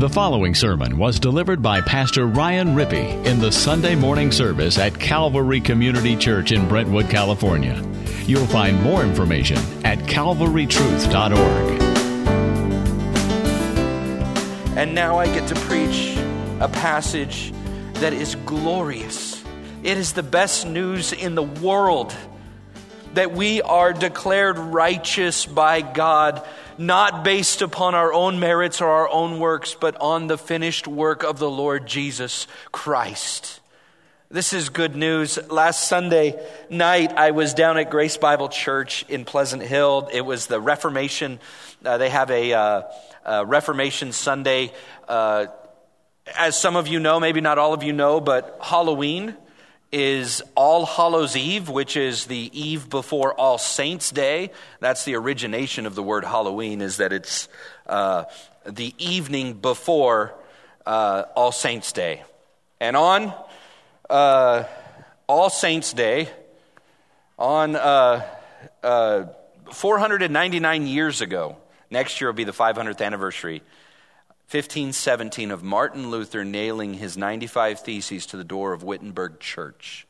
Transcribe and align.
The 0.00 0.08
following 0.08 0.54
sermon 0.54 0.96
was 0.96 1.20
delivered 1.20 1.60
by 1.60 1.82
Pastor 1.82 2.26
Ryan 2.26 2.68
Rippee 2.68 3.22
in 3.26 3.38
the 3.38 3.52
Sunday 3.52 3.94
morning 3.94 4.32
service 4.32 4.78
at 4.78 4.98
Calvary 4.98 5.60
Community 5.60 6.16
Church 6.16 6.52
in 6.52 6.66
Brentwood, 6.66 7.10
California. 7.10 7.86
You'll 8.24 8.46
find 8.46 8.82
more 8.82 9.02
information 9.02 9.58
at 9.84 9.98
calvarytruth.org. 9.98 11.82
And 14.78 14.94
now 14.94 15.18
I 15.18 15.26
get 15.26 15.46
to 15.48 15.54
preach 15.56 16.16
a 16.60 16.68
passage 16.72 17.52
that 17.96 18.14
is 18.14 18.36
glorious. 18.46 19.44
It 19.82 19.98
is 19.98 20.14
the 20.14 20.22
best 20.22 20.66
news 20.66 21.12
in 21.12 21.34
the 21.34 21.42
world 21.42 22.16
that 23.12 23.32
we 23.32 23.60
are 23.60 23.92
declared 23.92 24.56
righteous 24.56 25.44
by 25.44 25.82
God 25.82 26.42
not 26.80 27.22
based 27.24 27.60
upon 27.60 27.94
our 27.94 28.10
own 28.10 28.40
merits 28.40 28.80
or 28.80 28.88
our 28.88 29.08
own 29.08 29.38
works, 29.38 29.76
but 29.78 29.96
on 30.00 30.28
the 30.28 30.38
finished 30.38 30.88
work 30.88 31.22
of 31.22 31.38
the 31.38 31.50
Lord 31.50 31.86
Jesus 31.86 32.46
Christ. 32.72 33.60
This 34.30 34.54
is 34.54 34.70
good 34.70 34.96
news. 34.96 35.38
Last 35.50 35.88
Sunday 35.88 36.42
night, 36.70 37.12
I 37.12 37.32
was 37.32 37.52
down 37.52 37.76
at 37.76 37.90
Grace 37.90 38.16
Bible 38.16 38.48
Church 38.48 39.04
in 39.08 39.26
Pleasant 39.26 39.62
Hill. 39.62 40.08
It 40.10 40.22
was 40.22 40.46
the 40.46 40.58
Reformation. 40.58 41.38
Uh, 41.84 41.98
they 41.98 42.08
have 42.08 42.30
a, 42.30 42.52
uh, 42.54 42.82
a 43.26 43.44
Reformation 43.44 44.12
Sunday. 44.12 44.72
Uh, 45.06 45.46
as 46.38 46.58
some 46.58 46.76
of 46.76 46.88
you 46.88 46.98
know, 46.98 47.20
maybe 47.20 47.42
not 47.42 47.58
all 47.58 47.74
of 47.74 47.82
you 47.82 47.92
know, 47.92 48.20
but 48.20 48.58
Halloween 48.62 49.34
is 49.92 50.42
All 50.54 50.86
Hallows 50.86 51.36
Eve, 51.36 51.68
which 51.68 51.96
is 51.96 52.26
the 52.26 52.50
eve 52.52 52.88
before 52.88 53.34
All 53.34 53.58
Saints 53.58 54.10
Day. 54.10 54.50
That's 54.78 55.04
the 55.04 55.16
origination 55.16 55.86
of 55.86 55.94
the 55.94 56.02
word 56.02 56.24
Halloween, 56.24 56.80
is 56.80 56.98
that 56.98 57.12
it's 57.12 57.48
uh, 57.86 58.24
the 58.64 58.94
evening 58.98 59.54
before 59.54 60.34
uh, 60.86 61.24
All 61.34 61.52
Saints 61.52 61.92
Day. 61.92 62.22
And 62.80 62.96
on 62.96 63.34
uh, 64.08 64.64
All 65.26 65.50
Saints 65.50 65.92
Day, 65.92 66.28
on 67.38 67.74
uh, 67.74 68.26
uh, 68.82 69.24
499 69.72 70.86
years 70.86 71.20
ago, 71.20 71.56
next 71.90 72.20
year 72.20 72.28
will 72.28 72.36
be 72.36 72.44
the 72.44 72.52
500th 72.52 73.04
anniversary 73.04 73.62
1517 74.50 75.52
of 75.52 75.62
Martin 75.62 76.10
Luther 76.10 76.44
nailing 76.44 76.94
his 76.94 77.16
95 77.16 77.82
Theses 77.82 78.26
to 78.26 78.36
the 78.36 78.42
door 78.42 78.72
of 78.72 78.82
Wittenberg 78.82 79.38
Church, 79.38 80.08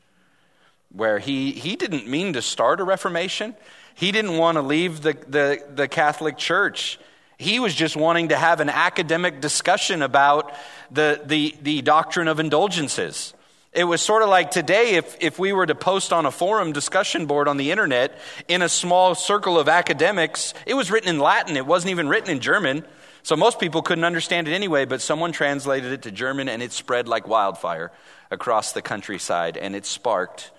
where 0.91 1.19
he, 1.19 1.51
he 1.51 1.75
didn't 1.75 2.07
mean 2.07 2.33
to 2.33 2.41
start 2.41 2.79
a 2.79 2.83
Reformation. 2.83 3.55
He 3.93 4.11
didn't 4.11 4.37
want 4.37 4.55
to 4.55 4.63
leave 4.63 5.01
the, 5.01 5.13
the, 5.27 5.63
the 5.75 5.87
Catholic 5.87 6.39
Church. 6.39 6.97
He 7.37 7.59
was 7.59 7.75
just 7.75 7.95
wanting 7.95 8.29
to 8.29 8.35
have 8.35 8.61
an 8.61 8.69
academic 8.69 9.41
discussion 9.41 10.01
about 10.01 10.51
the, 10.89 11.21
the, 11.23 11.55
the 11.61 11.83
doctrine 11.83 12.27
of 12.27 12.39
indulgences. 12.39 13.35
It 13.73 13.83
was 13.83 14.01
sort 14.01 14.23
of 14.23 14.29
like 14.29 14.49
today 14.49 14.95
if, 14.95 15.17
if 15.21 15.37
we 15.37 15.53
were 15.53 15.67
to 15.67 15.75
post 15.75 16.11
on 16.11 16.25
a 16.25 16.31
forum 16.31 16.71
discussion 16.71 17.27
board 17.27 17.47
on 17.47 17.57
the 17.57 17.69
internet 17.69 18.17
in 18.47 18.63
a 18.63 18.69
small 18.69 19.13
circle 19.13 19.59
of 19.59 19.69
academics, 19.69 20.55
it 20.65 20.73
was 20.73 20.89
written 20.89 21.09
in 21.09 21.19
Latin, 21.19 21.55
it 21.57 21.67
wasn't 21.67 21.91
even 21.91 22.09
written 22.09 22.31
in 22.31 22.39
German. 22.39 22.83
So 23.23 23.35
most 23.35 23.59
people 23.59 23.81
couldn't 23.81 24.03
understand 24.03 24.47
it 24.47 24.53
anyway, 24.53 24.85
but 24.85 25.01
someone 25.01 25.31
translated 25.31 25.91
it 25.91 26.01
to 26.03 26.11
German 26.11 26.49
and 26.49 26.63
it 26.63 26.71
spread 26.71 27.07
like 27.07 27.27
wildfire 27.27 27.91
across 28.31 28.73
the 28.73 28.81
countryside 28.81 29.57
and 29.57 29.75
it 29.75 29.85
sparked 29.85 30.51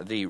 the 0.00 0.28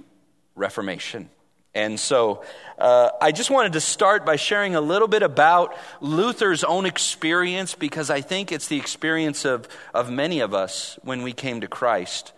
Reformation. 0.54 1.30
And 1.74 1.98
so 1.98 2.44
uh, 2.78 3.10
I 3.20 3.32
just 3.32 3.50
wanted 3.50 3.72
to 3.72 3.80
start 3.80 4.24
by 4.24 4.36
sharing 4.36 4.76
a 4.76 4.80
little 4.80 5.08
bit 5.08 5.24
about 5.24 5.76
Luther's 6.00 6.62
own 6.62 6.86
experience 6.86 7.74
because 7.74 8.10
I 8.10 8.20
think 8.20 8.52
it's 8.52 8.68
the 8.68 8.76
experience 8.76 9.44
of, 9.44 9.66
of 9.92 10.10
many 10.10 10.38
of 10.40 10.54
us 10.54 10.98
when 11.02 11.22
we 11.22 11.32
came 11.32 11.62
to 11.62 11.68
Christ. 11.68 12.32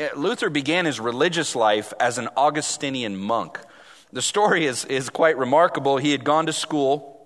Uh, 0.00 0.08
Luther 0.16 0.50
began 0.50 0.86
his 0.86 0.98
religious 0.98 1.54
life 1.54 1.92
as 2.00 2.18
an 2.18 2.28
Augustinian 2.36 3.16
monk. 3.16 3.60
The 4.12 4.22
story 4.22 4.66
is, 4.66 4.84
is 4.86 5.08
quite 5.08 5.38
remarkable. 5.38 5.96
He 5.98 6.10
had 6.10 6.24
gone 6.24 6.46
to 6.46 6.52
school 6.52 7.19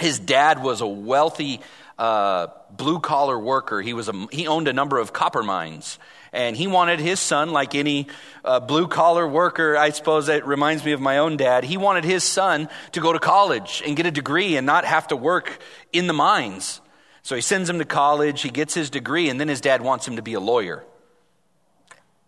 his 0.00 0.18
dad 0.18 0.62
was 0.62 0.80
a 0.80 0.86
wealthy 0.86 1.60
uh, 1.98 2.48
blue 2.70 2.98
collar 2.98 3.38
worker. 3.38 3.80
He, 3.80 3.92
was 3.92 4.08
a, 4.08 4.26
he 4.32 4.46
owned 4.46 4.68
a 4.68 4.72
number 4.72 4.98
of 4.98 5.12
copper 5.12 5.42
mines. 5.42 5.98
And 6.32 6.56
he 6.56 6.66
wanted 6.66 7.00
his 7.00 7.18
son, 7.18 7.50
like 7.50 7.74
any 7.74 8.06
uh, 8.44 8.60
blue 8.60 8.86
collar 8.86 9.26
worker, 9.26 9.76
I 9.76 9.90
suppose 9.90 10.26
that 10.26 10.46
reminds 10.46 10.84
me 10.84 10.92
of 10.92 11.00
my 11.00 11.18
own 11.18 11.36
dad, 11.36 11.64
he 11.64 11.76
wanted 11.76 12.04
his 12.04 12.22
son 12.22 12.68
to 12.92 13.00
go 13.00 13.12
to 13.12 13.18
college 13.18 13.82
and 13.84 13.96
get 13.96 14.06
a 14.06 14.12
degree 14.12 14.56
and 14.56 14.64
not 14.64 14.84
have 14.84 15.08
to 15.08 15.16
work 15.16 15.58
in 15.92 16.06
the 16.06 16.12
mines. 16.12 16.80
So 17.22 17.34
he 17.34 17.42
sends 17.42 17.68
him 17.68 17.78
to 17.78 17.84
college, 17.84 18.42
he 18.42 18.50
gets 18.50 18.74
his 18.74 18.90
degree, 18.90 19.28
and 19.28 19.40
then 19.40 19.48
his 19.48 19.60
dad 19.60 19.82
wants 19.82 20.06
him 20.06 20.16
to 20.16 20.22
be 20.22 20.34
a 20.34 20.40
lawyer. 20.40 20.84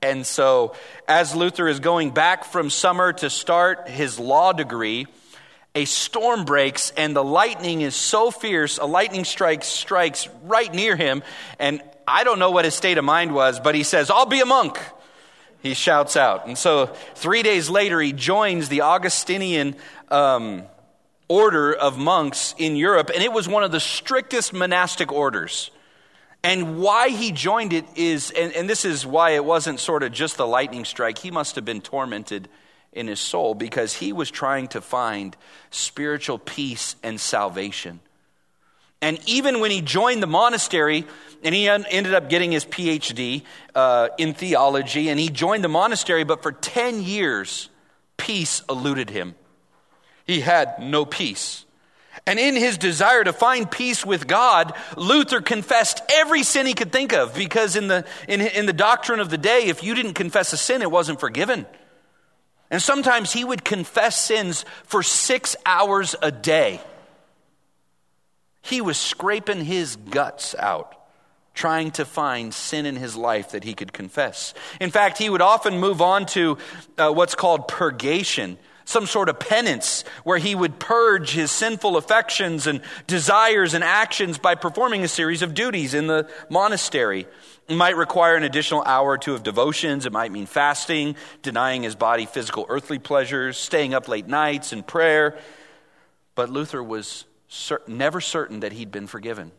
And 0.02 0.26
so, 0.26 0.74
as 1.06 1.34
Luther 1.36 1.68
is 1.68 1.78
going 1.78 2.10
back 2.10 2.44
from 2.44 2.70
summer 2.70 3.12
to 3.14 3.30
start 3.30 3.88
his 3.88 4.18
law 4.18 4.52
degree, 4.52 5.06
a 5.74 5.84
storm 5.84 6.44
breaks 6.44 6.92
and 6.96 7.16
the 7.16 7.24
lightning 7.24 7.80
is 7.80 7.94
so 7.94 8.30
fierce, 8.30 8.78
a 8.78 8.84
lightning 8.84 9.24
strike 9.24 9.64
strikes 9.64 10.28
right 10.44 10.72
near 10.72 10.96
him. 10.96 11.22
And 11.58 11.82
I 12.06 12.24
don't 12.24 12.38
know 12.38 12.50
what 12.50 12.64
his 12.64 12.74
state 12.74 12.98
of 12.98 13.04
mind 13.04 13.34
was, 13.34 13.58
but 13.58 13.74
he 13.74 13.82
says, 13.82 14.10
I'll 14.10 14.26
be 14.26 14.40
a 14.40 14.46
monk. 14.46 14.78
He 15.62 15.74
shouts 15.74 16.16
out. 16.16 16.46
And 16.46 16.58
so 16.58 16.86
three 17.14 17.42
days 17.42 17.70
later, 17.70 18.00
he 18.00 18.12
joins 18.12 18.68
the 18.68 18.82
Augustinian 18.82 19.76
um, 20.10 20.64
order 21.28 21.72
of 21.72 21.96
monks 21.96 22.54
in 22.58 22.76
Europe, 22.76 23.10
and 23.14 23.22
it 23.22 23.32
was 23.32 23.48
one 23.48 23.62
of 23.62 23.70
the 23.70 23.80
strictest 23.80 24.52
monastic 24.52 25.12
orders. 25.12 25.70
And 26.42 26.80
why 26.80 27.08
he 27.10 27.30
joined 27.30 27.72
it 27.72 27.84
is, 27.94 28.32
and, 28.32 28.52
and 28.52 28.68
this 28.68 28.84
is 28.84 29.06
why 29.06 29.30
it 29.30 29.44
wasn't 29.44 29.78
sort 29.78 30.02
of 30.02 30.10
just 30.12 30.36
the 30.36 30.46
lightning 30.46 30.84
strike, 30.84 31.18
he 31.18 31.30
must 31.30 31.54
have 31.54 31.64
been 31.64 31.80
tormented 31.80 32.48
in 32.92 33.06
his 33.06 33.20
soul 33.20 33.54
because 33.54 33.94
he 33.94 34.12
was 34.12 34.30
trying 34.30 34.68
to 34.68 34.80
find 34.80 35.36
spiritual 35.70 36.38
peace 36.38 36.96
and 37.02 37.20
salvation. 37.20 38.00
And 39.00 39.18
even 39.26 39.60
when 39.60 39.70
he 39.70 39.80
joined 39.80 40.22
the 40.22 40.28
monastery, 40.28 41.04
and 41.42 41.54
he 41.54 41.68
ended 41.68 42.14
up 42.14 42.28
getting 42.28 42.52
his 42.52 42.64
PhD 42.64 43.42
uh, 43.74 44.10
in 44.16 44.32
theology, 44.32 45.08
and 45.08 45.18
he 45.18 45.28
joined 45.28 45.64
the 45.64 45.68
monastery, 45.68 46.22
but 46.22 46.42
for 46.42 46.52
10 46.52 47.02
years, 47.02 47.68
peace 48.16 48.62
eluded 48.70 49.10
him. 49.10 49.34
He 50.24 50.40
had 50.40 50.78
no 50.78 51.04
peace. 51.04 51.64
And 52.26 52.38
in 52.38 52.54
his 52.54 52.78
desire 52.78 53.24
to 53.24 53.32
find 53.32 53.68
peace 53.68 54.06
with 54.06 54.28
God, 54.28 54.72
Luther 54.96 55.40
confessed 55.40 56.00
every 56.08 56.44
sin 56.44 56.66
he 56.66 56.74
could 56.74 56.92
think 56.92 57.12
of 57.12 57.34
because 57.34 57.74
in 57.74 57.88
the, 57.88 58.04
in, 58.28 58.40
in 58.40 58.66
the 58.66 58.72
doctrine 58.72 59.18
of 59.18 59.30
the 59.30 59.38
day, 59.38 59.64
if 59.64 59.82
you 59.82 59.96
didn't 59.96 60.14
confess 60.14 60.52
a 60.52 60.56
sin, 60.56 60.82
it 60.82 60.90
wasn't 60.90 61.18
forgiven. 61.18 61.66
And 62.72 62.80
sometimes 62.80 63.30
he 63.30 63.44
would 63.44 63.66
confess 63.66 64.18
sins 64.18 64.64
for 64.84 65.02
six 65.02 65.54
hours 65.66 66.16
a 66.22 66.32
day. 66.32 66.80
He 68.62 68.80
was 68.80 68.96
scraping 68.96 69.62
his 69.62 69.96
guts 69.96 70.54
out, 70.58 70.96
trying 71.52 71.90
to 71.92 72.06
find 72.06 72.54
sin 72.54 72.86
in 72.86 72.96
his 72.96 73.14
life 73.14 73.50
that 73.50 73.62
he 73.62 73.74
could 73.74 73.92
confess. 73.92 74.54
In 74.80 74.90
fact, 74.90 75.18
he 75.18 75.28
would 75.28 75.42
often 75.42 75.80
move 75.80 76.00
on 76.00 76.24
to 76.26 76.56
uh, 76.96 77.10
what's 77.10 77.34
called 77.34 77.68
purgation, 77.68 78.56
some 78.84 79.06
sort 79.06 79.28
of 79.28 79.38
penance, 79.38 80.04
where 80.24 80.38
he 80.38 80.54
would 80.54 80.78
purge 80.78 81.30
his 81.30 81.50
sinful 81.50 81.96
affections 81.96 82.66
and 82.66 82.80
desires 83.06 83.74
and 83.74 83.84
actions 83.84 84.38
by 84.38 84.54
performing 84.54 85.02
a 85.02 85.08
series 85.08 85.42
of 85.42 85.54
duties 85.54 85.94
in 85.94 86.06
the 86.06 86.28
monastery. 86.48 87.26
It 87.68 87.76
might 87.76 87.96
require 87.96 88.36
an 88.36 88.42
additional 88.42 88.82
hour 88.82 89.10
or 89.10 89.18
two 89.18 89.34
of 89.34 89.42
devotions. 89.42 90.04
It 90.04 90.12
might 90.12 90.32
mean 90.32 90.46
fasting, 90.46 91.16
denying 91.42 91.84
his 91.84 91.94
body 91.94 92.26
physical 92.26 92.66
earthly 92.68 92.98
pleasures, 92.98 93.56
staying 93.56 93.94
up 93.94 94.08
late 94.08 94.26
nights 94.26 94.72
in 94.72 94.82
prayer. 94.82 95.38
But 96.34 96.50
Luther 96.50 96.82
was 96.82 97.24
never 97.86 98.20
certain 98.20 98.60
that 98.60 98.72
he'd 98.72 98.90
been 98.90 99.06
forgiven. 99.06 99.52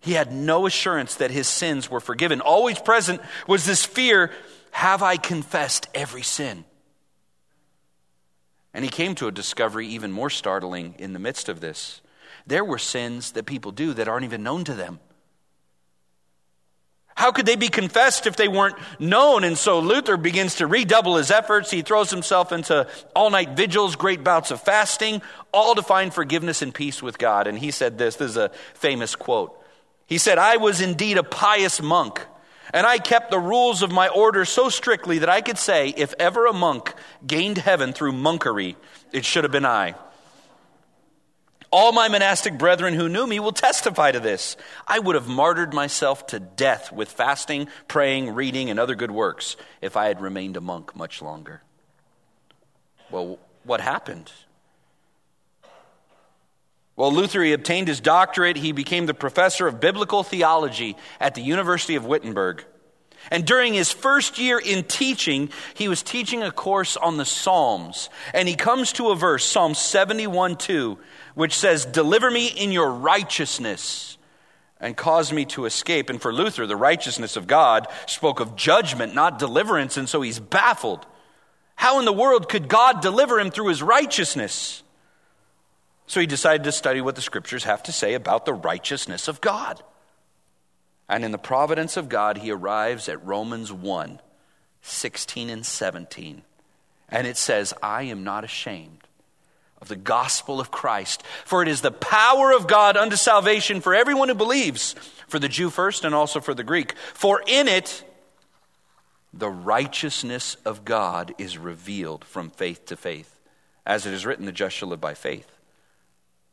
He 0.00 0.12
had 0.12 0.32
no 0.32 0.66
assurance 0.66 1.16
that 1.16 1.30
his 1.30 1.48
sins 1.48 1.90
were 1.90 2.00
forgiven. 2.00 2.40
Always 2.40 2.78
present 2.78 3.20
was 3.46 3.64
this 3.64 3.84
fear 3.84 4.30
have 4.70 5.02
I 5.02 5.16
confessed 5.16 5.88
every 5.94 6.22
sin? 6.22 6.64
And 8.74 8.84
he 8.84 8.90
came 8.90 9.14
to 9.16 9.26
a 9.26 9.32
discovery 9.32 9.86
even 9.88 10.12
more 10.12 10.30
startling 10.30 10.94
in 10.98 11.12
the 11.12 11.18
midst 11.18 11.48
of 11.48 11.60
this. 11.60 12.00
There 12.46 12.64
were 12.64 12.78
sins 12.78 13.32
that 13.32 13.46
people 13.46 13.72
do 13.72 13.94
that 13.94 14.08
aren't 14.08 14.24
even 14.24 14.42
known 14.42 14.64
to 14.64 14.74
them. 14.74 15.00
How 17.18 17.32
could 17.32 17.46
they 17.46 17.56
be 17.56 17.68
confessed 17.68 18.28
if 18.28 18.36
they 18.36 18.46
weren't 18.46 18.76
known? 19.00 19.42
And 19.42 19.58
so 19.58 19.80
Luther 19.80 20.16
begins 20.16 20.54
to 20.56 20.68
redouble 20.68 21.16
his 21.16 21.32
efforts. 21.32 21.68
He 21.68 21.82
throws 21.82 22.10
himself 22.10 22.52
into 22.52 22.86
all 23.12 23.30
night 23.30 23.56
vigils, 23.56 23.96
great 23.96 24.22
bouts 24.22 24.52
of 24.52 24.62
fasting, 24.62 25.20
all 25.52 25.74
to 25.74 25.82
find 25.82 26.14
forgiveness 26.14 26.62
and 26.62 26.72
peace 26.72 27.02
with 27.02 27.18
God. 27.18 27.48
And 27.48 27.58
he 27.58 27.72
said 27.72 27.98
this 27.98 28.14
this 28.14 28.30
is 28.30 28.36
a 28.36 28.52
famous 28.74 29.16
quote. 29.16 29.60
He 30.06 30.16
said, 30.16 30.38
I 30.38 30.58
was 30.58 30.80
indeed 30.80 31.18
a 31.18 31.24
pious 31.24 31.82
monk, 31.82 32.24
and 32.72 32.86
I 32.86 32.98
kept 32.98 33.30
the 33.30 33.38
rules 33.38 33.82
of 33.82 33.90
my 33.90 34.08
order 34.08 34.44
so 34.44 34.68
strictly 34.68 35.18
that 35.18 35.28
I 35.28 35.40
could 35.40 35.58
say, 35.58 35.88
if 35.96 36.14
ever 36.18 36.46
a 36.46 36.52
monk 36.52 36.94
gained 37.26 37.58
heaven 37.58 37.92
through 37.92 38.12
monkery, 38.12 38.76
it 39.12 39.24
should 39.24 39.44
have 39.44 39.52
been 39.52 39.66
I. 39.66 39.94
All 41.70 41.92
my 41.92 42.08
monastic 42.08 42.56
brethren 42.56 42.94
who 42.94 43.10
knew 43.10 43.26
me 43.26 43.40
will 43.40 43.52
testify 43.52 44.10
to 44.12 44.20
this. 44.20 44.56
I 44.86 44.98
would 44.98 45.14
have 45.14 45.28
martyred 45.28 45.74
myself 45.74 46.26
to 46.28 46.40
death 46.40 46.90
with 46.92 47.12
fasting, 47.12 47.68
praying, 47.88 48.34
reading, 48.34 48.70
and 48.70 48.80
other 48.80 48.94
good 48.94 49.10
works 49.10 49.56
if 49.82 49.96
I 49.96 50.08
had 50.08 50.20
remained 50.20 50.56
a 50.56 50.62
monk 50.62 50.96
much 50.96 51.20
longer. 51.20 51.62
Well, 53.10 53.38
what 53.64 53.82
happened? 53.82 54.32
Well, 56.98 57.12
Luther, 57.12 57.44
he 57.44 57.52
obtained 57.52 57.86
his 57.86 58.00
doctorate. 58.00 58.56
He 58.56 58.72
became 58.72 59.06
the 59.06 59.14
professor 59.14 59.68
of 59.68 59.78
biblical 59.78 60.24
theology 60.24 60.96
at 61.20 61.36
the 61.36 61.40
University 61.40 61.94
of 61.94 62.04
Wittenberg. 62.04 62.64
And 63.30 63.46
during 63.46 63.72
his 63.72 63.92
first 63.92 64.36
year 64.36 64.58
in 64.58 64.82
teaching, 64.82 65.50
he 65.74 65.86
was 65.86 66.02
teaching 66.02 66.42
a 66.42 66.50
course 66.50 66.96
on 66.96 67.16
the 67.16 67.24
Psalms. 67.24 68.10
And 68.34 68.48
he 68.48 68.56
comes 68.56 68.90
to 68.94 69.10
a 69.10 69.14
verse, 69.14 69.44
Psalm 69.44 69.74
71 69.74 70.56
2, 70.56 70.98
which 71.36 71.56
says, 71.56 71.84
Deliver 71.84 72.32
me 72.32 72.48
in 72.48 72.72
your 72.72 72.90
righteousness 72.90 74.18
and 74.80 74.96
cause 74.96 75.32
me 75.32 75.44
to 75.44 75.66
escape. 75.66 76.10
And 76.10 76.20
for 76.20 76.34
Luther, 76.34 76.66
the 76.66 76.74
righteousness 76.74 77.36
of 77.36 77.46
God 77.46 77.86
spoke 78.08 78.40
of 78.40 78.56
judgment, 78.56 79.14
not 79.14 79.38
deliverance. 79.38 79.96
And 79.96 80.08
so 80.08 80.20
he's 80.20 80.40
baffled. 80.40 81.06
How 81.76 82.00
in 82.00 82.06
the 82.06 82.12
world 82.12 82.48
could 82.48 82.66
God 82.66 83.02
deliver 83.02 83.38
him 83.38 83.52
through 83.52 83.68
his 83.68 83.84
righteousness? 83.84 84.82
So 86.08 86.20
he 86.20 86.26
decided 86.26 86.64
to 86.64 86.72
study 86.72 87.00
what 87.02 87.14
the 87.14 87.22
scriptures 87.22 87.64
have 87.64 87.82
to 87.84 87.92
say 87.92 88.14
about 88.14 88.46
the 88.46 88.54
righteousness 88.54 89.28
of 89.28 89.40
God. 89.40 89.82
And 91.06 91.24
in 91.24 91.32
the 91.32 91.38
providence 91.38 91.96
of 91.96 92.08
God, 92.08 92.38
he 92.38 92.50
arrives 92.50 93.08
at 93.08 93.24
Romans 93.24 93.72
1 93.72 94.20
16 94.80 95.50
and 95.50 95.66
17. 95.66 96.42
And 97.10 97.26
it 97.26 97.36
says, 97.36 97.74
I 97.82 98.04
am 98.04 98.24
not 98.24 98.44
ashamed 98.44 99.06
of 99.82 99.88
the 99.88 99.96
gospel 99.96 100.60
of 100.60 100.70
Christ, 100.70 101.22
for 101.44 101.62
it 101.62 101.68
is 101.68 101.82
the 101.82 101.90
power 101.90 102.52
of 102.52 102.66
God 102.66 102.96
unto 102.96 103.16
salvation 103.16 103.80
for 103.80 103.94
everyone 103.94 104.28
who 104.28 104.34
believes, 104.34 104.94
for 105.26 105.38
the 105.38 105.48
Jew 105.48 105.68
first 105.68 106.04
and 106.04 106.14
also 106.14 106.40
for 106.40 106.54
the 106.54 106.64
Greek. 106.64 106.94
For 107.12 107.42
in 107.46 107.68
it, 107.68 108.02
the 109.34 109.50
righteousness 109.50 110.56
of 110.64 110.84
God 110.86 111.34
is 111.36 111.58
revealed 111.58 112.24
from 112.24 112.50
faith 112.50 112.86
to 112.86 112.96
faith. 112.96 113.38
As 113.84 114.06
it 114.06 114.14
is 114.14 114.24
written, 114.24 114.46
the 114.46 114.52
just 114.52 114.74
shall 114.76 114.88
live 114.88 115.00
by 115.00 115.14
faith. 115.14 115.57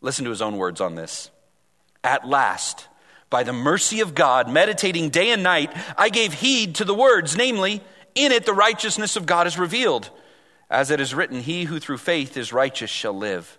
Listen 0.05 0.25
to 0.25 0.29
his 0.29 0.41
own 0.43 0.57
words 0.57 0.81
on 0.81 0.93
this. 0.93 1.31
At 2.03 2.27
last, 2.27 2.87
by 3.31 3.41
the 3.41 3.51
mercy 3.51 4.01
of 4.01 4.13
God, 4.13 4.47
meditating 4.47 5.09
day 5.09 5.31
and 5.31 5.41
night, 5.41 5.75
I 5.97 6.09
gave 6.09 6.31
heed 6.31 6.75
to 6.75 6.85
the 6.85 6.93
words, 6.93 7.35
namely, 7.35 7.81
in 8.13 8.31
it 8.31 8.45
the 8.45 8.53
righteousness 8.53 9.15
of 9.15 9.25
God 9.25 9.47
is 9.47 9.57
revealed. 9.57 10.11
As 10.69 10.91
it 10.91 10.99
is 10.99 11.15
written, 11.15 11.39
He 11.39 11.63
who 11.63 11.79
through 11.79 11.97
faith 11.97 12.37
is 12.37 12.53
righteous 12.53 12.91
shall 12.91 13.17
live. 13.17 13.57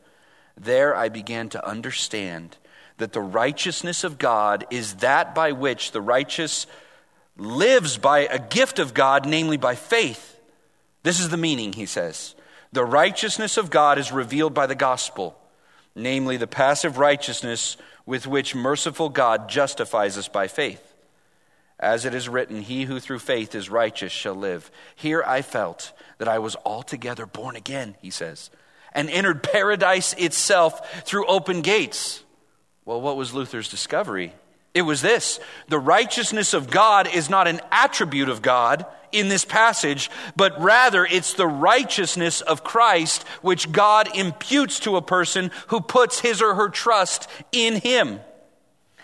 There 0.56 0.94
I 0.94 1.08
began 1.08 1.48
to 1.48 1.68
understand 1.68 2.56
that 2.98 3.12
the 3.12 3.20
righteousness 3.20 4.04
of 4.04 4.16
God 4.16 4.66
is 4.70 4.94
that 4.94 5.34
by 5.34 5.50
which 5.50 5.90
the 5.90 6.00
righteous 6.00 6.68
lives 7.36 7.98
by 7.98 8.20
a 8.20 8.38
gift 8.38 8.78
of 8.78 8.94
God, 8.94 9.26
namely 9.26 9.56
by 9.56 9.74
faith. 9.74 10.40
This 11.02 11.18
is 11.18 11.28
the 11.28 11.36
meaning, 11.36 11.72
he 11.72 11.86
says. 11.86 12.36
The 12.70 12.84
righteousness 12.84 13.56
of 13.56 13.68
God 13.68 13.98
is 13.98 14.12
revealed 14.12 14.54
by 14.54 14.66
the 14.66 14.76
gospel, 14.76 15.36
namely 15.96 16.36
the 16.36 16.46
passive 16.46 16.98
righteousness 16.98 17.76
with 18.04 18.26
which 18.26 18.54
merciful 18.54 19.08
God 19.08 19.48
justifies 19.48 20.16
us 20.16 20.28
by 20.28 20.46
faith. 20.46 20.94
As 21.80 22.04
it 22.04 22.14
is 22.14 22.28
written, 22.28 22.62
He 22.62 22.84
who 22.84 23.00
through 23.00 23.18
faith 23.18 23.54
is 23.54 23.68
righteous 23.68 24.12
shall 24.12 24.34
live. 24.34 24.70
Here 24.94 25.24
I 25.26 25.42
felt 25.42 25.92
that 26.18 26.28
I 26.28 26.38
was 26.38 26.56
altogether 26.64 27.26
born 27.26 27.56
again, 27.56 27.96
he 28.00 28.10
says, 28.10 28.50
and 28.92 29.10
entered 29.10 29.42
paradise 29.42 30.12
itself 30.14 31.02
through 31.02 31.26
open 31.26 31.62
gates. 31.62 32.22
Well, 32.84 33.00
what 33.00 33.16
was 33.16 33.34
Luther's 33.34 33.68
discovery? 33.68 34.32
It 34.76 34.82
was 34.82 35.00
this 35.00 35.40
the 35.68 35.78
righteousness 35.78 36.52
of 36.52 36.68
God 36.70 37.08
is 37.08 37.30
not 37.30 37.48
an 37.48 37.62
attribute 37.72 38.28
of 38.28 38.42
God 38.42 38.84
in 39.10 39.28
this 39.28 39.42
passage, 39.42 40.10
but 40.36 40.60
rather 40.60 41.06
it's 41.06 41.32
the 41.32 41.46
righteousness 41.46 42.42
of 42.42 42.62
Christ 42.62 43.22
which 43.40 43.72
God 43.72 44.14
imputes 44.14 44.80
to 44.80 44.96
a 44.96 45.02
person 45.02 45.50
who 45.68 45.80
puts 45.80 46.20
his 46.20 46.42
or 46.42 46.54
her 46.56 46.68
trust 46.68 47.26
in 47.52 47.80
him. 47.80 48.20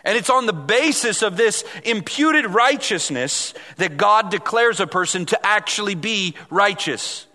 And 0.04 0.18
it's 0.18 0.28
on 0.28 0.44
the 0.44 0.52
basis 0.52 1.22
of 1.22 1.38
this 1.38 1.64
imputed 1.84 2.44
righteousness 2.44 3.54
that 3.78 3.96
God 3.96 4.30
declares 4.30 4.78
a 4.78 4.86
person 4.86 5.24
to 5.26 5.46
actually 5.46 5.94
be 5.94 6.34
righteous. 6.50 7.26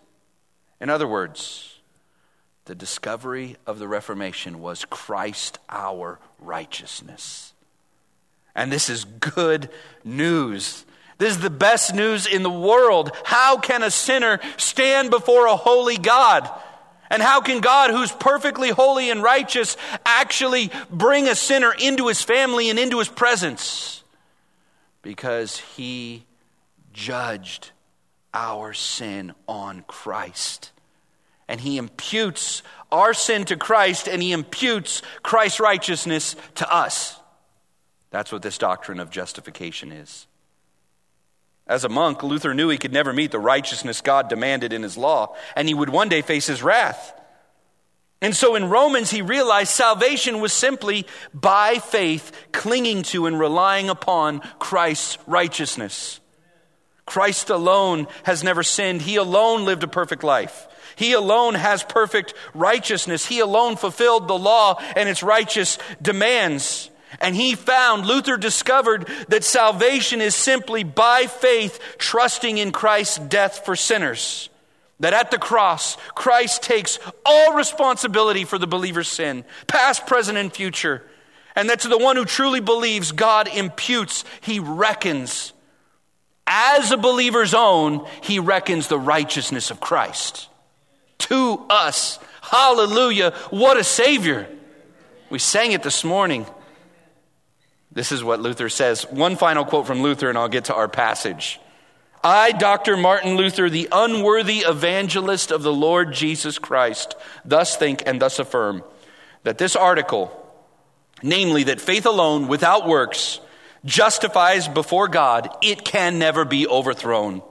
In 0.80 0.92
other 0.92 1.08
words, 1.08 1.80
the 2.66 2.76
discovery 2.76 3.56
of 3.66 3.80
the 3.80 3.88
Reformation 3.88 4.60
was 4.60 4.86
Christ 4.86 5.58
our 5.70 6.20
righteousness. 6.38 7.56
And 8.58 8.72
this 8.72 8.90
is 8.90 9.06
good 9.06 9.70
news. 10.04 10.84
This 11.20 11.36
is 11.36 11.40
the 11.40 11.50
best 11.50 11.94
news 11.96 12.26
in 12.26 12.44
the 12.44 12.50
world. 12.50 13.12
How 13.24 13.58
can 13.58 13.84
a 13.84 13.92
sinner 13.92 14.40
stand 14.58 15.12
before 15.12 15.46
a 15.46 15.56
holy 15.56 15.98
God? 15.98 16.50
And 17.10 17.22
how 17.22 17.40
can 17.40 17.62
God, 17.62 17.92
who's 17.92 18.12
perfectly 18.12 18.70
holy 18.70 19.10
and 19.10 19.24
righteous, 19.24 19.78
actually 20.06 20.72
bring 20.90 21.28
a 21.28 21.36
sinner 21.36 21.72
into 21.72 22.08
his 22.08 22.22
family 22.22 22.70
and 22.70 22.78
into 22.78 23.00
his 23.00 23.08
presence? 23.08 24.04
Because 25.02 25.58
he 25.60 26.26
judged 26.94 27.72
our 28.34 28.74
sin 28.74 29.34
on 29.48 29.84
Christ. 29.88 30.72
And 31.48 31.62
he 31.62 31.78
imputes 31.78 32.64
our 32.92 33.14
sin 33.14 33.46
to 33.46 33.56
Christ, 33.56 34.08
and 34.10 34.22
he 34.22 34.34
imputes 34.34 35.02
Christ's 35.24 35.60
righteousness 35.60 36.36
to 36.56 36.74
us. 36.74 37.18
That's 38.18 38.32
what 38.32 38.42
this 38.42 38.58
doctrine 38.58 39.00
of 39.00 39.12
justification 39.12 39.92
is. 39.92 40.26
As 41.68 41.84
a 41.84 41.88
monk, 41.88 42.24
Luther 42.24 42.56
knew 42.56 42.68
he 42.68 42.80
could 42.80 42.92
never 42.92 43.14
meet 43.14 43.30
the 43.30 43.38
righteousness 43.38 44.02
God 44.02 44.28
demanded 44.28 44.74
in 44.74 44.82
his 44.82 44.98
law, 44.98 45.36
and 45.56 45.68
he 45.68 45.76
would 45.76 45.90
one 45.90 46.10
day 46.10 46.24
face 46.24 46.48
his 46.48 46.64
wrath. 46.64 47.14
And 48.20 48.36
so 48.36 48.56
in 48.56 48.72
Romans, 48.72 49.12
he 49.12 49.22
realized 49.22 49.70
salvation 49.70 50.42
was 50.42 50.52
simply 50.52 51.06
by 51.32 51.76
faith, 51.76 52.32
clinging 52.52 53.04
to 53.04 53.28
and 53.28 53.40
relying 53.40 53.88
upon 53.88 54.40
Christ's 54.58 55.20
righteousness. 55.28 56.20
Christ 57.06 57.52
alone 57.52 58.08
has 58.24 58.44
never 58.44 58.64
sinned. 58.64 59.04
He 59.04 59.18
alone 59.18 59.64
lived 59.64 59.84
a 59.84 59.88
perfect 59.88 60.24
life. 60.24 60.68
He 60.96 61.14
alone 61.14 61.54
has 61.54 61.84
perfect 61.84 62.34
righteousness. 62.56 63.28
He 63.28 63.42
alone 63.42 63.76
fulfilled 63.76 64.28
the 64.28 64.40
law 64.40 64.82
and 64.96 65.08
its 65.08 65.22
righteous 65.22 65.78
demands. 66.02 66.90
And 67.20 67.36
he 67.36 67.56
found, 67.56 68.06
Luther 68.06 68.38
discovered 68.38 69.08
that 69.30 69.44
salvation 69.44 70.22
is 70.22 70.36
simply 70.36 70.84
by 70.84 71.28
faith, 71.28 71.80
trusting 71.98 72.58
in 72.58 72.72
Christ's 72.72 73.18
death 73.18 73.66
for 73.66 73.76
sinners. 73.76 74.50
That 75.00 75.14
at 75.14 75.32
the 75.32 75.38
cross, 75.38 75.96
Christ 76.16 76.64
takes 76.64 77.00
all 77.26 77.54
responsibility 77.54 78.46
for 78.46 78.58
the 78.58 78.68
believer's 78.68 79.08
sin, 79.08 79.46
past, 79.68 80.08
present, 80.08 80.38
and 80.38 80.52
future. 80.52 81.04
And 81.56 81.70
that 81.70 81.82
to 81.82 81.88
the 81.88 81.98
one 81.98 82.16
who 82.16 82.26
truly 82.26 82.60
believes, 82.60 83.12
God 83.12 83.48
imputes, 83.48 84.26
he 84.42 84.60
reckons. 84.60 85.54
As 86.46 86.92
a 86.92 86.98
believer's 86.98 87.54
own, 87.54 88.08
he 88.22 88.40
reckons 88.40 88.88
the 88.88 89.00
righteousness 89.00 89.70
of 89.70 89.80
Christ. 89.80 90.48
To 91.20 91.66
us. 91.70 92.20
Hallelujah. 92.42 93.32
What 93.50 93.78
a 93.78 93.84
Savior. 93.84 94.48
We 95.30 95.40
sang 95.40 95.74
it 95.74 95.84
this 95.84 96.04
morning. 96.04 96.46
This 97.98 98.12
is 98.12 98.24
what 98.24 98.40
Luther 98.40 98.70
says. 98.70 99.10
One 99.10 99.38
final 99.38 99.66
quote 99.66 99.88
from 99.88 100.04
Luther, 100.04 100.30
and 100.30 100.38
I'll 100.38 100.50
get 100.50 100.66
to 100.66 100.76
our 100.76 100.88
passage. 100.88 101.60
I, 102.24 102.52
Dr. 102.52 102.96
Martin 102.96 103.38
Luther, 103.38 103.72
the 103.72 103.90
unworthy 103.92 104.60
evangelist 104.60 105.50
of 105.50 105.64
the 105.64 105.74
Lord 105.74 106.14
Jesus 106.14 106.60
Christ, 106.60 107.16
thus 107.44 107.76
think 107.76 108.04
and 108.06 108.22
thus 108.22 108.38
affirm 108.38 108.84
that 109.42 109.58
this 109.58 109.76
article, 109.76 110.32
namely 111.24 111.64
that 111.64 111.82
faith 111.82 112.06
alone 112.06 112.48
without 112.48 112.88
works 112.88 113.40
justifies 113.84 114.68
before 114.68 115.08
God, 115.08 115.50
it 115.64 115.84
can 115.84 116.20
never 116.20 116.46
be 116.46 116.68
overthrown. 116.68 117.42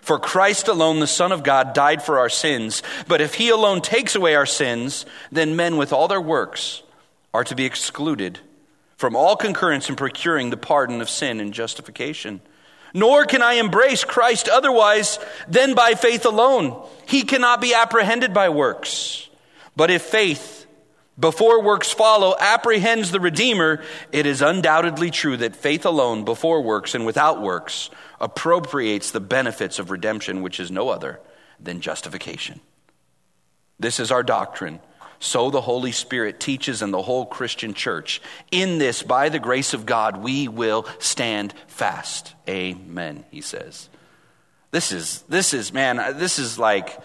For 0.00 0.18
Christ 0.18 0.66
alone, 0.66 0.98
the 0.98 1.06
Son 1.06 1.30
of 1.30 1.44
God, 1.44 1.72
died 1.72 2.02
for 2.02 2.18
our 2.18 2.28
sins. 2.28 2.82
But 3.06 3.20
if 3.20 3.34
he 3.34 3.48
alone 3.48 3.80
takes 3.80 4.16
away 4.16 4.34
our 4.34 4.44
sins, 4.44 5.06
then 5.30 5.54
men 5.54 5.76
with 5.76 5.92
all 5.92 6.08
their 6.08 6.20
works 6.20 6.82
are 7.32 7.44
to 7.44 7.54
be 7.54 7.64
excluded 7.64 8.40
from 8.96 9.16
all 9.16 9.36
concurrence 9.36 9.88
in 9.88 9.96
procuring 9.96 10.50
the 10.50 10.56
pardon 10.56 11.00
of 11.00 11.10
sin 11.10 11.40
and 11.40 11.52
justification. 11.52 12.40
Nor 12.92 13.24
can 13.24 13.42
I 13.42 13.54
embrace 13.54 14.04
Christ 14.04 14.48
otherwise 14.48 15.18
than 15.48 15.74
by 15.74 15.94
faith 15.94 16.24
alone. 16.24 16.80
He 17.06 17.22
cannot 17.22 17.60
be 17.60 17.74
apprehended 17.74 18.32
by 18.32 18.50
works. 18.50 19.28
But 19.74 19.90
if 19.90 20.02
faith, 20.02 20.66
before 21.18 21.62
works 21.62 21.90
follow, 21.90 22.36
apprehends 22.38 23.10
the 23.10 23.18
Redeemer, 23.18 23.82
it 24.12 24.26
is 24.26 24.42
undoubtedly 24.42 25.10
true 25.10 25.36
that 25.38 25.56
faith 25.56 25.84
alone, 25.84 26.24
before 26.24 26.62
works 26.62 26.94
and 26.94 27.04
without 27.04 27.42
works, 27.42 27.90
appropriates 28.20 29.10
the 29.10 29.20
benefits 29.20 29.80
of 29.80 29.90
redemption, 29.90 30.42
which 30.42 30.60
is 30.60 30.70
no 30.70 30.88
other 30.88 31.20
than 31.58 31.80
justification. 31.80 32.60
This 33.78 33.98
is 33.98 34.12
our 34.12 34.22
doctrine 34.22 34.80
So 35.24 35.48
the 35.48 35.62
Holy 35.62 35.90
Spirit 35.90 36.38
teaches 36.38 36.82
in 36.82 36.90
the 36.90 37.00
whole 37.00 37.24
Christian 37.24 37.72
church. 37.72 38.20
In 38.50 38.76
this, 38.76 39.02
by 39.02 39.30
the 39.30 39.38
grace 39.38 39.72
of 39.72 39.86
God, 39.86 40.18
we 40.18 40.48
will 40.48 40.86
stand 40.98 41.54
fast. 41.66 42.34
Amen, 42.46 43.24
he 43.30 43.40
says. 43.40 43.88
This 44.70 44.92
is, 44.92 45.22
this 45.30 45.54
is, 45.54 45.72
man, 45.72 45.98
uh, 45.98 46.12
this 46.12 46.38
is 46.38 46.58
like, 46.58 47.00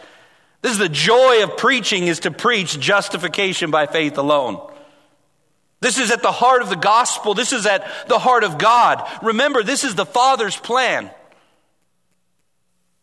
this 0.61 0.73
is 0.73 0.79
the 0.79 0.89
joy 0.89 1.43
of 1.43 1.55
preaching 1.55 2.07
is 2.07 2.19
to 2.19 2.31
preach 2.31 2.77
justification 2.77 3.71
by 3.71 3.85
faith 3.85 4.17
alone. 4.17 4.69
This 5.79 5.97
is 5.97 6.11
at 6.11 6.21
the 6.21 6.33
heart 6.33 6.61
of 6.61 6.67
the 6.67 6.75
gospel. 6.75 7.35
This 7.35 7.53
is 7.53 7.65
at 7.65 7.89
the 8.09 8.19
heart 8.19 8.43
of 8.43 8.57
God. 8.57 9.07
Remember, 9.23 9.63
this 9.63 9.85
is 9.85 9.95
the 9.95 10.05
Father's 10.05 10.57
plan. 10.57 11.09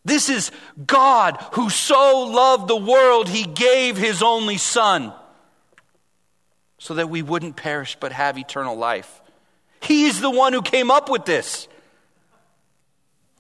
This 0.06 0.28
is 0.28 0.52
God 0.86 1.44
who 1.54 1.68
so 1.68 2.28
loved 2.30 2.68
the 2.68 2.76
world, 2.76 3.28
he 3.28 3.42
gave 3.42 3.96
his 3.96 4.22
only 4.22 4.56
Son 4.56 5.12
so 6.78 6.94
that 6.94 7.10
we 7.10 7.22
wouldn't 7.22 7.56
perish 7.56 7.96
but 7.98 8.12
have 8.12 8.38
eternal 8.38 8.76
life. 8.76 9.20
He's 9.80 10.20
the 10.20 10.30
one 10.30 10.52
who 10.52 10.62
came 10.62 10.92
up 10.92 11.10
with 11.10 11.24
this. 11.24 11.66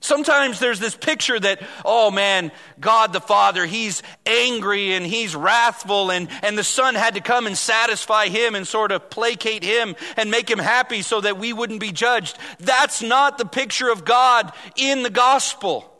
Sometimes 0.00 0.58
there's 0.58 0.80
this 0.80 0.96
picture 0.96 1.38
that, 1.38 1.62
oh 1.84 2.10
man, 2.10 2.50
God 2.80 3.12
the 3.12 3.20
Father, 3.20 3.64
he's 3.64 4.02
angry 4.26 4.92
and 4.94 5.06
he's 5.06 5.36
wrathful, 5.36 6.10
and, 6.10 6.28
and 6.42 6.58
the 6.58 6.64
Son 6.64 6.96
had 6.96 7.14
to 7.14 7.20
come 7.20 7.46
and 7.46 7.56
satisfy 7.56 8.26
him 8.26 8.56
and 8.56 8.66
sort 8.66 8.90
of 8.90 9.08
placate 9.08 9.62
him 9.62 9.94
and 10.16 10.32
make 10.32 10.50
him 10.50 10.58
happy 10.58 11.02
so 11.02 11.20
that 11.20 11.38
we 11.38 11.52
wouldn't 11.52 11.80
be 11.80 11.92
judged. 11.92 12.36
That's 12.58 13.02
not 13.02 13.38
the 13.38 13.46
picture 13.46 13.88
of 13.88 14.04
God 14.04 14.52
in 14.74 15.04
the 15.04 15.10
gospel. 15.10 15.92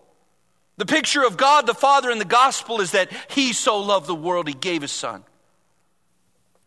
The 0.76 0.86
picture 0.86 1.24
of 1.24 1.36
God 1.36 1.66
the 1.66 1.74
Father 1.74 2.10
in 2.10 2.18
the 2.18 2.24
gospel 2.24 2.80
is 2.80 2.92
that 2.92 3.10
He 3.28 3.52
so 3.52 3.78
loved 3.80 4.06
the 4.06 4.14
world, 4.14 4.46
He 4.46 4.54
gave 4.54 4.82
His 4.82 4.92
Son. 4.92 5.24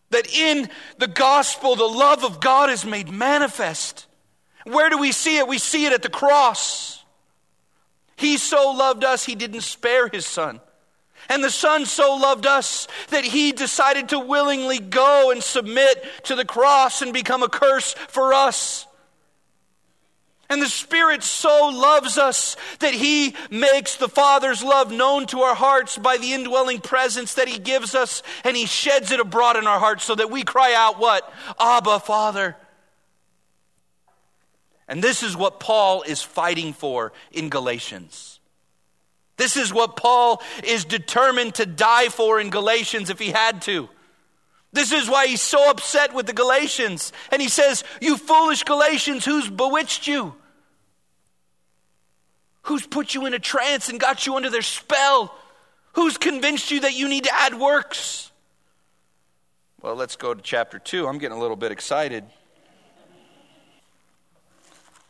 That 0.10 0.34
in 0.34 0.70
the 0.98 1.08
gospel, 1.08 1.76
the 1.76 1.86
love 1.86 2.24
of 2.24 2.40
God 2.40 2.72
is 2.72 2.86
made 2.86 3.12
manifest. 3.12 4.08
Where 4.64 4.90
do 4.90 4.98
we 4.98 5.12
see 5.12 5.38
it? 5.38 5.48
We 5.48 5.60
see 5.60 5.86
it 5.86 5.94
at 5.94 6.02
the 6.02 6.10
cross. 6.10 7.04
He 8.16 8.38
so 8.38 8.72
loved 8.72 9.04
us, 9.04 9.24
He 9.26 9.36
didn't 9.36 9.62
spare 9.62 10.08
His 10.08 10.26
Son. 10.26 10.60
And 11.30 11.44
the 11.44 11.52
Son 11.52 11.86
so 11.86 12.16
loved 12.16 12.48
us 12.48 12.88
that 13.10 13.24
He 13.24 13.52
decided 13.52 14.10
to 14.10 14.20
willingly 14.20 14.80
go 14.80 15.30
and 15.30 15.44
submit 15.44 16.04
to 16.24 16.36
the 16.36 16.46
cross 16.46 17.04
and 17.04 17.14
become 17.14 17.44
a 17.44 17.50
curse 17.50 17.94
for 17.94 18.34
us. 18.34 18.88
And 20.50 20.62
the 20.62 20.68
Spirit 20.68 21.22
so 21.22 21.70
loves 21.70 22.18
us 22.18 22.58
that 22.80 22.94
He 22.94 23.36
makes 23.52 23.98
the 23.98 24.10
Father's 24.10 24.64
love 24.64 24.92
known 24.92 25.28
to 25.28 25.42
our 25.42 25.54
hearts 25.54 25.98
by 25.98 26.18
the 26.18 26.34
indwelling 26.34 26.80
presence 26.80 27.36
that 27.36 27.48
He 27.48 27.60
gives 27.60 27.94
us, 27.94 28.24
and 28.44 28.58
He 28.58 28.66
sheds 28.66 29.12
it 29.12 29.20
abroad 29.20 29.58
in 29.58 29.68
our 29.68 29.80
hearts 29.80 30.04
so 30.04 30.16
that 30.16 30.32
we 30.32 30.44
cry 30.44 30.74
out, 30.74 31.00
What? 31.00 31.32
Abba, 31.60 32.00
Father. 32.00 32.56
And 34.88 35.04
this 35.04 35.22
is 35.22 35.38
what 35.38 35.60
Paul 35.60 36.02
is 36.02 36.24
fighting 36.24 36.74
for 36.74 37.14
in 37.32 37.50
Galatians. 37.50 38.40
This 39.38 39.56
is 39.56 39.72
what 39.72 39.96
Paul 39.96 40.42
is 40.64 40.84
determined 40.84 41.56
to 41.56 41.66
die 41.68 42.10
for 42.10 42.42
in 42.42 42.50
Galatians 42.50 43.12
if 43.12 43.20
he 43.20 43.30
had 43.30 43.62
to. 43.62 43.88
This 44.74 44.92
is 44.92 45.08
why 45.08 45.28
he's 45.28 45.42
so 45.42 45.70
upset 45.70 46.14
with 46.14 46.26
the 46.26 46.34
Galatians. 46.34 47.14
And 47.32 47.42
he 47.42 47.50
says, 47.50 47.84
You 48.02 48.18
foolish 48.18 48.64
Galatians, 48.64 49.26
who's 49.26 49.50
bewitched 49.50 50.08
you? 50.08 50.36
Who's 52.70 52.86
put 52.86 53.16
you 53.16 53.26
in 53.26 53.34
a 53.34 53.40
trance 53.40 53.90
and 53.90 54.00
got 54.00 54.28
you 54.28 54.36
under 54.36 54.52
their 54.52 54.62
spell? 54.62 55.36
Who's 55.94 56.18
convinced 56.18 56.70
you 56.70 56.82
that 56.82 56.94
you 56.94 57.10
need 57.10 57.24
to 57.24 57.34
add 57.34 57.56
works? 57.60 58.32
Well, 59.82 59.96
let's 59.96 60.16
go 60.16 60.36
to 60.36 60.42
chapter 60.44 60.78
2. 60.78 61.08
I'm 61.08 61.18
getting 61.18 61.36
a 61.36 61.42
little 61.42 61.56
bit 61.56 61.72
excited. 61.72 62.26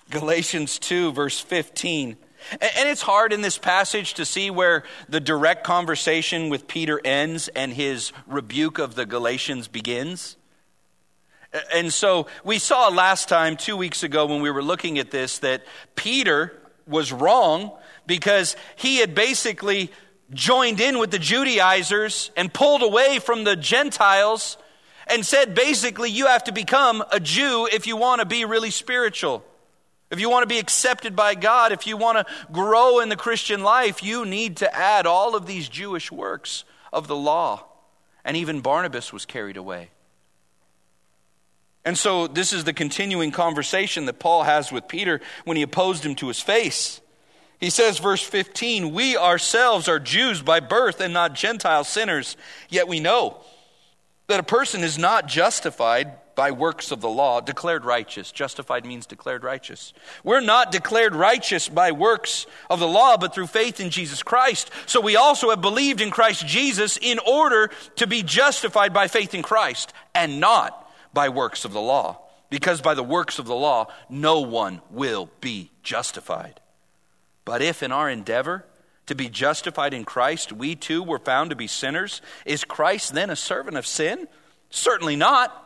Galatians 0.09 0.79
2, 0.79 1.11
verse 1.11 1.37
15. 1.41 2.15
And 2.61 2.89
it's 2.89 3.01
hard 3.01 3.33
in 3.33 3.41
this 3.41 3.57
passage 3.57 4.13
to 4.13 4.23
see 4.23 4.49
where 4.49 4.85
the 5.09 5.19
direct 5.19 5.65
conversation 5.65 6.47
with 6.47 6.65
Peter 6.65 7.01
ends 7.03 7.49
and 7.49 7.73
his 7.73 8.13
rebuke 8.25 8.79
of 8.79 8.95
the 8.95 9.05
Galatians 9.05 9.67
begins. 9.67 10.37
And 11.73 11.91
so 11.91 12.27
we 12.45 12.57
saw 12.57 12.87
last 12.87 13.27
time, 13.27 13.57
two 13.57 13.75
weeks 13.75 14.01
ago, 14.03 14.27
when 14.27 14.41
we 14.41 14.49
were 14.49 14.63
looking 14.63 14.97
at 14.97 15.11
this, 15.11 15.39
that 15.39 15.65
Peter 15.97 16.53
was 16.89 17.12
wrong 17.12 17.72
because 18.05 18.55
he 18.75 18.98
had 18.98 19.15
basically 19.15 19.91
joined 20.31 20.79
in 20.79 21.00
with 21.00 21.12
the 21.12 21.19
Judaizers 21.19 22.31
and 22.36 22.53
pulled 22.53 22.84
away 22.84 23.19
from 23.19 23.43
the 23.43 23.55
Gentiles 23.55 24.58
and 25.08 25.25
said 25.25 25.55
basically, 25.55 26.12
you 26.12 26.27
have 26.27 26.43
to 26.46 26.51
become 26.51 27.03
a 27.12 27.19
Jew 27.19 27.67
if 27.72 27.88
you 27.88 27.98
want 27.98 28.19
to 28.19 28.25
be 28.25 28.46
really 28.46 28.72
spiritual. 28.72 29.43
If 30.12 30.19
you 30.19 30.29
want 30.29 30.43
to 30.43 30.48
be 30.48 30.60
accepted 30.60 31.15
by 31.15 31.36
God, 31.36 31.72
if 31.72 31.86
you 31.86 31.96
want 31.96 32.17
to 32.17 32.34
grow 32.51 33.00
in 33.00 33.10
the 33.10 33.15
Christian 33.15 33.63
life, 33.63 34.03
you 34.03 34.25
need 34.25 34.58
to 34.58 34.75
add 34.75 35.05
all 35.05 35.36
of 35.36 35.46
these 35.46 35.69
Jewish 35.69 36.12
works 36.12 36.63
of 36.91 37.08
the 37.08 37.15
law. 37.15 37.65
And 38.25 38.36
even 38.36 38.62
Barnabas 38.62 39.13
was 39.13 39.25
carried 39.25 39.58
away. 39.58 39.91
And 41.86 41.98
so, 41.98 42.27
this 42.27 42.51
is 42.51 42.65
the 42.65 42.74
continuing 42.74 43.31
conversation 43.31 44.05
that 44.05 44.19
Paul 44.19 44.43
has 44.43 44.71
with 44.71 44.88
Peter 44.88 45.21
when 45.45 45.57
he 45.57 45.63
opposed 45.63 46.05
him 46.05 46.15
to 46.15 46.27
his 46.27 46.41
face. 46.41 47.01
He 47.59 47.69
says, 47.69 48.00
verse 48.00 48.21
15, 48.21 48.93
We 48.93 49.17
ourselves 49.17 49.88
are 49.88 50.00
Jews 50.00 50.41
by 50.41 50.59
birth 50.59 51.01
and 51.01 51.13
not 51.13 51.36
Gentile 51.36 51.83
sinners, 51.83 52.38
yet 52.69 52.88
we 52.88 53.00
know 53.00 53.41
that 54.27 54.39
a 54.39 54.43
person 54.43 54.81
is 54.81 54.98
not 54.98 55.27
justified 55.27 56.13
by 56.36 56.51
works 56.51 56.91
of 56.91 57.01
the 57.01 57.09
law, 57.09 57.41
declared 57.41 57.83
righteous. 57.83 58.31
Justified 58.31 58.86
means 58.86 59.05
declared 59.05 59.43
righteous. 59.43 59.93
We're 60.24 60.39
not 60.39 60.71
declared 60.71 61.13
righteous 61.13 61.67
by 61.67 61.91
works 61.91 62.45
of 62.69 62.79
the 62.79 62.88
law, 62.88 63.17
but 63.17 63.33
through 63.33 63.48
faith 63.48 63.81
in 63.81 63.89
Jesus 63.89 64.24
Christ. 64.24 64.71
So 64.86 65.01
we 65.01 65.17
also 65.17 65.50
have 65.50 65.59
believed 65.59 66.00
in 66.00 66.12
Christ 66.12 66.48
Jesus 66.48 66.98
in 67.01 67.19
order 67.27 67.71
to 67.98 68.07
be 68.07 68.24
justified 68.24 68.93
by 68.93 69.09
faith 69.09 69.33
in 69.33 69.41
Christ 69.41 69.91
and 70.15 70.39
not 70.39 70.78
by 71.13 71.29
works 71.29 71.65
of 71.65 71.73
the 71.73 71.81
law. 71.81 72.19
Because 72.49 72.81
by 72.81 72.93
the 72.95 73.03
works 73.03 73.37
of 73.39 73.45
the 73.45 73.55
law, 73.55 73.87
no 74.09 74.41
one 74.41 74.81
will 74.89 75.29
be 75.39 75.71
justified. 75.83 76.59
But 77.45 77.61
if 77.61 77.83
in 77.83 77.91
our 77.91 78.09
endeavor 78.09 78.65
to 79.05 79.15
be 79.15 79.29
justified 79.29 79.93
in 79.93 80.03
Christ, 80.03 80.51
we 80.51 80.75
too 80.75 81.03
were 81.03 81.19
found 81.19 81.49
to 81.49 81.55
be 81.55 81.67
sinners, 81.67 82.21
is 82.45 82.63
Christ 82.63 83.13
then 83.13 83.29
a 83.29 83.35
servant 83.35 83.77
of 83.77 83.87
sin? 83.87 84.27
Certainly 84.69 85.15
not. 85.15 85.65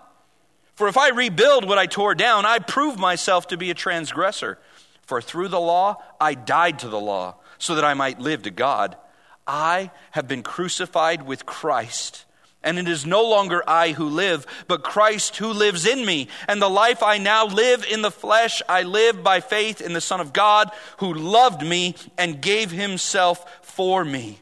For 0.76 0.88
if 0.88 0.98
I 0.98 1.10
rebuild 1.10 1.68
what 1.68 1.78
I 1.78 1.86
tore 1.86 2.16
down, 2.16 2.46
I 2.46 2.60
prove 2.60 2.98
myself 2.98 3.48
to 3.48 3.58
be 3.58 3.70
a 3.70 3.76
transgressor. 3.76 4.60
For 5.06 5.22
through 5.22 5.50
the 5.50 5.60
law, 5.60 6.02
I 6.20 6.34
died 6.34 6.80
to 6.80 6.90
the 6.90 7.00
law, 7.00 7.36
so 7.58 7.76
that 7.76 7.84
I 7.86 7.94
might 7.94 8.20
live 8.20 8.44
to 8.44 8.52
God. 8.52 8.98
I 9.46 9.92
have 10.12 10.28
been 10.28 10.44
crucified 10.44 11.24
with 11.24 11.46
Christ. 11.46 12.26
And 12.64 12.80
it 12.80 12.88
is 12.88 13.06
no 13.06 13.28
longer 13.28 13.62
I 13.68 13.92
who 13.92 14.08
live, 14.08 14.48
but 14.68 14.84
Christ 14.84 15.38
who 15.38 15.52
lives 15.52 15.86
in 15.86 16.06
me. 16.06 16.30
And 16.48 16.62
the 16.62 16.70
life 16.70 17.04
I 17.04 17.18
now 17.18 17.46
live 17.46 17.84
in 17.84 18.02
the 18.02 18.12
flesh, 18.12 18.62
I 18.70 18.84
live 18.84 19.22
by 19.24 19.42
faith 19.42 19.82
in 19.82 19.94
the 19.94 20.02
Son 20.02 20.22
of 20.22 20.32
God, 20.32 20.72
who 20.98 21.14
loved 21.14 21.62
me 21.62 21.96
and 22.18 22.42
gave 22.42 22.72
himself 22.72 23.66
for 23.66 24.06
me. 24.06 24.40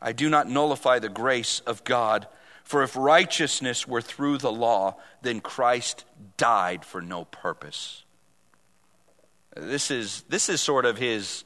I 0.00 0.12
do 0.12 0.28
not 0.28 0.48
nullify 0.48 0.98
the 0.98 1.08
grace 1.08 1.60
of 1.60 1.82
God. 1.82 2.28
For 2.62 2.82
if 2.82 2.96
righteousness 2.96 3.86
were 3.86 4.00
through 4.00 4.38
the 4.38 4.52
law, 4.52 4.96
then 5.22 5.40
Christ 5.40 6.04
died 6.36 6.84
for 6.84 7.02
no 7.02 7.24
purpose. 7.24 8.04
This 9.56 9.90
is, 9.90 10.24
this 10.28 10.48
is 10.48 10.60
sort 10.60 10.84
of 10.84 10.98
his 10.98 11.44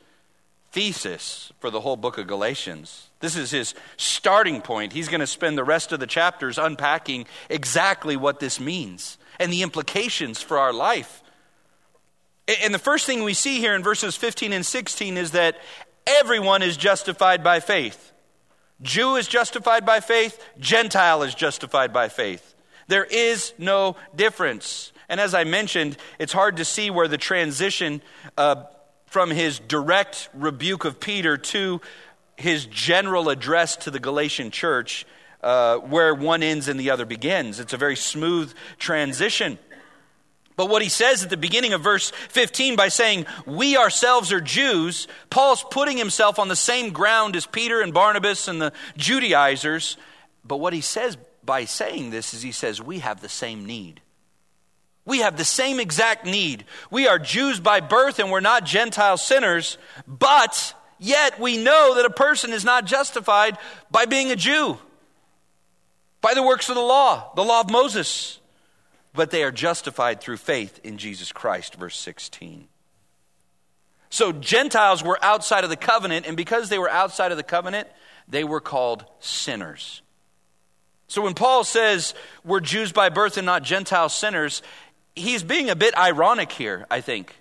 thesis 0.73 1.53
for 1.61 1.71
the 1.71 1.81
whole 1.81 1.97
book 1.97 2.19
of 2.19 2.27
Galatians. 2.27 3.09
This 3.21 3.37
is 3.37 3.51
his 3.51 3.75
starting 3.97 4.61
point. 4.61 4.93
He's 4.93 5.09
going 5.09 5.21
to 5.21 5.27
spend 5.27 5.57
the 5.57 5.65
rest 5.65 5.93
of 5.93 6.01
the 6.01 6.07
chapters 6.07 6.59
unpacking 6.59 7.27
exactly 7.49 8.17
what 8.17 8.41
this 8.41 8.61
means 8.61 9.19
and 9.41 9.53
the 9.53 9.63
implications 9.63 10.41
for 10.41 10.59
our 10.59 10.73
life. 10.73 11.23
And 12.63 12.73
the 12.73 12.79
first 12.79 13.07
thing 13.07 13.25
we 13.25 13.35
see 13.35 13.59
here 13.59 13.75
in 13.75 13.83
verses 13.83 14.17
15 14.17 14.53
and 14.53 14.65
16 14.65 15.17
is 15.17 15.33
that 15.33 15.59
everyone 16.07 16.63
is 16.63 16.77
justified 16.77 17.45
by 17.45 17.61
faith. 17.61 18.13
Jew 18.81 19.17
is 19.17 19.27
justified 19.27 19.85
by 19.85 20.01
faith, 20.01 20.43
Gentile 20.59 21.23
is 21.23 21.35
justified 21.35 21.93
by 21.93 22.09
faith. 22.09 22.55
There 22.87 23.05
is 23.05 23.53
no 23.59 23.97
difference. 24.15 24.93
And 25.09 25.21
as 25.21 25.35
I 25.35 25.45
mentioned, 25.45 25.97
it's 26.19 26.33
hard 26.33 26.59
to 26.59 26.65
see 26.65 26.91
where 26.91 27.09
the 27.09 27.19
transition 27.19 28.03
uh, 28.37 28.65
from 29.09 29.31
his 29.31 29.59
direct 29.59 30.29
rebuke 30.35 30.85
of 30.85 31.01
Peter 31.01 31.37
to 31.37 31.81
his 32.37 32.67
general 32.67 33.31
address 33.31 33.77
to 33.77 33.91
the 33.91 33.99
Galatian 33.99 34.51
church, 34.51 35.07
uh, 35.43 35.79
where 35.79 36.15
one 36.15 36.43
ends 36.43 36.69
and 36.69 36.79
the 36.79 36.91
other 36.91 37.05
begins. 37.05 37.59
It's 37.59 37.73
a 37.73 37.79
very 37.79 37.97
smooth 37.97 38.53
transition. 38.79 39.59
But 40.57 40.69
what 40.69 40.83
he 40.83 40.89
says 40.89 41.23
at 41.23 41.31
the 41.31 41.37
beginning 41.37 41.73
of 41.73 41.83
verse 41.83 42.11
15 42.11 42.77
by 42.77 42.89
saying, 42.89 43.27
We 43.47 43.77
ourselves 43.77 44.33
are 44.33 44.41
Jews, 44.41 45.07
Paul's 45.31 45.65
putting 45.71 45.97
himself 45.97 46.39
on 46.39 46.49
the 46.49 46.57
same 46.57 46.93
ground 46.93 47.37
as 47.37 47.47
Peter 47.47 47.81
and 47.81 47.95
Barnabas 47.95 48.49
and 48.49 48.61
the 48.61 48.73
Judaizers 48.97 49.97
But 50.45 50.57
what 50.59 50.73
he 50.73 50.81
says 50.81 51.17
by 51.45 51.65
saying 51.65 52.11
this 52.11 52.35
is 52.35 52.43
he 52.43 52.53
says, 52.53 52.83
We 52.83 52.99
have 52.99 53.21
the 53.21 53.29
same 53.29 53.67
need. 53.67 54.01
We 55.09 55.21
have 55.21 55.39
the 55.39 55.45
same 55.45 55.81
exact 55.81 56.27
need. 56.27 56.67
We 56.91 57.09
are 57.09 57.19
Jews 57.19 57.61
by 57.61 57.81
birth 57.81 58.19
and 58.19 58.31
we're 58.31 58.41
not 58.41 58.67
Gentile 58.67 59.17
sinners, 59.17 59.79
but 60.07 60.75
yet 60.99 61.41
we 61.41 61.57
know 61.57 61.95
that 61.95 62.05
a 62.05 62.11
person 62.11 62.53
is 62.53 62.63
not 62.63 62.85
justified 62.85 63.57
by 63.91 64.05
being 64.05 64.31
a 64.31 64.37
Jew, 64.37 64.77
by 66.21 66.35
the 66.35 66.43
works 66.43 66.69
of 66.69 66.75
the 66.75 66.83
law, 66.83 67.33
the 67.37 67.43
law 67.43 67.63
of 67.63 67.71
Moses, 67.71 68.39
but 69.15 69.31
they 69.31 69.43
are 69.45 69.51
justified 69.51 70.21
through 70.21 70.37
faith 70.37 70.79
in 70.85 70.99
Jesus 70.99 71.33
Christ, 71.33 71.77
verse 71.77 71.99
16. 71.99 72.69
So 74.11 74.31
Gentiles 74.33 75.03
were 75.03 75.19
outside 75.23 75.65
of 75.65 75.71
the 75.71 75.77
covenant, 75.77 76.27
and 76.27 76.37
because 76.37 76.69
they 76.69 76.79
were 76.79 76.91
outside 76.91 77.31
of 77.31 77.39
the 77.39 77.43
covenant, 77.43 77.89
they 78.29 78.45
were 78.45 78.61
called 78.61 79.07
sinners. 79.21 80.03
So 81.07 81.23
when 81.23 81.33
Paul 81.33 81.65
says 81.65 82.13
we're 82.45 82.61
Jews 82.61 82.93
by 82.93 83.09
birth 83.09 83.39
and 83.39 83.47
not 83.47 83.63
Gentile 83.63 84.11
sinners, 84.11 84.61
he's 85.19 85.43
being 85.43 85.71
a 85.71 85.77
bit 85.77 85.97
ironic 85.97 86.53
here, 86.53 86.87
I 86.91 87.01
think. 87.01 87.37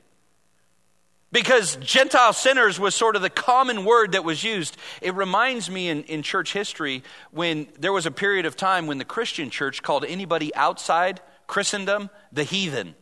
Because 1.31 1.75
Gentile 1.77 2.33
sinners 2.33 2.79
was 2.79 2.95
sort 2.95 3.15
of 3.15 3.21
the 3.21 3.29
common 3.29 3.83
word 3.83 4.13
that 4.13 4.23
was 4.23 4.43
used. 4.43 4.77
It 5.01 5.13
reminds 5.13 5.69
me 5.69 5.89
in, 5.89 6.03
in 6.03 6.23
church 6.23 6.53
history 6.53 7.03
when 7.31 7.67
there 7.79 7.91
was 7.91 8.05
a 8.05 8.11
period 8.11 8.45
of 8.45 8.55
time 8.55 8.87
when 8.87 8.97
the 8.97 9.05
Christian 9.05 9.49
church 9.49 9.83
called 9.83 10.05
anybody 10.05 10.55
outside 10.55 11.19
Christendom 11.45 12.09
the 12.31 12.43
heathen. 12.43 12.87
In 12.87 12.95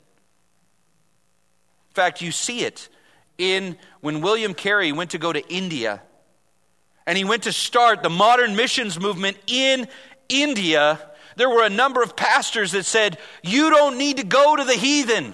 fact, 1.94 2.22
you 2.22 2.32
see 2.32 2.62
it 2.62 2.90
in 3.38 3.78
when 4.02 4.22
William 4.22 4.54
Carey 4.54 4.92
went 4.92 5.12
to 5.12 5.18
go 5.18 5.32
to 5.32 5.48
India 5.48 6.02
and 7.06 7.18
he 7.18 7.24
went 7.24 7.44
to 7.44 7.54
start 7.54 8.02
the 8.02 8.10
modern 8.10 8.56
missions 8.56 9.00
movement 9.00 9.38
in 9.48 9.88
India 10.30 11.00
there 11.36 11.50
were 11.50 11.64
a 11.64 11.70
number 11.70 12.02
of 12.02 12.16
pastors 12.16 12.72
that 12.72 12.86
said, 12.86 13.18
You 13.44 13.70
don't 13.70 13.98
need 13.98 14.18
to 14.18 14.24
go 14.24 14.56
to 14.56 14.64
the 14.64 14.74
heathen. 14.74 15.34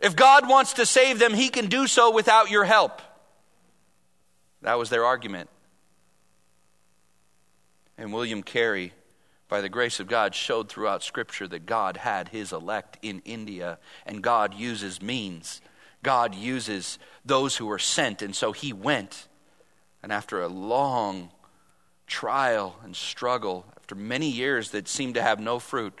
If 0.00 0.16
God 0.16 0.48
wants 0.48 0.74
to 0.74 0.86
save 0.86 1.18
them, 1.18 1.32
he 1.32 1.48
can 1.48 1.66
do 1.66 1.86
so 1.86 2.10
without 2.10 2.50
your 2.50 2.64
help. 2.64 3.00
That 4.62 4.78
was 4.78 4.90
their 4.90 5.04
argument. 5.04 5.48
And 7.96 8.12
William 8.12 8.42
Carey, 8.42 8.92
by 9.48 9.60
the 9.60 9.68
grace 9.68 10.00
of 10.00 10.08
God, 10.08 10.34
showed 10.34 10.68
throughout 10.68 11.04
Scripture 11.04 11.46
that 11.48 11.66
God 11.66 11.98
had 11.98 12.28
his 12.28 12.52
elect 12.52 12.98
in 13.02 13.22
India, 13.24 13.78
and 14.04 14.22
God 14.22 14.54
uses 14.54 15.00
means. 15.00 15.60
God 16.02 16.34
uses 16.34 16.98
those 17.24 17.56
who 17.56 17.70
are 17.70 17.78
sent, 17.78 18.22
and 18.22 18.34
so 18.34 18.50
he 18.50 18.72
went. 18.72 19.28
And 20.02 20.12
after 20.12 20.42
a 20.42 20.48
long 20.48 21.30
trial 22.08 22.76
and 22.82 22.96
struggle, 22.96 23.66
after 23.92 24.00
many 24.02 24.30
years 24.30 24.70
that 24.70 24.88
seemed 24.88 25.16
to 25.16 25.22
have 25.22 25.38
no 25.38 25.58
fruit, 25.58 25.92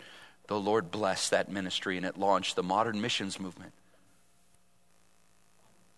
the 0.46 0.58
Lord 0.58 0.90
blessed 0.90 1.32
that 1.32 1.50
ministry 1.50 1.98
and 1.98 2.06
it 2.06 2.16
launched 2.16 2.56
the 2.56 2.62
modern 2.62 3.02
missions 3.02 3.38
movement. 3.38 3.74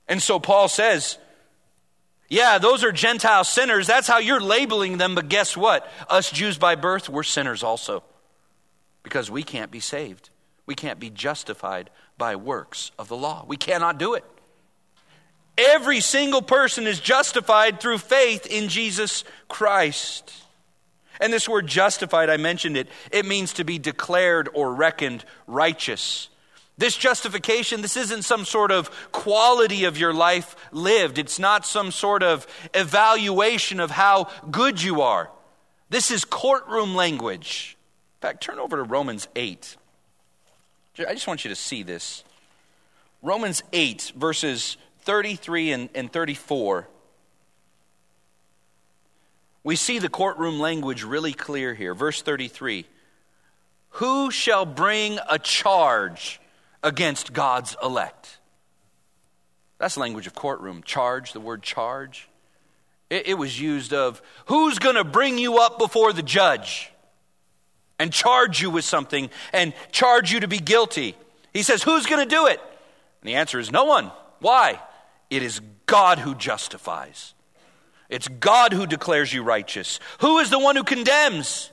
And 0.08 0.20
so 0.20 0.40
Paul 0.40 0.66
says, 0.66 1.18
yeah, 2.28 2.58
those 2.58 2.82
are 2.82 2.90
Gentile 2.90 3.44
sinners. 3.44 3.86
That's 3.86 4.08
how 4.08 4.18
you're 4.18 4.40
labeling 4.40 4.98
them. 4.98 5.14
But 5.14 5.28
guess 5.28 5.56
what? 5.56 5.88
Us 6.10 6.32
Jews 6.32 6.58
by 6.58 6.74
birth, 6.74 7.08
we're 7.08 7.22
sinners 7.22 7.62
also. 7.62 8.02
Because 9.04 9.30
we 9.30 9.44
can't 9.44 9.70
be 9.70 9.80
saved. 9.80 10.30
We 10.66 10.74
can't 10.74 10.98
be 10.98 11.10
justified 11.10 11.90
by 12.18 12.34
works 12.34 12.90
of 12.98 13.06
the 13.06 13.16
law. 13.16 13.44
We 13.46 13.56
cannot 13.56 13.98
do 13.98 14.14
it. 14.14 14.24
Every 15.56 16.00
single 16.00 16.42
person 16.42 16.88
is 16.88 16.98
justified 16.98 17.78
through 17.78 17.98
faith 17.98 18.46
in 18.46 18.68
Jesus 18.68 19.22
Christ. 19.46 20.43
And 21.20 21.32
this 21.32 21.48
word 21.48 21.66
justified, 21.66 22.30
I 22.30 22.36
mentioned 22.36 22.76
it, 22.76 22.88
it 23.10 23.26
means 23.26 23.54
to 23.54 23.64
be 23.64 23.78
declared 23.78 24.48
or 24.52 24.74
reckoned 24.74 25.24
righteous. 25.46 26.28
This 26.76 26.96
justification, 26.96 27.82
this 27.82 27.96
isn't 27.96 28.22
some 28.22 28.44
sort 28.44 28.72
of 28.72 28.90
quality 29.12 29.84
of 29.84 29.96
your 29.96 30.12
life 30.12 30.56
lived. 30.72 31.18
It's 31.18 31.38
not 31.38 31.64
some 31.64 31.92
sort 31.92 32.22
of 32.24 32.46
evaluation 32.74 33.78
of 33.78 33.92
how 33.92 34.28
good 34.50 34.82
you 34.82 35.02
are. 35.02 35.30
This 35.88 36.10
is 36.10 36.24
courtroom 36.24 36.96
language. 36.96 37.76
In 38.16 38.28
fact, 38.28 38.42
turn 38.42 38.58
over 38.58 38.76
to 38.76 38.82
Romans 38.82 39.28
8. 39.36 39.76
I 41.06 41.14
just 41.14 41.28
want 41.28 41.44
you 41.44 41.48
to 41.50 41.56
see 41.56 41.84
this. 41.84 42.24
Romans 43.22 43.62
8, 43.72 44.12
verses 44.16 44.76
33 45.02 45.72
and, 45.72 45.88
and 45.94 46.12
34, 46.12 46.88
we 49.64 49.76
see 49.76 49.98
the 49.98 50.10
courtroom 50.10 50.60
language 50.60 51.02
really 51.02 51.32
clear 51.32 51.74
here. 51.74 51.94
Verse 51.94 52.22
33 52.22 52.84
Who 53.90 54.30
shall 54.30 54.66
bring 54.66 55.18
a 55.28 55.38
charge 55.38 56.40
against 56.82 57.32
God's 57.32 57.74
elect? 57.82 58.38
That's 59.78 59.96
language 59.96 60.26
of 60.26 60.34
courtroom. 60.34 60.82
Charge, 60.84 61.32
the 61.32 61.40
word 61.40 61.62
charge. 61.62 62.28
It, 63.10 63.28
it 63.28 63.34
was 63.34 63.58
used 63.58 63.92
of 63.92 64.22
who's 64.46 64.78
going 64.78 64.94
to 64.94 65.04
bring 65.04 65.38
you 65.38 65.58
up 65.58 65.78
before 65.78 66.12
the 66.12 66.22
judge 66.22 66.90
and 67.98 68.12
charge 68.12 68.60
you 68.60 68.70
with 68.70 68.84
something 68.84 69.30
and 69.52 69.72
charge 69.92 70.32
you 70.32 70.40
to 70.40 70.48
be 70.48 70.58
guilty. 70.58 71.16
He 71.52 71.62
says, 71.62 71.82
Who's 71.82 72.06
going 72.06 72.26
to 72.26 72.34
do 72.34 72.46
it? 72.46 72.60
And 73.22 73.28
the 73.28 73.36
answer 73.36 73.58
is 73.58 73.72
no 73.72 73.84
one. 73.84 74.10
Why? 74.40 74.80
It 75.30 75.42
is 75.42 75.60
God 75.86 76.18
who 76.18 76.34
justifies. 76.34 77.34
It's 78.14 78.28
God 78.28 78.72
who 78.72 78.86
declares 78.86 79.32
you 79.32 79.42
righteous. 79.42 79.98
Who 80.20 80.38
is 80.38 80.48
the 80.48 80.58
one 80.60 80.76
who 80.76 80.84
condemns? 80.84 81.72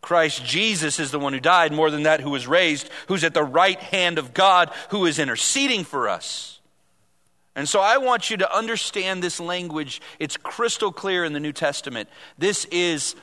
Christ 0.00 0.42
Jesus 0.42 0.98
is 0.98 1.10
the 1.10 1.18
one 1.18 1.34
who 1.34 1.40
died, 1.40 1.70
more 1.70 1.90
than 1.90 2.04
that, 2.04 2.22
who 2.22 2.30
was 2.30 2.46
raised, 2.46 2.88
who's 3.08 3.24
at 3.24 3.34
the 3.34 3.42
right 3.42 3.78
hand 3.78 4.16
of 4.16 4.32
God, 4.32 4.72
who 4.88 5.04
is 5.04 5.18
interceding 5.18 5.84
for 5.84 6.08
us. 6.08 6.60
And 7.54 7.68
so 7.68 7.78
I 7.78 7.98
want 7.98 8.30
you 8.30 8.38
to 8.38 8.56
understand 8.56 9.22
this 9.22 9.38
language. 9.38 10.00
It's 10.18 10.38
crystal 10.38 10.92
clear 10.92 11.26
in 11.26 11.34
the 11.34 11.40
New 11.40 11.52
Testament. 11.52 12.08
This 12.38 12.64
is 12.66 13.14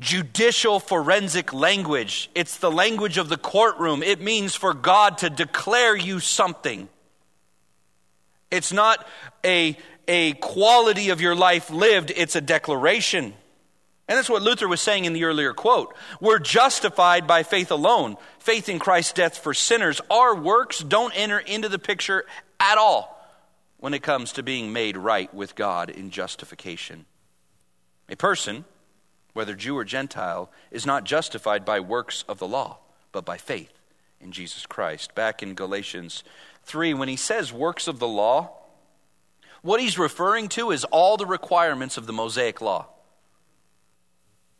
judicial 0.00 0.80
forensic 0.80 1.52
language, 1.52 2.28
it's 2.34 2.58
the 2.58 2.72
language 2.72 3.18
of 3.18 3.28
the 3.28 3.38
courtroom. 3.38 4.02
It 4.02 4.20
means 4.20 4.56
for 4.56 4.74
God 4.74 5.18
to 5.18 5.30
declare 5.30 5.94
you 5.94 6.18
something. 6.18 6.88
It's 8.50 8.72
not 8.72 9.06
a, 9.44 9.76
a 10.08 10.32
quality 10.34 11.10
of 11.10 11.20
your 11.20 11.34
life 11.34 11.70
lived, 11.70 12.12
it's 12.14 12.36
a 12.36 12.40
declaration. 12.40 13.34
And 14.08 14.16
that's 14.16 14.30
what 14.30 14.42
Luther 14.42 14.68
was 14.68 14.80
saying 14.80 15.04
in 15.04 15.14
the 15.14 15.24
earlier 15.24 15.52
quote. 15.52 15.94
We're 16.20 16.38
justified 16.38 17.26
by 17.26 17.42
faith 17.42 17.70
alone, 17.70 18.16
faith 18.38 18.68
in 18.68 18.78
Christ's 18.78 19.12
death 19.12 19.36
for 19.38 19.52
sinners. 19.52 20.00
Our 20.10 20.34
works 20.34 20.78
don't 20.78 21.16
enter 21.16 21.38
into 21.38 21.68
the 21.68 21.78
picture 21.78 22.24
at 22.60 22.78
all 22.78 23.12
when 23.78 23.94
it 23.94 24.02
comes 24.02 24.32
to 24.32 24.42
being 24.42 24.72
made 24.72 24.96
right 24.96 25.32
with 25.34 25.56
God 25.56 25.90
in 25.90 26.10
justification. 26.10 27.06
A 28.08 28.16
person, 28.16 28.64
whether 29.32 29.54
Jew 29.54 29.76
or 29.76 29.84
Gentile, 29.84 30.50
is 30.70 30.86
not 30.86 31.04
justified 31.04 31.64
by 31.64 31.80
works 31.80 32.24
of 32.28 32.38
the 32.38 32.46
law, 32.46 32.78
but 33.10 33.24
by 33.24 33.36
faith 33.36 33.72
in 34.20 34.30
Jesus 34.30 34.66
Christ. 34.66 35.16
Back 35.16 35.42
in 35.42 35.54
Galatians 35.54 36.22
3, 36.62 36.94
when 36.94 37.08
he 37.08 37.16
says 37.16 37.52
works 37.52 37.88
of 37.88 37.98
the 37.98 38.08
law, 38.08 38.56
what 39.66 39.80
he's 39.80 39.98
referring 39.98 40.48
to 40.50 40.70
is 40.70 40.84
all 40.84 41.16
the 41.16 41.26
requirements 41.26 41.96
of 41.96 42.06
the 42.06 42.12
Mosaic 42.12 42.60
law. 42.60 42.86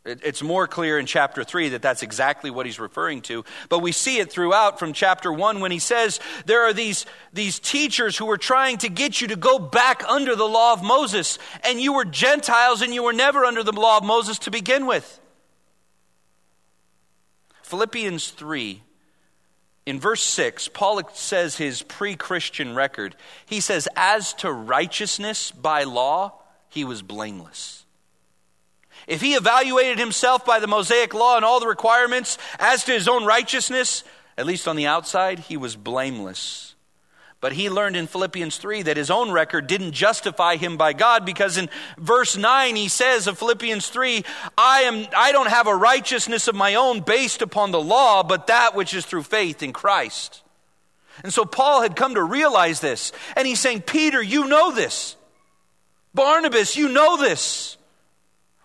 It's 0.07 0.41
more 0.41 0.67
clear 0.67 0.97
in 0.99 1.05
chapter 1.05 1.43
3 1.43 1.69
that 1.69 1.81
that's 1.81 2.01
exactly 2.01 2.49
what 2.49 2.65
he's 2.65 2.79
referring 2.79 3.21
to. 3.23 3.43
But 3.67 3.79
we 3.79 3.91
see 3.91 4.19
it 4.19 4.31
throughout 4.31 4.79
from 4.79 4.93
chapter 4.93 5.33
1 5.33 5.59
when 5.59 5.71
he 5.71 5.79
says 5.79 6.21
there 6.45 6.63
are 6.63 6.71
these, 6.71 7.05
these 7.33 7.59
teachers 7.59 8.17
who 8.17 8.25
were 8.25 8.37
trying 8.37 8.77
to 8.79 8.89
get 8.89 9.19
you 9.19 9.27
to 9.27 9.35
go 9.35 9.59
back 9.59 10.03
under 10.07 10.35
the 10.35 10.47
law 10.47 10.71
of 10.71 10.81
Moses. 10.81 11.39
And 11.63 11.81
you 11.81 11.93
were 11.93 12.05
Gentiles 12.05 12.81
and 12.81 12.93
you 12.93 13.03
were 13.03 13.11
never 13.11 13.43
under 13.43 13.63
the 13.63 13.73
law 13.73 13.97
of 13.97 14.05
Moses 14.05 14.39
to 14.39 14.51
begin 14.51 14.85
with. 14.85 15.19
Philippians 17.63 18.29
3 18.29 18.81
in 19.87 20.01
verse 20.01 20.21
6, 20.21 20.67
Paul 20.67 21.01
says 21.13 21.55
his 21.55 21.81
pre 21.81 22.17
Christian 22.17 22.75
record. 22.75 23.15
He 23.45 23.61
says, 23.61 23.87
As 23.95 24.33
to 24.33 24.51
righteousness 24.51 25.49
by 25.51 25.85
law, 25.85 26.33
he 26.67 26.83
was 26.83 27.01
blameless. 27.01 27.85
If 29.07 29.21
he 29.21 29.35
evaluated 29.35 29.97
himself 29.97 30.45
by 30.45 30.59
the 30.59 30.67
Mosaic 30.67 31.13
law 31.13 31.37
and 31.37 31.45
all 31.45 31.61
the 31.61 31.67
requirements 31.67 32.37
as 32.59 32.83
to 32.83 32.91
his 32.91 33.07
own 33.07 33.23
righteousness, 33.23 34.03
at 34.37 34.45
least 34.45 34.67
on 34.67 34.75
the 34.75 34.87
outside, 34.87 35.39
he 35.39 35.55
was 35.55 35.77
blameless. 35.77 36.75
But 37.39 37.53
he 37.53 37.69
learned 37.69 37.95
in 37.95 38.07
Philippians 38.07 38.57
3 38.57 38.83
that 38.83 38.97
his 38.97 39.11
own 39.11 39.31
record 39.31 39.67
didn't 39.67 39.91
justify 39.91 40.55
him 40.55 40.75
by 40.75 40.93
God 40.93 41.23
because 41.23 41.57
in 41.57 41.69
verse 41.97 42.35
9 42.35 42.75
he 42.75 42.87
says 42.87 43.27
of 43.27 43.37
Philippians 43.37 43.89
3, 43.89 44.23
I 44.57 44.81
am 44.81 45.05
I 45.15 45.31
don't 45.31 45.49
have 45.49 45.67
a 45.67 45.75
righteousness 45.75 46.47
of 46.47 46.55
my 46.55 46.75
own 46.75 47.01
based 47.01 47.43
upon 47.43 47.71
the 47.71 47.81
law, 47.81 48.23
but 48.23 48.47
that 48.47 48.75
which 48.75 48.93
is 48.93 49.05
through 49.05 49.23
faith 49.23 49.61
in 49.61 49.71
Christ. 49.71 50.41
And 51.23 51.33
so 51.33 51.45
Paul 51.45 51.81
had 51.81 51.95
come 51.95 52.15
to 52.15 52.23
realize 52.23 52.79
this, 52.79 53.11
and 53.35 53.47
he's 53.47 53.59
saying, 53.59 53.81
Peter, 53.81 54.21
you 54.21 54.47
know 54.47 54.71
this. 54.71 55.15
Barnabas, 56.13 56.75
you 56.75 56.89
know 56.89 57.17
this. 57.17 57.77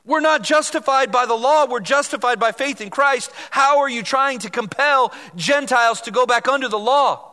We're 0.04 0.20
not 0.20 0.42
justified 0.42 1.12
by 1.12 1.26
the 1.26 1.34
law, 1.34 1.66
we're 1.66 1.80
justified 1.80 2.40
by 2.40 2.52
faith 2.52 2.80
in 2.80 2.90
Christ. 2.90 3.30
How 3.50 3.80
are 3.80 3.88
you 3.88 4.02
trying 4.02 4.40
to 4.40 4.50
compel 4.50 5.12
Gentiles 5.36 6.02
to 6.02 6.10
go 6.10 6.26
back 6.26 6.48
under 6.48 6.68
the 6.68 6.78
law? 6.78 7.31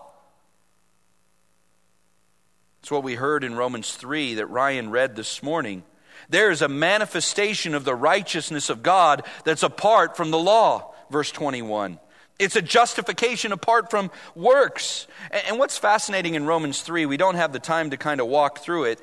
It's 2.82 2.92
what 2.92 3.04
we 3.04 3.16
heard 3.16 3.44
in 3.44 3.56
Romans 3.56 3.94
3 3.94 4.36
that 4.36 4.48
Ryan 4.48 4.90
read 4.90 5.16
this 5.16 5.44
morning. 5.44 5.84
There 6.30 6.52
is 6.52 6.62
a 6.62 6.70
manifestation 6.70 7.76
of 7.76 7.86
the 7.86 7.96
righteousness 7.96 8.70
of 8.70 8.84
God 8.84 9.24
that's 9.44 9.64
apart 9.64 10.16
from 10.16 10.32
the 10.32 10.38
law, 10.38 10.94
verse 11.10 11.32
21. 11.32 12.00
It's 12.38 12.56
a 12.56 12.62
justification 12.62 13.52
apart 13.52 13.92
from 13.92 14.12
works. 14.34 15.08
And 15.48 15.60
what's 15.60 15.78
fascinating 15.78 16.36
in 16.36 16.46
Romans 16.46 16.82
3, 16.82 17.06
we 17.06 17.18
don't 17.18 17.36
have 17.36 17.52
the 17.52 17.60
time 17.60 17.90
to 17.90 17.98
kind 17.98 18.22
of 18.22 18.28
walk 18.28 18.60
through 18.60 18.86
it. 18.86 19.02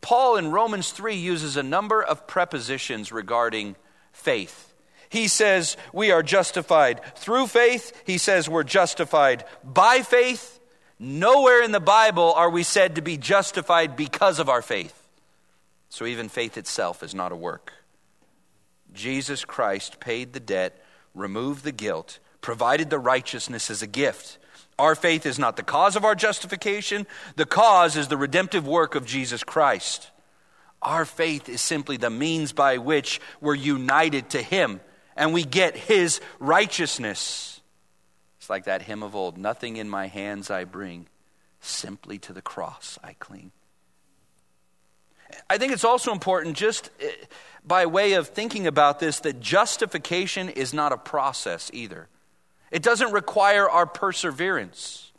Paul 0.00 0.36
in 0.36 0.50
Romans 0.50 0.90
3 0.90 1.14
uses 1.14 1.56
a 1.56 1.62
number 1.62 2.02
of 2.02 2.26
prepositions 2.26 3.12
regarding 3.12 3.76
faith. 4.12 4.72
He 5.10 5.28
says 5.28 5.76
we 5.92 6.10
are 6.10 6.22
justified 6.22 7.02
through 7.16 7.46
faith. 7.48 7.92
He 8.06 8.16
says 8.16 8.48
we're 8.48 8.64
justified 8.64 9.44
by 9.62 10.00
faith. 10.00 10.58
Nowhere 11.04 11.64
in 11.64 11.72
the 11.72 11.80
Bible 11.80 12.32
are 12.34 12.48
we 12.48 12.62
said 12.62 12.94
to 12.94 13.02
be 13.02 13.16
justified 13.16 13.96
because 13.96 14.38
of 14.38 14.48
our 14.48 14.62
faith. 14.62 15.08
So 15.88 16.06
even 16.06 16.28
faith 16.28 16.56
itself 16.56 17.02
is 17.02 17.12
not 17.12 17.32
a 17.32 17.36
work. 17.36 17.72
Jesus 18.92 19.44
Christ 19.44 19.98
paid 19.98 20.32
the 20.32 20.38
debt, 20.38 20.80
removed 21.12 21.64
the 21.64 21.72
guilt, 21.72 22.20
provided 22.40 22.88
the 22.88 23.00
righteousness 23.00 23.68
as 23.68 23.82
a 23.82 23.88
gift. 23.88 24.38
Our 24.78 24.94
faith 24.94 25.26
is 25.26 25.40
not 25.40 25.56
the 25.56 25.64
cause 25.64 25.96
of 25.96 26.04
our 26.04 26.14
justification, 26.14 27.08
the 27.34 27.46
cause 27.46 27.96
is 27.96 28.06
the 28.06 28.16
redemptive 28.16 28.64
work 28.64 28.94
of 28.94 29.04
Jesus 29.04 29.42
Christ. 29.42 30.12
Our 30.82 31.04
faith 31.04 31.48
is 31.48 31.60
simply 31.60 31.96
the 31.96 32.10
means 32.10 32.52
by 32.52 32.78
which 32.78 33.20
we're 33.40 33.56
united 33.56 34.30
to 34.30 34.40
Him 34.40 34.80
and 35.16 35.32
we 35.32 35.42
get 35.42 35.76
His 35.76 36.20
righteousness. 36.38 37.60
Like 38.52 38.64
that 38.64 38.82
hymn 38.82 39.02
of 39.02 39.16
old 39.16 39.38
Nothing 39.38 39.78
in 39.78 39.88
my 39.88 40.08
hands 40.08 40.50
I 40.50 40.64
bring, 40.64 41.06
simply 41.62 42.18
to 42.18 42.34
the 42.34 42.42
cross 42.42 42.98
I 43.02 43.14
cling. 43.14 43.50
I 45.48 45.56
think 45.56 45.72
it's 45.72 45.84
also 45.84 46.12
important, 46.12 46.54
just 46.54 46.90
eh, 47.00 47.12
by 47.64 47.86
way 47.86 48.12
of 48.12 48.28
thinking 48.28 48.66
about 48.66 49.00
this, 49.00 49.20
that 49.20 49.40
justification 49.40 50.50
is 50.50 50.74
not 50.74 50.92
a 50.92 50.98
process 50.98 51.70
either. 51.72 52.08
It 52.70 52.82
doesn't 52.82 53.12
require 53.12 53.70
our 53.70 53.86
perseverance. 53.86 55.12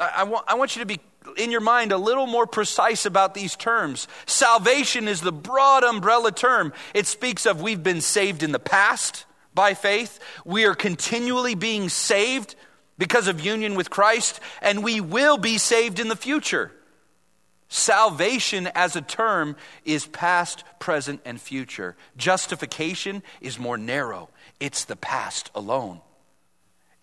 I, 0.00 0.12
I, 0.16 0.22
want, 0.22 0.46
I 0.48 0.54
want 0.54 0.76
you 0.76 0.80
to 0.80 0.86
be 0.86 0.98
in 1.36 1.50
your 1.50 1.60
mind 1.60 1.92
a 1.92 1.98
little 1.98 2.26
more 2.26 2.46
precise 2.46 3.04
about 3.04 3.34
these 3.34 3.54
terms. 3.54 4.08
Salvation 4.24 5.08
is 5.08 5.20
the 5.20 5.30
broad 5.30 5.84
umbrella 5.84 6.32
term. 6.32 6.72
It 6.94 7.06
speaks 7.06 7.44
of 7.44 7.60
we've 7.60 7.82
been 7.82 8.00
saved 8.00 8.42
in 8.42 8.52
the 8.52 8.58
past 8.58 9.26
by 9.56 9.74
faith, 9.74 10.20
we 10.44 10.64
are 10.66 10.76
continually 10.76 11.56
being 11.56 11.88
saved 11.88 12.54
because 12.96 13.26
of 13.26 13.40
union 13.40 13.74
with 13.74 13.90
Christ, 13.90 14.38
and 14.62 14.84
we 14.84 15.00
will 15.00 15.38
be 15.38 15.58
saved 15.58 15.98
in 15.98 16.06
the 16.06 16.14
future. 16.14 16.70
Salvation 17.68 18.68
as 18.76 18.94
a 18.94 19.00
term 19.00 19.56
is 19.84 20.06
past, 20.06 20.62
present, 20.78 21.20
and 21.24 21.40
future. 21.40 21.96
Justification 22.16 23.24
is 23.40 23.58
more 23.58 23.76
narrow, 23.76 24.28
it's 24.60 24.84
the 24.84 24.94
past 24.94 25.50
alone. 25.54 26.00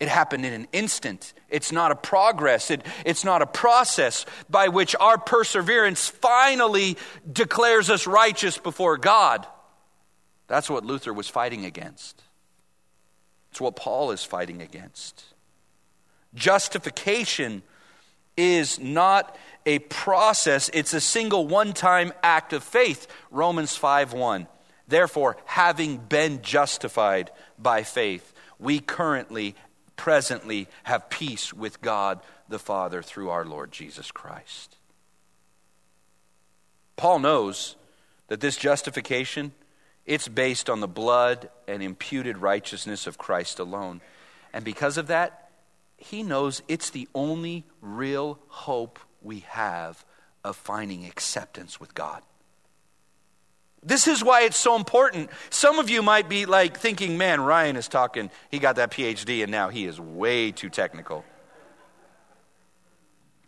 It 0.00 0.08
happened 0.08 0.44
in 0.44 0.52
an 0.52 0.66
instant. 0.72 1.32
It's 1.48 1.70
not 1.70 1.92
a 1.92 1.96
progress. 1.96 2.70
It, 2.70 2.82
it's 3.06 3.24
not 3.24 3.42
a 3.42 3.46
process 3.46 4.26
by 4.50 4.68
which 4.68 4.96
our 4.98 5.16
perseverance 5.18 6.08
finally 6.08 6.98
declares 7.32 7.88
us 7.90 8.06
righteous 8.06 8.58
before 8.58 8.98
God. 8.98 9.46
That's 10.48 10.68
what 10.68 10.84
Luther 10.84 11.12
was 11.12 11.28
fighting 11.28 11.64
against. 11.64 12.23
It's 13.54 13.60
what 13.60 13.76
Paul 13.76 14.10
is 14.10 14.24
fighting 14.24 14.62
against. 14.62 15.26
Justification 16.34 17.62
is 18.36 18.80
not 18.80 19.36
a 19.64 19.78
process, 19.78 20.68
it's 20.74 20.92
a 20.92 21.00
single 21.00 21.46
one 21.46 21.72
time 21.72 22.12
act 22.24 22.52
of 22.52 22.64
faith. 22.64 23.06
Romans 23.30 23.76
5 23.76 24.12
1. 24.12 24.48
Therefore, 24.88 25.36
having 25.44 25.98
been 25.98 26.42
justified 26.42 27.30
by 27.56 27.84
faith, 27.84 28.32
we 28.58 28.80
currently 28.80 29.54
presently 29.94 30.66
have 30.82 31.08
peace 31.08 31.54
with 31.54 31.80
God 31.80 32.18
the 32.48 32.58
Father 32.58 33.02
through 33.02 33.30
our 33.30 33.44
Lord 33.44 33.70
Jesus 33.70 34.10
Christ. 34.10 34.78
Paul 36.96 37.20
knows 37.20 37.76
that 38.26 38.40
this 38.40 38.56
justification 38.56 39.52
it's 40.06 40.28
based 40.28 40.68
on 40.68 40.80
the 40.80 40.88
blood 40.88 41.48
and 41.66 41.82
imputed 41.82 42.38
righteousness 42.38 43.06
of 43.06 43.18
Christ 43.18 43.58
alone. 43.58 44.00
And 44.52 44.64
because 44.64 44.98
of 44.98 45.06
that, 45.08 45.50
he 45.96 46.22
knows 46.22 46.62
it's 46.68 46.90
the 46.90 47.08
only 47.14 47.64
real 47.80 48.38
hope 48.48 48.98
we 49.22 49.40
have 49.48 50.04
of 50.44 50.56
finding 50.56 51.06
acceptance 51.06 51.80
with 51.80 51.94
God. 51.94 52.22
This 53.82 54.08
is 54.08 54.24
why 54.24 54.42
it's 54.42 54.56
so 54.56 54.76
important. 54.76 55.30
Some 55.50 55.78
of 55.78 55.90
you 55.90 56.02
might 56.02 56.28
be 56.28 56.46
like 56.46 56.78
thinking, 56.78 57.18
man, 57.18 57.40
Ryan 57.40 57.76
is 57.76 57.88
talking, 57.88 58.30
he 58.50 58.58
got 58.58 58.76
that 58.76 58.90
PhD 58.90 59.42
and 59.42 59.52
now 59.52 59.68
he 59.68 59.84
is 59.84 60.00
way 60.00 60.52
too 60.52 60.70
technical. 60.70 61.24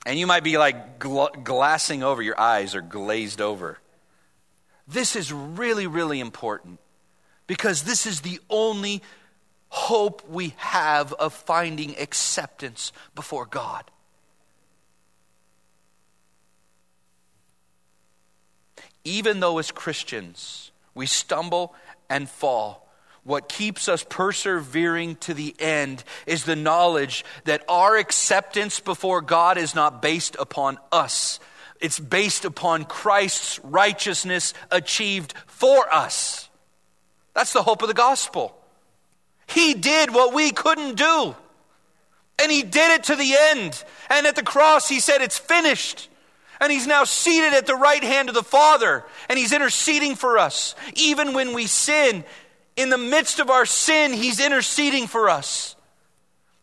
And 0.05 0.19
you 0.19 0.27
might 0.27 0.45
be 0.45 0.59
like 0.59 0.99
gl- 0.99 1.42
glassing 1.42 2.03
over, 2.03 2.23
your 2.23 2.38
eyes 2.38 2.75
are 2.75 2.83
glazed 2.83 3.40
over. 3.40 3.79
This 4.87 5.16
is 5.16 5.33
really, 5.33 5.87
really 5.87 6.20
important 6.20 6.79
because 7.46 7.83
this 7.83 8.07
is 8.07 8.20
the 8.20 8.40
only 8.49 9.03
hope 9.68 10.29
we 10.29 10.55
have 10.59 11.12
of 11.14 11.33
finding 11.33 11.96
acceptance 11.99 12.92
before 13.14 13.46
God. 13.46 13.90
even 19.07 19.40
though 19.40 19.59
as 19.59 19.70
Christians 19.70 20.72
we 20.94 21.07
stumble 21.07 21.75
and 22.11 22.29
fall, 22.29 22.88
what 23.22 23.49
keeps 23.49 23.88
us 23.88 24.05
persevering 24.09 25.16
to 25.16 25.35
the 25.35 25.55
end 25.59 26.05
is 26.27 26.44
the 26.44 26.57
knowledge 26.57 27.25
that 27.44 27.64
our 27.68 27.96
acceptance 27.96 28.81
before 28.81 29.20
God 29.20 29.59
is 29.59 29.75
not 29.75 30.03
based 30.03 30.37
upon 30.38 30.79
us. 30.92 31.40
It's 31.81 31.99
based 31.99 32.45
upon 32.45 32.85
Christ's 32.85 33.59
righteousness 33.61 34.55
achieved 34.71 35.35
for 35.47 35.93
us. 35.93 36.49
That's 37.35 37.53
the 37.53 37.62
hope 37.62 37.83
of 37.83 37.89
the 37.89 37.95
gospel. 37.95 38.57
He 39.47 39.75
did 39.75 40.12
what 40.12 40.35
we 40.35 40.51
couldn't 40.51 40.97
do. 40.97 41.35
And 42.43 42.53
he 42.53 42.62
did 42.62 42.93
it 42.93 43.05
to 43.05 43.17
the 43.17 43.35
end. 43.39 43.83
And 44.11 44.27
at 44.27 44.37
the 44.37 44.43
cross, 44.43 44.89
he 44.89 45.01
said, 45.01 45.23
It's 45.23 45.39
finished. 45.39 46.09
And 46.61 46.73
he's 46.73 46.87
now 46.87 47.05
seated 47.05 47.53
at 47.53 47.67
the 47.67 47.75
right 47.75 48.03
hand 48.03 48.29
of 48.29 48.35
the 48.35 48.43
Father, 48.43 49.05
and 49.29 49.39
he's 49.39 49.53
interceding 49.53 50.15
for 50.15 50.39
us. 50.39 50.75
Even 50.95 51.35
when 51.35 51.53
we 51.53 51.67
sin, 51.67 52.25
in 52.77 52.89
the 52.89 52.99
midst 52.99 53.41
of 53.41 53.51
our 53.51 53.67
sin, 53.67 54.15
he's 54.15 54.41
interceding 54.41 55.07
for 55.07 55.29
us. 55.29 55.77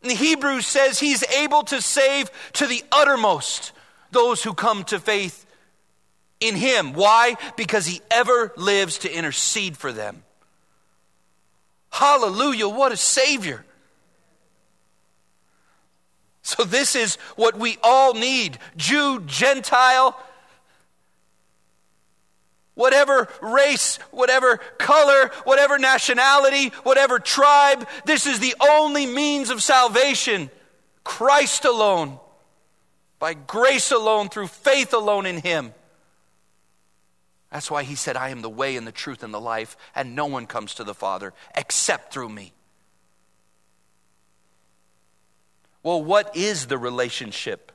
And 0.02 0.12
Hebrews 0.12 0.66
says 0.66 1.00
he's 1.00 1.24
able 1.24 1.64
to 1.64 1.82
save 1.82 2.32
to 2.54 2.66
the 2.66 2.84
uttermost 2.92 3.72
those 4.14 4.44
who 4.44 4.54
come 4.54 4.84
to 4.86 5.00
faith 5.00 5.46
in 6.40 6.56
him. 6.56 6.94
Why? 6.94 7.36
Because 7.56 7.86
he 7.86 8.02
ever 8.12 8.54
lives 8.56 9.00
to 9.00 9.14
intercede 9.14 9.78
for 9.78 9.92
them. 9.92 10.24
Hallelujah, 11.90 12.68
what 12.68 12.92
a 12.92 12.98
Savior! 12.98 13.64
So, 16.42 16.64
this 16.66 16.96
is 16.96 17.16
what 17.36 17.58
we 17.58 17.78
all 17.82 18.14
need 18.14 18.58
Jew, 18.76 19.22
Gentile, 19.22 20.20
whatever 22.76 23.30
race, 23.42 23.98
whatever 24.12 24.58
color, 24.78 25.32
whatever 25.46 25.78
nationality, 25.78 26.70
whatever 26.84 27.20
tribe. 27.20 27.88
This 28.06 28.26
is 28.28 28.40
the 28.40 28.56
only 28.60 29.06
means 29.06 29.50
of 29.50 29.64
salvation 29.64 30.50
Christ 31.04 31.64
alone, 31.64 32.20
by 33.20 33.34
grace 33.34 33.92
alone, 33.92 34.30
through 34.30 34.48
faith 34.48 34.94
alone 34.94 35.26
in 35.26 35.38
Him. 35.38 35.74
That's 37.52 37.72
why 37.72 37.84
He 37.84 37.96
said, 37.96 38.18
I 38.18 38.30
am 38.30 38.42
the 38.42 38.50
way 38.50 38.76
and 38.76 38.86
the 38.86 38.92
truth 38.92 39.24
and 39.24 39.34
the 39.34 39.42
life, 39.42 39.78
and 39.96 40.16
no 40.16 40.26
one 40.26 40.48
comes 40.48 40.76
to 40.76 40.84
the 40.84 40.94
Father 40.94 41.34
except 41.56 42.14
through 42.14 42.30
me. 42.30 42.54
Well, 45.84 46.02
what 46.02 46.36
is 46.36 46.68
the 46.68 46.78
relationship 46.78 47.72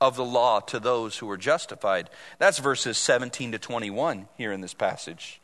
of 0.00 0.16
the 0.16 0.24
law 0.24 0.60
to 0.60 0.80
those 0.80 1.18
who 1.18 1.30
are 1.30 1.36
justified? 1.36 2.08
That's 2.38 2.58
verses 2.58 2.96
17 2.96 3.52
to 3.52 3.58
21 3.58 4.26
here 4.38 4.52
in 4.52 4.62
this 4.62 4.74
passage. 4.74 5.38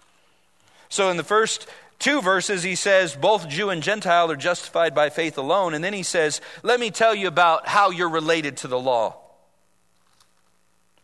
So, 0.89 1.11
in 1.11 1.19
the 1.19 1.25
first 1.25 1.69
two 1.99 2.23
verses, 2.23 2.63
he 2.63 2.75
says 2.75 3.15
both 3.15 3.49
Jew 3.49 3.69
and 3.69 3.83
Gentile 3.83 4.31
are 4.31 4.37
justified 4.37 4.95
by 4.95 5.11
faith 5.11 5.37
alone. 5.37 5.75
And 5.75 5.85
then 5.85 5.93
he 5.93 6.03
says, 6.03 6.41
Let 6.63 6.81
me 6.81 6.91
tell 6.91 7.15
you 7.15 7.29
about 7.29 7.69
how 7.69 7.91
you're 7.91 8.09
related 8.09 8.57
to 8.59 8.69
the 8.69 8.81
law. 8.81 9.19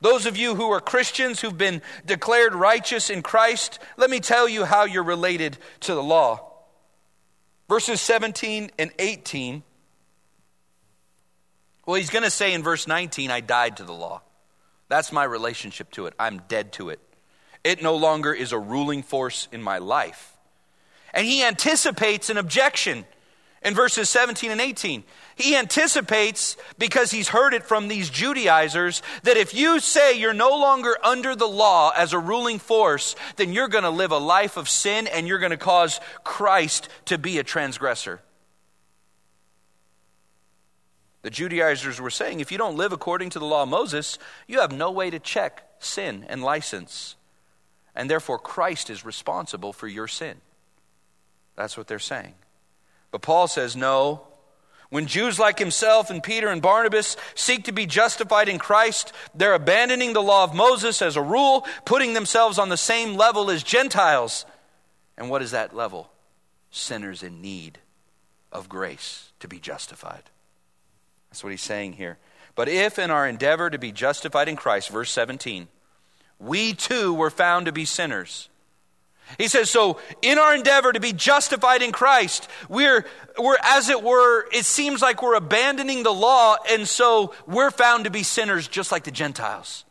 Those 0.05 0.27
of 0.27 0.37
you 0.37 0.55
who 0.55 0.71
are 0.71 0.83
Christians 0.83 1.41
who've 1.41 1.57
been 1.57 1.81
declared 2.05 2.55
righteous 2.55 3.09
in 3.09 3.23
Christ, 3.23 3.79
let 3.97 4.11
me 4.11 4.21
tell 4.21 4.47
you 4.47 4.67
how 4.67 4.85
you're 4.85 5.03
related 5.03 5.57
to 5.81 5.95
the 5.95 6.03
law. 6.03 6.53
Verses 7.71 8.03
17 8.03 8.71
and 8.79 8.93
18. 8.99 9.63
Well, 11.87 11.97
he's 11.97 12.11
going 12.11 12.23
to 12.23 12.29
say 12.29 12.53
in 12.53 12.63
verse 12.63 12.87
19, 12.87 13.31
I 13.31 13.41
died 13.41 13.79
to 13.79 13.85
the 13.85 13.95
law. 13.95 14.21
That's 14.91 15.11
my 15.11 15.25
relationship 15.25 15.91
to 15.93 16.05
it. 16.05 16.13
I'm 16.19 16.43
dead 16.49 16.75
to 16.75 16.91
it. 16.91 17.01
It 17.65 17.83
no 17.83 17.97
longer 17.97 18.35
is 18.35 18.53
a 18.53 18.59
ruling 18.59 19.03
force 19.03 19.49
in 19.53 19.63
my 19.63 19.79
life. 19.79 20.37
And 21.15 21.27
he 21.27 21.43
anticipates 21.43 22.29
an 22.29 22.37
objection 22.37 23.07
in 23.65 23.75
verses 23.75 24.09
17 24.11 24.51
and 24.51 24.61
18. 24.61 25.03
He 25.37 25.57
anticipates, 25.57 26.57
because 26.79 27.11
he's 27.11 27.29
heard 27.29 27.55
it 27.55 27.65
from 27.65 27.89
these 27.89 28.11
Judaizers, 28.11 29.03
that 29.25 29.37
if 29.37 29.55
you 29.55 29.81
say 29.81 30.19
you're 30.19 30.33
no 30.33 30.51
longer 30.51 30.97
under 31.03 31.35
the 31.35 31.47
law 31.47 31.91
as 31.97 32.13
a 32.13 32.19
ruling 32.19 32.59
force, 32.59 33.17
then 33.37 33.53
you're 33.53 33.69
going 33.69 33.85
to 33.85 33.91
live 33.91 34.13
a 34.13 34.19
life 34.19 34.57
of 34.57 34.69
sin 34.69 35.09
and 35.09 35.27
you're 35.27 35.39
going 35.39 35.51
to 35.51 35.57
cause 35.57 36.01
Christ 36.23 36.89
to 37.07 37.19
be 37.19 37.39
a 37.39 37.43
transgressor. 37.43 38.21
The 41.23 41.31
Judaizers 41.31 42.01
were 42.01 42.11
saying 42.11 42.41
if 42.41 42.53
you 42.53 42.59
don't 42.59 42.77
live 42.77 42.93
according 42.93 43.31
to 43.31 43.39
the 43.39 43.47
law 43.47 43.63
of 43.63 43.71
Moses, 43.71 44.19
you 44.47 44.61
have 44.61 44.73
no 44.73 44.91
way 44.91 45.09
to 45.09 45.19
check 45.19 45.67
sin 45.79 46.27
and 46.29 46.43
license. 46.43 47.17
And 47.97 48.11
therefore, 48.11 48.39
Christ 48.39 48.91
is 48.91 49.07
responsible 49.07 49.73
for 49.73 49.89
your 49.89 50.07
sin. 50.07 50.37
That's 51.57 51.79
what 51.79 51.87
they're 51.87 51.99
saying. 51.99 52.35
But 53.15 53.23
Paul 53.23 53.47
says, 53.47 53.77
no. 53.77 54.23
When 54.91 55.07
Jews 55.07 55.39
like 55.39 55.57
himself 55.57 56.11
and 56.11 56.21
Peter 56.21 56.49
and 56.49 56.61
Barnabas 56.61 57.17
seek 57.37 57.63
to 57.67 57.73
be 57.73 57.87
justified 57.87 58.49
in 58.49 58.59
Christ, 58.59 59.13
they're 59.37 59.55
abandoning 59.55 60.15
the 60.15 60.21
law 60.21 60.43
of 60.43 60.53
Moses 60.53 61.01
as 61.01 61.15
a 61.15 61.23
rule, 61.23 61.65
putting 61.85 62.15
themselves 62.15 62.59
on 62.59 62.71
the 62.71 62.77
same 62.77 63.15
level 63.15 63.53
as 63.53 63.63
Gentiles. 63.63 64.45
And 65.17 65.31
what 65.31 65.43
is 65.43 65.53
that 65.53 65.77
level? 65.77 66.11
Sinners 66.73 67.23
in 67.23 67.41
need 67.41 67.79
of 68.51 68.69
grace 68.69 69.31
to 69.39 69.47
be 69.47 69.61
justified. 69.61 70.25
That's 71.31 71.45
what 71.45 71.53
he's 71.53 71.63
saying 71.63 71.93
here. 71.93 72.19
But 72.57 72.69
if 72.69 72.99
in 72.99 73.13
our 73.13 73.29
endeavor 73.29 73.71
to 73.71 73.79
be 73.79 73.93
justified 73.93 74.49
in 74.49 74.57
Christ, 74.57 74.89
verse 74.89 75.13
17, 75.13 75.69
we 76.41 76.75
too 76.75 77.15
were 77.15 77.31
found 77.31 77.67
to 77.67 77.73
be 77.73 77.85
sinners. 77.85 78.49
He 79.39 79.49
says, 79.49 79.71
so 79.71 79.99
in 80.23 80.39
our 80.39 80.55
endeavor 80.55 80.93
to 80.93 81.01
be 81.01 81.13
justified 81.13 81.83
in 81.83 81.93
Christ, 81.93 82.49
we're, 82.69 83.05
we're, 83.39 83.57
as 83.65 83.89
it 83.89 84.03
were, 84.03 84.47
it 84.53 84.65
seems 84.65 85.03
like 85.03 85.23
we're 85.23 85.35
abandoning 85.35 86.03
the 86.03 86.13
law, 86.13 86.57
and 86.71 86.87
so 86.87 87.35
we're 87.47 87.71
found 87.71 88.05
to 88.05 88.11
be 88.11 88.23
sinners 88.23 88.69
just 88.69 88.93
like 88.93 89.05
the 89.05 89.11
Gentiles. 89.11 89.85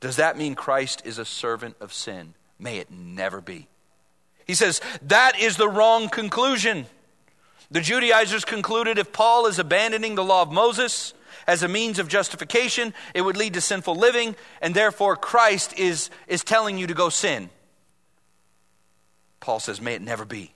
Does 0.00 0.16
that 0.16 0.36
mean 0.36 0.54
Christ 0.54 1.02
is 1.04 1.18
a 1.18 1.24
servant 1.24 1.76
of 1.80 1.92
sin? 1.92 2.34
May 2.58 2.78
it 2.78 2.90
never 2.90 3.40
be. 3.40 3.66
He 4.46 4.54
says, 4.54 4.80
that 5.02 5.40
is 5.40 5.56
the 5.56 5.68
wrong 5.68 6.08
conclusion. 6.08 6.86
The 7.70 7.80
Judaizers 7.80 8.44
concluded 8.44 8.98
if 8.98 9.12
Paul 9.12 9.46
is 9.46 9.58
abandoning 9.58 10.14
the 10.14 10.22
law 10.22 10.42
of 10.42 10.52
Moses 10.52 11.12
as 11.48 11.62
a 11.62 11.68
means 11.68 11.98
of 11.98 12.08
justification, 12.08 12.94
it 13.14 13.22
would 13.22 13.36
lead 13.36 13.54
to 13.54 13.60
sinful 13.60 13.96
living, 13.96 14.36
and 14.60 14.74
therefore 14.74 15.16
Christ 15.16 15.76
is, 15.78 16.10
is 16.28 16.44
telling 16.44 16.78
you 16.78 16.86
to 16.86 16.94
go 16.94 17.08
sin. 17.08 17.50
Paul 19.46 19.60
says, 19.60 19.80
may 19.80 19.94
it 19.94 20.02
never 20.02 20.24
be. 20.24 20.50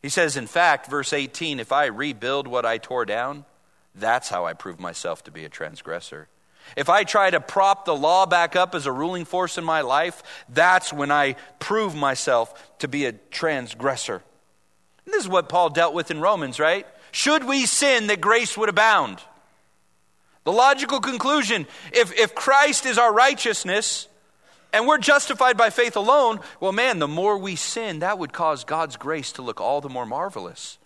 He 0.00 0.08
says, 0.08 0.38
in 0.38 0.46
fact, 0.46 0.88
verse 0.88 1.12
18, 1.12 1.60
if 1.60 1.70
I 1.70 1.84
rebuild 1.84 2.48
what 2.48 2.64
I 2.64 2.78
tore 2.78 3.04
down, 3.04 3.44
that's 3.94 4.30
how 4.30 4.46
I 4.46 4.54
prove 4.54 4.80
myself 4.80 5.22
to 5.24 5.30
be 5.30 5.44
a 5.44 5.50
transgressor. 5.50 6.28
If 6.78 6.88
I 6.88 7.04
try 7.04 7.28
to 7.28 7.42
prop 7.42 7.84
the 7.84 7.94
law 7.94 8.24
back 8.24 8.56
up 8.56 8.74
as 8.74 8.86
a 8.86 8.92
ruling 8.92 9.26
force 9.26 9.58
in 9.58 9.64
my 9.64 9.82
life, 9.82 10.22
that's 10.48 10.94
when 10.94 11.10
I 11.10 11.36
prove 11.58 11.94
myself 11.94 12.78
to 12.78 12.88
be 12.88 13.04
a 13.04 13.12
transgressor. 13.12 14.22
And 15.04 15.12
this 15.12 15.24
is 15.24 15.28
what 15.28 15.50
Paul 15.50 15.68
dealt 15.68 15.92
with 15.92 16.10
in 16.10 16.22
Romans, 16.22 16.58
right? 16.58 16.86
Should 17.10 17.44
we 17.44 17.66
sin 17.66 18.06
that 18.06 18.22
grace 18.22 18.56
would 18.56 18.70
abound? 18.70 19.18
The 20.44 20.52
logical 20.52 21.00
conclusion 21.00 21.66
if, 21.92 22.18
if 22.18 22.34
Christ 22.34 22.86
is 22.86 22.96
our 22.96 23.12
righteousness 23.12 24.07
and 24.72 24.86
we're 24.86 24.98
justified 24.98 25.56
by 25.56 25.70
faith 25.70 25.96
alone, 25.96 26.40
well, 26.60 26.72
man, 26.72 26.98
the 26.98 27.08
more 27.08 27.38
we 27.38 27.56
sin, 27.56 28.00
that 28.00 28.18
would 28.18 28.32
cause 28.32 28.64
God's 28.64 28.96
grace 28.96 29.32
to 29.32 29.42
look 29.42 29.60
all 29.60 29.80
the 29.80 29.88
more 29.88 30.06
marvelous. 30.06 30.78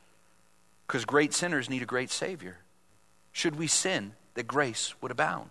Because 0.86 1.04
great 1.04 1.32
sinners 1.32 1.70
need 1.70 1.82
a 1.82 1.86
great 1.86 2.10
Savior. 2.10 2.58
Should 3.32 3.56
we 3.56 3.66
sin 3.66 4.12
that 4.34 4.46
grace 4.46 4.94
would 5.00 5.10
abound? 5.10 5.50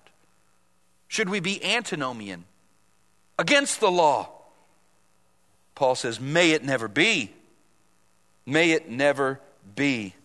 Should 1.08 1.30
we 1.30 1.40
be 1.40 1.64
antinomian 1.64 2.46
against 3.38 3.80
the 3.80 3.92
law? 3.92 4.30
Paul 5.76 5.96
says, 5.96 6.20
May 6.20 6.52
it 6.52 6.64
never 6.64 6.88
be. 6.88 7.32
May 8.46 8.72
it 8.72 8.90
never 8.90 9.40
be. 9.76 10.16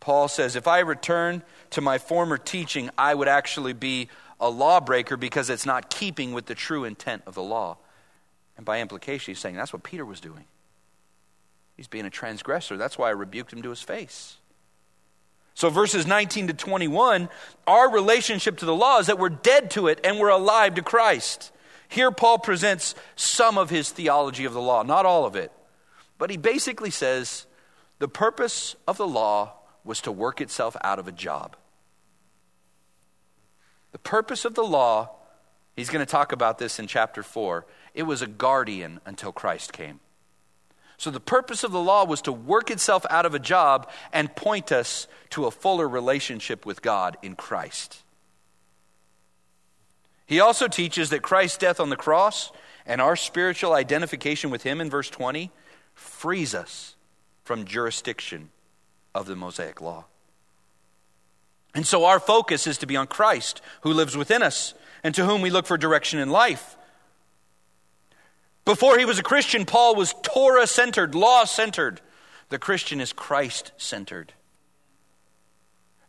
Paul 0.00 0.28
says, 0.28 0.56
if 0.56 0.66
I 0.66 0.80
return 0.80 1.42
to 1.70 1.80
my 1.80 1.98
former 1.98 2.38
teaching, 2.38 2.90
I 2.96 3.14
would 3.14 3.28
actually 3.28 3.72
be 3.72 4.08
a 4.40 4.48
lawbreaker 4.48 5.16
because 5.16 5.50
it's 5.50 5.66
not 5.66 5.90
keeping 5.90 6.32
with 6.32 6.46
the 6.46 6.54
true 6.54 6.84
intent 6.84 7.22
of 7.26 7.34
the 7.34 7.42
law. 7.42 7.78
And 8.56 8.64
by 8.64 8.80
implication, 8.80 9.32
he's 9.32 9.38
saying 9.38 9.56
that's 9.56 9.72
what 9.72 9.82
Peter 9.82 10.04
was 10.04 10.20
doing. 10.20 10.44
He's 11.76 11.88
being 11.88 12.06
a 12.06 12.10
transgressor. 12.10 12.76
That's 12.76 12.98
why 12.98 13.08
I 13.08 13.12
rebuked 13.12 13.52
him 13.52 13.62
to 13.62 13.70
his 13.70 13.82
face. 13.82 14.36
So, 15.54 15.70
verses 15.70 16.06
19 16.06 16.48
to 16.48 16.54
21, 16.54 17.28
our 17.66 17.90
relationship 17.90 18.58
to 18.58 18.64
the 18.64 18.74
law 18.74 18.98
is 18.98 19.06
that 19.06 19.18
we're 19.18 19.28
dead 19.28 19.72
to 19.72 19.88
it 19.88 20.00
and 20.04 20.18
we're 20.18 20.28
alive 20.28 20.74
to 20.74 20.82
Christ. 20.82 21.52
Here, 21.88 22.10
Paul 22.10 22.38
presents 22.38 22.94
some 23.16 23.58
of 23.58 23.70
his 23.70 23.90
theology 23.90 24.44
of 24.44 24.52
the 24.52 24.60
law, 24.60 24.82
not 24.82 25.06
all 25.06 25.24
of 25.24 25.34
it. 25.34 25.50
But 26.18 26.30
he 26.30 26.36
basically 26.36 26.90
says 26.90 27.46
the 27.98 28.08
purpose 28.08 28.76
of 28.86 28.98
the 28.98 29.06
law 29.06 29.54
was 29.84 30.00
to 30.02 30.12
work 30.12 30.40
itself 30.40 30.76
out 30.82 30.98
of 30.98 31.08
a 31.08 31.12
job. 31.12 31.56
The 33.92 33.98
purpose 33.98 34.44
of 34.44 34.54
the 34.54 34.64
law, 34.64 35.10
he's 35.76 35.90
going 35.90 36.04
to 36.04 36.10
talk 36.10 36.32
about 36.32 36.58
this 36.58 36.78
in 36.78 36.86
chapter 36.86 37.22
4, 37.22 37.66
it 37.94 38.02
was 38.02 38.22
a 38.22 38.26
guardian 38.26 39.00
until 39.06 39.32
Christ 39.32 39.72
came. 39.72 40.00
So 40.98 41.10
the 41.10 41.20
purpose 41.20 41.62
of 41.62 41.70
the 41.70 41.80
law 41.80 42.04
was 42.04 42.20
to 42.22 42.32
work 42.32 42.70
itself 42.70 43.06
out 43.08 43.24
of 43.24 43.34
a 43.34 43.38
job 43.38 43.88
and 44.12 44.34
point 44.34 44.72
us 44.72 45.06
to 45.30 45.46
a 45.46 45.50
fuller 45.50 45.88
relationship 45.88 46.66
with 46.66 46.82
God 46.82 47.16
in 47.22 47.36
Christ. 47.36 48.02
He 50.26 50.40
also 50.40 50.68
teaches 50.68 51.10
that 51.10 51.22
Christ's 51.22 51.56
death 51.56 51.80
on 51.80 51.88
the 51.88 51.96
cross 51.96 52.52
and 52.84 53.00
our 53.00 53.16
spiritual 53.16 53.72
identification 53.74 54.50
with 54.50 54.64
him 54.64 54.80
in 54.80 54.90
verse 54.90 55.08
20 55.08 55.50
frees 55.94 56.54
us 56.54 56.96
from 57.44 57.64
jurisdiction 57.64 58.50
of 59.14 59.26
the 59.26 59.36
Mosaic 59.36 59.80
law. 59.80 60.04
And 61.74 61.86
so 61.86 62.04
our 62.04 62.20
focus 62.20 62.66
is 62.66 62.78
to 62.78 62.86
be 62.86 62.96
on 62.96 63.06
Christ, 63.06 63.60
who 63.82 63.92
lives 63.92 64.16
within 64.16 64.42
us, 64.42 64.74
and 65.04 65.14
to 65.14 65.24
whom 65.24 65.42
we 65.42 65.50
look 65.50 65.66
for 65.66 65.78
direction 65.78 66.18
in 66.18 66.30
life. 66.30 66.76
Before 68.64 68.98
he 68.98 69.04
was 69.04 69.18
a 69.18 69.22
Christian, 69.22 69.64
Paul 69.64 69.94
was 69.94 70.14
Torah 70.22 70.66
centered, 70.66 71.14
law 71.14 71.44
centered. 71.44 72.00
The 72.50 72.58
Christian 72.58 73.00
is 73.00 73.12
Christ 73.12 73.72
centered. 73.76 74.32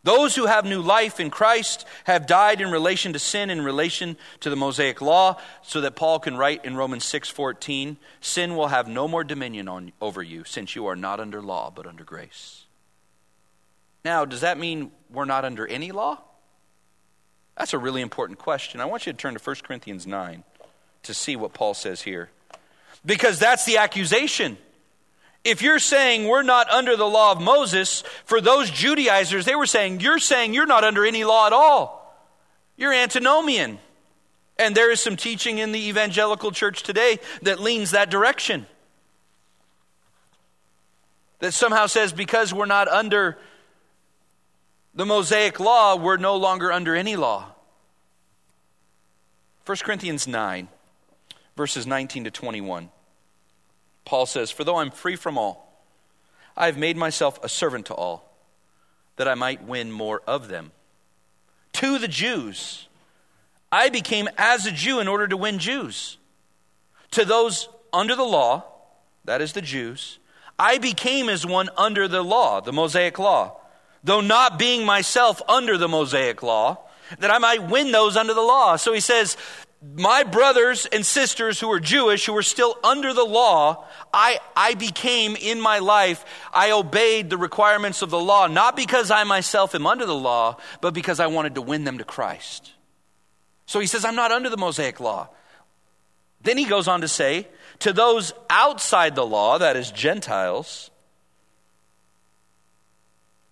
Those 0.02 0.34
who 0.34 0.46
have 0.46 0.64
new 0.64 0.80
life 0.80 1.20
in 1.20 1.28
Christ 1.28 1.86
have 2.04 2.26
died 2.26 2.60
in 2.60 2.70
relation 2.70 3.12
to 3.12 3.18
sin 3.18 3.50
in 3.50 3.62
relation 3.62 4.16
to 4.40 4.48
the 4.48 4.56
Mosaic 4.56 5.02
law 5.02 5.38
so 5.62 5.82
that 5.82 5.96
Paul 5.96 6.18
can 6.18 6.38
write 6.38 6.64
in 6.64 6.76
Romans 6.76 7.04
6:14, 7.04 7.98
sin 8.20 8.56
will 8.56 8.68
have 8.68 8.88
no 8.88 9.06
more 9.06 9.24
dominion 9.24 9.68
on, 9.68 9.92
over 10.00 10.22
you 10.22 10.44
since 10.44 10.74
you 10.74 10.86
are 10.86 10.96
not 10.96 11.20
under 11.20 11.42
law 11.42 11.70
but 11.70 11.86
under 11.86 12.04
grace. 12.04 12.64
Now, 14.04 14.24
does 14.24 14.40
that 14.40 14.58
mean 14.58 14.90
we're 15.10 15.24
not 15.24 15.44
under 15.44 15.66
any 15.66 15.92
law? 15.92 16.18
That's 17.56 17.74
a 17.74 17.78
really 17.78 18.00
important 18.00 18.38
question. 18.38 18.80
I 18.80 18.86
want 18.86 19.06
you 19.06 19.12
to 19.12 19.18
turn 19.18 19.34
to 19.34 19.40
1 19.40 19.56
Corinthians 19.62 20.06
9 20.06 20.44
to 21.02 21.14
see 21.14 21.36
what 21.36 21.52
Paul 21.52 21.74
says 21.74 22.02
here. 22.02 22.30
Because 23.04 23.38
that's 23.38 23.64
the 23.64 23.78
accusation. 23.78 24.56
If 25.44 25.62
you're 25.62 25.78
saying 25.78 26.28
we're 26.28 26.42
not 26.42 26.70
under 26.70 26.96
the 26.96 27.06
law 27.06 27.32
of 27.32 27.40
Moses, 27.40 28.02
for 28.24 28.40
those 28.40 28.70
Judaizers, 28.70 29.44
they 29.46 29.54
were 29.54 29.66
saying, 29.66 30.00
you're 30.00 30.18
saying 30.18 30.54
you're 30.54 30.66
not 30.66 30.84
under 30.84 31.04
any 31.04 31.24
law 31.24 31.46
at 31.46 31.52
all. 31.52 32.00
You're 32.76 32.92
antinomian. 32.92 33.78
And 34.58 34.74
there 34.74 34.90
is 34.90 35.00
some 35.00 35.16
teaching 35.16 35.58
in 35.58 35.72
the 35.72 35.88
evangelical 35.88 36.50
church 36.50 36.82
today 36.82 37.18
that 37.42 37.60
leans 37.60 37.92
that 37.92 38.10
direction. 38.10 38.66
That 41.38 41.52
somehow 41.52 41.86
says 41.86 42.12
because 42.12 42.52
we're 42.52 42.66
not 42.66 42.88
under 42.88 43.38
the 44.94 45.06
Mosaic 45.06 45.60
law, 45.60 45.96
we're 45.96 46.16
no 46.16 46.36
longer 46.36 46.72
under 46.72 46.94
any 46.94 47.16
law. 47.16 47.54
1 49.66 49.78
Corinthians 49.84 50.26
9, 50.26 50.68
verses 51.56 51.86
19 51.86 52.24
to 52.24 52.30
21. 52.30 52.90
Paul 54.04 54.26
says, 54.26 54.50
For 54.50 54.64
though 54.64 54.78
I'm 54.78 54.90
free 54.90 55.16
from 55.16 55.38
all, 55.38 55.84
I 56.56 56.66
have 56.66 56.76
made 56.76 56.96
myself 56.96 57.38
a 57.44 57.48
servant 57.48 57.86
to 57.86 57.94
all, 57.94 58.34
that 59.16 59.28
I 59.28 59.34
might 59.34 59.62
win 59.62 59.92
more 59.92 60.22
of 60.26 60.48
them. 60.48 60.72
To 61.74 61.98
the 61.98 62.08
Jews, 62.08 62.88
I 63.70 63.90
became 63.90 64.28
as 64.36 64.66
a 64.66 64.72
Jew 64.72 64.98
in 64.98 65.06
order 65.06 65.28
to 65.28 65.36
win 65.36 65.58
Jews. 65.58 66.18
To 67.12 67.24
those 67.24 67.68
under 67.92 68.16
the 68.16 68.24
law, 68.24 68.64
that 69.24 69.40
is 69.40 69.52
the 69.52 69.62
Jews, 69.62 70.18
I 70.58 70.78
became 70.78 71.28
as 71.28 71.46
one 71.46 71.68
under 71.76 72.08
the 72.08 72.22
law, 72.22 72.60
the 72.60 72.72
Mosaic 72.72 73.18
law, 73.18 73.59
though 74.04 74.20
not 74.20 74.58
being 74.58 74.84
myself 74.84 75.42
under 75.48 75.76
the 75.76 75.88
Mosaic 75.88 76.42
law, 76.42 76.78
that 77.18 77.30
I 77.30 77.38
might 77.38 77.68
win 77.68 77.92
those 77.92 78.16
under 78.16 78.34
the 78.34 78.40
law. 78.40 78.76
So 78.76 78.92
he 78.92 79.00
says, 79.00 79.36
my 79.96 80.24
brothers 80.24 80.86
and 80.86 81.04
sisters 81.04 81.58
who 81.58 81.68
were 81.68 81.80
Jewish, 81.80 82.26
who 82.26 82.34
were 82.34 82.42
still 82.42 82.76
under 82.84 83.14
the 83.14 83.24
law, 83.24 83.86
I, 84.12 84.38
I 84.54 84.74
became 84.74 85.36
in 85.36 85.60
my 85.60 85.78
life, 85.78 86.24
I 86.52 86.72
obeyed 86.72 87.30
the 87.30 87.38
requirements 87.38 88.02
of 88.02 88.10
the 88.10 88.20
law, 88.20 88.46
not 88.46 88.76
because 88.76 89.10
I 89.10 89.24
myself 89.24 89.74
am 89.74 89.86
under 89.86 90.04
the 90.04 90.14
law, 90.14 90.58
but 90.80 90.92
because 90.92 91.18
I 91.18 91.28
wanted 91.28 91.54
to 91.54 91.62
win 91.62 91.84
them 91.84 91.98
to 91.98 92.04
Christ. 92.04 92.72
So 93.66 93.80
he 93.80 93.86
says, 93.86 94.04
I'm 94.04 94.16
not 94.16 94.32
under 94.32 94.50
the 94.50 94.56
Mosaic 94.56 95.00
law. 95.00 95.28
Then 96.42 96.58
he 96.58 96.64
goes 96.64 96.88
on 96.88 97.00
to 97.00 97.08
say, 97.08 97.48
to 97.80 97.92
those 97.92 98.32
outside 98.50 99.14
the 99.14 99.26
law, 99.26 99.58
that 99.58 99.76
is, 99.76 99.90
Gentiles, 99.90 100.89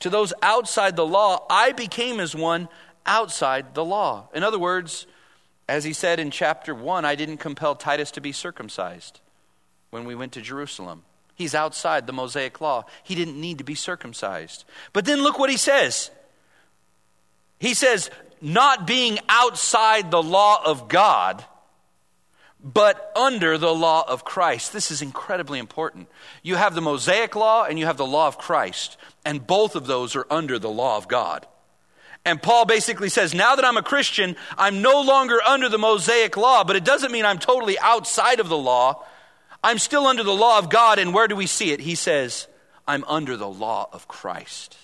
to 0.00 0.10
those 0.10 0.32
outside 0.42 0.96
the 0.96 1.06
law, 1.06 1.44
I 1.50 1.72
became 1.72 2.20
as 2.20 2.34
one 2.34 2.68
outside 3.04 3.74
the 3.74 3.84
law. 3.84 4.28
In 4.34 4.44
other 4.44 4.58
words, 4.58 5.06
as 5.68 5.84
he 5.84 5.92
said 5.92 6.20
in 6.20 6.30
chapter 6.30 6.74
1, 6.74 7.04
I 7.04 7.14
didn't 7.14 7.38
compel 7.38 7.74
Titus 7.74 8.10
to 8.12 8.20
be 8.20 8.32
circumcised 8.32 9.20
when 9.90 10.04
we 10.04 10.14
went 10.14 10.32
to 10.32 10.40
Jerusalem. 10.40 11.02
He's 11.34 11.54
outside 11.54 12.06
the 12.06 12.12
Mosaic 12.12 12.60
law. 12.60 12.84
He 13.02 13.14
didn't 13.14 13.40
need 13.40 13.58
to 13.58 13.64
be 13.64 13.74
circumcised. 13.74 14.64
But 14.92 15.04
then 15.04 15.22
look 15.22 15.38
what 15.38 15.50
he 15.50 15.56
says. 15.56 16.10
He 17.60 17.74
says, 17.74 18.10
not 18.40 18.86
being 18.86 19.18
outside 19.28 20.10
the 20.10 20.22
law 20.22 20.60
of 20.64 20.88
God, 20.88 21.44
but 22.62 23.12
under 23.14 23.56
the 23.56 23.72
law 23.72 24.04
of 24.08 24.24
Christ. 24.24 24.72
This 24.72 24.90
is 24.90 25.00
incredibly 25.00 25.58
important. 25.58 26.08
You 26.42 26.56
have 26.56 26.74
the 26.74 26.80
Mosaic 26.80 27.36
law 27.36 27.64
and 27.64 27.78
you 27.78 27.86
have 27.86 27.96
the 27.96 28.06
law 28.06 28.26
of 28.26 28.38
Christ, 28.38 28.96
and 29.24 29.46
both 29.46 29.76
of 29.76 29.86
those 29.86 30.16
are 30.16 30.26
under 30.30 30.58
the 30.58 30.70
law 30.70 30.96
of 30.96 31.08
God. 31.08 31.46
And 32.24 32.42
Paul 32.42 32.66
basically 32.66 33.08
says, 33.08 33.34
now 33.34 33.56
that 33.56 33.64
I'm 33.64 33.76
a 33.76 33.82
Christian, 33.82 34.36
I'm 34.56 34.82
no 34.82 35.00
longer 35.00 35.40
under 35.46 35.68
the 35.68 35.78
Mosaic 35.78 36.36
law, 36.36 36.64
but 36.64 36.76
it 36.76 36.84
doesn't 36.84 37.12
mean 37.12 37.24
I'm 37.24 37.38
totally 37.38 37.78
outside 37.78 38.40
of 38.40 38.48
the 38.48 38.58
law. 38.58 39.04
I'm 39.62 39.78
still 39.78 40.06
under 40.06 40.22
the 40.22 40.34
law 40.34 40.58
of 40.58 40.70
God, 40.70 40.98
and 40.98 41.14
where 41.14 41.28
do 41.28 41.36
we 41.36 41.46
see 41.46 41.70
it? 41.70 41.80
He 41.80 41.94
says, 41.94 42.46
I'm 42.86 43.04
under 43.04 43.36
the 43.36 43.48
law 43.48 43.88
of 43.92 44.08
Christ. 44.08 44.76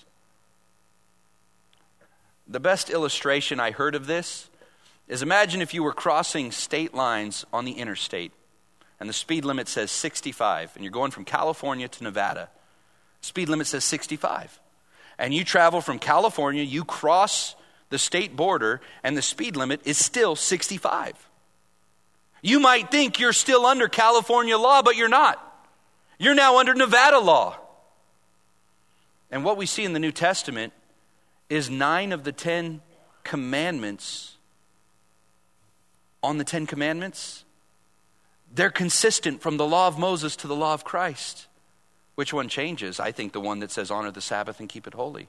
The 2.47 2.59
best 2.59 2.89
illustration 2.89 3.59
I 3.59 3.71
heard 3.71 3.95
of 3.95 4.05
this 4.05 4.49
is 5.07 5.21
imagine 5.21 5.61
if 5.61 5.73
you 5.73 5.83
were 5.83 5.93
crossing 5.93 6.51
state 6.51 6.93
lines 6.93 7.45
on 7.53 7.65
the 7.65 7.73
interstate, 7.73 8.31
and 8.99 9.09
the 9.09 9.13
speed 9.13 9.45
limit 9.45 9.67
says 9.67 9.91
65, 9.91 10.71
and 10.75 10.83
you're 10.83 10.91
going 10.91 11.11
from 11.11 11.25
California 11.25 11.87
to 11.87 12.03
Nevada. 12.03 12.49
Speed 13.25 13.49
limit 13.49 13.65
says 13.65 13.83
65 13.83 14.59
and 15.17 15.33
you 15.33 15.43
travel 15.43 15.81
from 15.81 15.97
California, 15.97 16.61
you 16.61 16.83
cross 16.85 17.55
the 17.89 17.97
state 17.97 18.35
border, 18.35 18.81
and 19.03 19.17
the 19.17 19.21
speed 19.23 19.55
limit 19.55 19.81
is 19.83 19.97
still 19.97 20.35
65. 20.35 21.13
You 22.43 22.59
might 22.59 22.91
think 22.91 23.19
you're 23.19 23.33
still 23.33 23.65
under 23.65 23.87
California 23.87 24.57
law, 24.59 24.83
but 24.83 24.95
you're 24.95 25.09
not. 25.09 25.41
You're 26.19 26.35
now 26.35 26.59
under 26.59 26.75
Nevada 26.75 27.17
law. 27.17 27.57
And 29.31 29.43
what 29.43 29.57
we 29.57 29.65
see 29.65 29.85
in 29.85 29.93
the 29.93 29.99
New 29.99 30.11
Testament 30.11 30.71
is 31.49 31.67
nine 31.67 32.11
of 32.11 32.25
the 32.25 32.31
Ten 32.31 32.81
Commandments 33.23 34.37
on 36.21 36.37
the 36.37 36.43
Ten 36.43 36.67
Commandments. 36.67 37.43
They're 38.53 38.69
consistent 38.69 39.41
from 39.41 39.57
the 39.57 39.65
law 39.65 39.87
of 39.87 39.97
Moses 39.97 40.35
to 40.37 40.47
the 40.47 40.55
law 40.55 40.75
of 40.75 40.83
Christ. 40.83 41.47
Which 42.15 42.33
one 42.33 42.49
changes? 42.49 42.99
I 42.99 43.11
think 43.11 43.33
the 43.33 43.41
one 43.41 43.59
that 43.59 43.71
says 43.71 43.91
honor 43.91 44.11
the 44.11 44.21
Sabbath 44.21 44.59
and 44.59 44.69
keep 44.69 44.87
it 44.87 44.93
holy. 44.93 45.27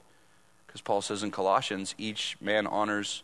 Because 0.65 0.81
Paul 0.81 1.01
says 1.01 1.23
in 1.23 1.31
Colossians, 1.31 1.93
each 1.97 2.37
man 2.41 2.65
honors 2.65 3.23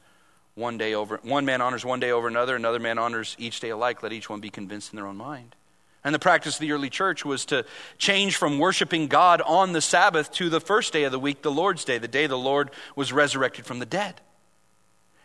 one 0.55 0.77
day 0.77 0.93
over 0.93 1.19
one 1.23 1.45
man 1.45 1.61
honors 1.61 1.83
one 1.83 1.99
day 1.99 2.11
over 2.11 2.27
another, 2.27 2.55
another 2.55 2.79
man 2.79 2.99
honors 2.99 3.35
each 3.39 3.59
day 3.59 3.69
alike, 3.69 4.03
let 4.03 4.13
each 4.13 4.29
one 4.29 4.39
be 4.39 4.49
convinced 4.49 4.93
in 4.93 4.97
their 4.97 5.07
own 5.07 5.17
mind. 5.17 5.55
And 6.03 6.13
the 6.13 6.19
practice 6.19 6.55
of 6.55 6.59
the 6.59 6.73
early 6.73 6.89
church 6.89 7.23
was 7.23 7.45
to 7.45 7.65
change 7.97 8.35
from 8.35 8.59
worshiping 8.59 9.07
God 9.07 9.41
on 9.41 9.71
the 9.71 9.81
Sabbath 9.81 10.31
to 10.33 10.49
the 10.49 10.59
first 10.59 10.91
day 10.91 11.05
of 11.05 11.13
the 11.13 11.19
week, 11.19 11.41
the 11.41 11.51
Lord's 11.51 11.85
day, 11.85 11.97
the 11.97 12.09
day 12.09 12.27
the 12.27 12.37
Lord 12.37 12.71
was 12.95 13.13
resurrected 13.13 13.65
from 13.65 13.79
the 13.79 13.85
dead. 13.85 14.19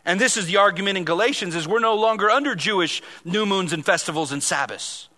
And 0.04 0.20
this 0.20 0.36
is 0.36 0.46
the 0.46 0.56
argument 0.56 0.96
in 0.96 1.04
Galatians 1.04 1.56
is 1.56 1.66
we're 1.66 1.80
no 1.80 1.96
longer 1.96 2.30
under 2.30 2.54
Jewish 2.54 3.02
new 3.24 3.44
moons 3.44 3.72
and 3.72 3.84
festivals 3.84 4.30
and 4.30 4.42
Sabbaths. 4.42 5.08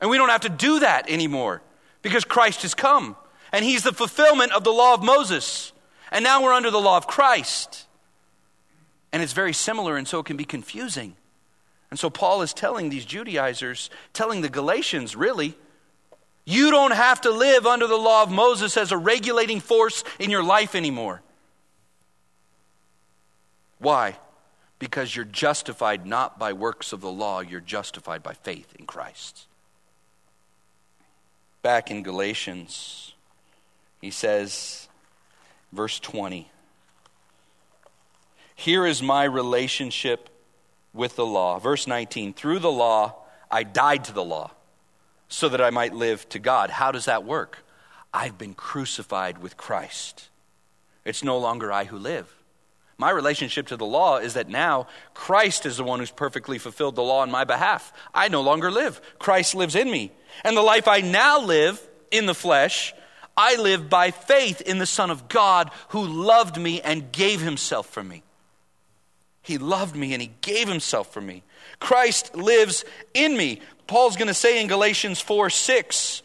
And 0.00 0.10
we 0.10 0.16
don't 0.16 0.30
have 0.30 0.40
to 0.40 0.48
do 0.48 0.80
that 0.80 1.08
anymore 1.08 1.62
because 2.04 2.24
Christ 2.24 2.62
has 2.62 2.74
come 2.74 3.16
and 3.50 3.64
he's 3.64 3.82
the 3.82 3.92
fulfillment 3.92 4.52
of 4.52 4.62
the 4.62 4.70
law 4.70 4.94
of 4.94 5.02
Moses. 5.02 5.72
And 6.12 6.22
now 6.22 6.42
we're 6.42 6.52
under 6.52 6.70
the 6.70 6.80
law 6.80 6.96
of 6.96 7.08
Christ. 7.08 7.86
And 9.12 9.22
it's 9.22 9.32
very 9.32 9.54
similar, 9.54 9.96
and 9.96 10.06
so 10.06 10.20
it 10.20 10.26
can 10.26 10.36
be 10.36 10.44
confusing. 10.44 11.16
And 11.90 11.98
so 11.98 12.10
Paul 12.10 12.42
is 12.42 12.52
telling 12.52 12.90
these 12.90 13.04
Judaizers, 13.04 13.88
telling 14.12 14.42
the 14.42 14.48
Galatians, 14.48 15.16
really, 15.16 15.56
you 16.44 16.70
don't 16.70 16.92
have 16.92 17.22
to 17.22 17.30
live 17.30 17.66
under 17.66 17.86
the 17.86 17.96
law 17.96 18.22
of 18.22 18.30
Moses 18.30 18.76
as 18.76 18.92
a 18.92 18.98
regulating 18.98 19.60
force 19.60 20.04
in 20.18 20.30
your 20.30 20.44
life 20.44 20.74
anymore. 20.74 21.22
Why? 23.78 24.16
Because 24.78 25.16
you're 25.16 25.24
justified 25.24 26.04
not 26.06 26.38
by 26.38 26.52
works 26.52 26.92
of 26.92 27.00
the 27.00 27.10
law, 27.10 27.40
you're 27.40 27.60
justified 27.60 28.22
by 28.22 28.34
faith 28.34 28.74
in 28.78 28.84
Christ 28.84 29.46
back 31.64 31.90
in 31.90 32.02
Galatians, 32.02 33.14
he 34.02 34.10
says, 34.10 34.86
verse 35.72 35.98
20, 35.98 36.50
Here 38.54 38.86
is 38.86 39.02
my 39.02 39.24
relationship 39.24 40.28
with 40.92 41.16
the 41.16 41.24
law. 41.24 41.58
Verse 41.58 41.86
19, 41.86 42.34
through 42.34 42.58
the 42.58 42.70
law, 42.70 43.14
I 43.50 43.62
died 43.62 44.04
to 44.04 44.12
the 44.12 44.22
law 44.22 44.50
so 45.28 45.48
that 45.48 45.62
I 45.62 45.70
might 45.70 45.94
live 45.94 46.28
to 46.28 46.38
God. 46.38 46.68
How 46.68 46.92
does 46.92 47.06
that 47.06 47.24
work? 47.24 47.64
I've 48.12 48.36
been 48.36 48.52
crucified 48.52 49.38
with 49.38 49.56
Christ. 49.56 50.28
It's 51.02 51.24
no 51.24 51.38
longer 51.38 51.72
I 51.72 51.84
who 51.84 51.96
live. 51.96 52.33
My 52.96 53.10
relationship 53.10 53.68
to 53.68 53.76
the 53.76 53.86
law 53.86 54.18
is 54.18 54.34
that 54.34 54.48
now 54.48 54.86
Christ 55.14 55.66
is 55.66 55.76
the 55.76 55.84
one 55.84 55.98
who's 55.98 56.10
perfectly 56.10 56.58
fulfilled 56.58 56.94
the 56.94 57.02
law 57.02 57.20
on 57.20 57.30
my 57.30 57.44
behalf. 57.44 57.92
I 58.14 58.28
no 58.28 58.40
longer 58.40 58.70
live. 58.70 59.00
Christ 59.18 59.54
lives 59.54 59.74
in 59.74 59.90
me. 59.90 60.12
And 60.44 60.56
the 60.56 60.62
life 60.62 60.86
I 60.86 61.00
now 61.00 61.40
live 61.40 61.80
in 62.10 62.26
the 62.26 62.34
flesh, 62.34 62.94
I 63.36 63.56
live 63.56 63.90
by 63.90 64.12
faith 64.12 64.60
in 64.60 64.78
the 64.78 64.86
Son 64.86 65.10
of 65.10 65.28
God 65.28 65.70
who 65.88 66.06
loved 66.06 66.56
me 66.56 66.80
and 66.80 67.10
gave 67.10 67.40
himself 67.40 67.88
for 67.88 68.04
me. 68.04 68.22
He 69.42 69.58
loved 69.58 69.96
me 69.96 70.12
and 70.12 70.22
he 70.22 70.30
gave 70.40 70.68
himself 70.68 71.12
for 71.12 71.20
me. 71.20 71.42
Christ 71.78 72.34
lives 72.34 72.84
in 73.12 73.36
me. 73.36 73.60
Paul's 73.86 74.16
going 74.16 74.28
to 74.28 74.34
say 74.34 74.60
in 74.60 74.68
Galatians 74.68 75.20
4 75.20 75.50
6 75.50 76.22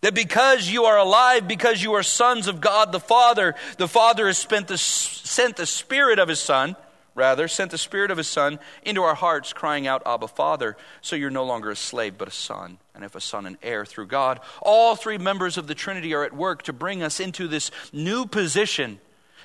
that 0.00 0.14
because 0.14 0.68
you 0.68 0.84
are 0.84 0.98
alive, 0.98 1.48
because 1.48 1.82
you 1.82 1.94
are 1.94 2.02
sons 2.02 2.46
of 2.46 2.60
God 2.60 2.92
the 2.92 3.00
Father, 3.00 3.54
the 3.78 3.88
Father 3.88 4.26
has 4.26 4.44
the, 4.44 4.78
sent 4.78 5.56
the 5.56 5.66
Spirit 5.66 6.18
of 6.18 6.28
his 6.28 6.40
Son 6.40 6.76
rather, 7.18 7.48
sent 7.48 7.72
the 7.72 7.78
Spirit 7.78 8.10
of 8.10 8.16
His 8.16 8.28
Son 8.28 8.58
into 8.84 9.02
our 9.02 9.16
hearts, 9.16 9.52
crying 9.52 9.86
out, 9.86 10.02
Abba, 10.06 10.28
Father. 10.28 10.76
So 11.02 11.16
you're 11.16 11.30
no 11.30 11.44
longer 11.44 11.70
a 11.70 11.76
slave, 11.76 12.16
but 12.16 12.28
a 12.28 12.30
son. 12.30 12.78
And 12.94 13.04
if 13.04 13.14
a 13.14 13.20
son, 13.20 13.44
an 13.44 13.58
heir 13.62 13.84
through 13.84 14.06
God. 14.06 14.40
All 14.62 14.94
three 14.94 15.18
members 15.18 15.58
of 15.58 15.66
the 15.66 15.74
Trinity 15.74 16.14
are 16.14 16.24
at 16.24 16.32
work 16.32 16.62
to 16.62 16.72
bring 16.72 17.02
us 17.02 17.18
into 17.20 17.48
this 17.48 17.70
new 17.92 18.24
position 18.24 19.00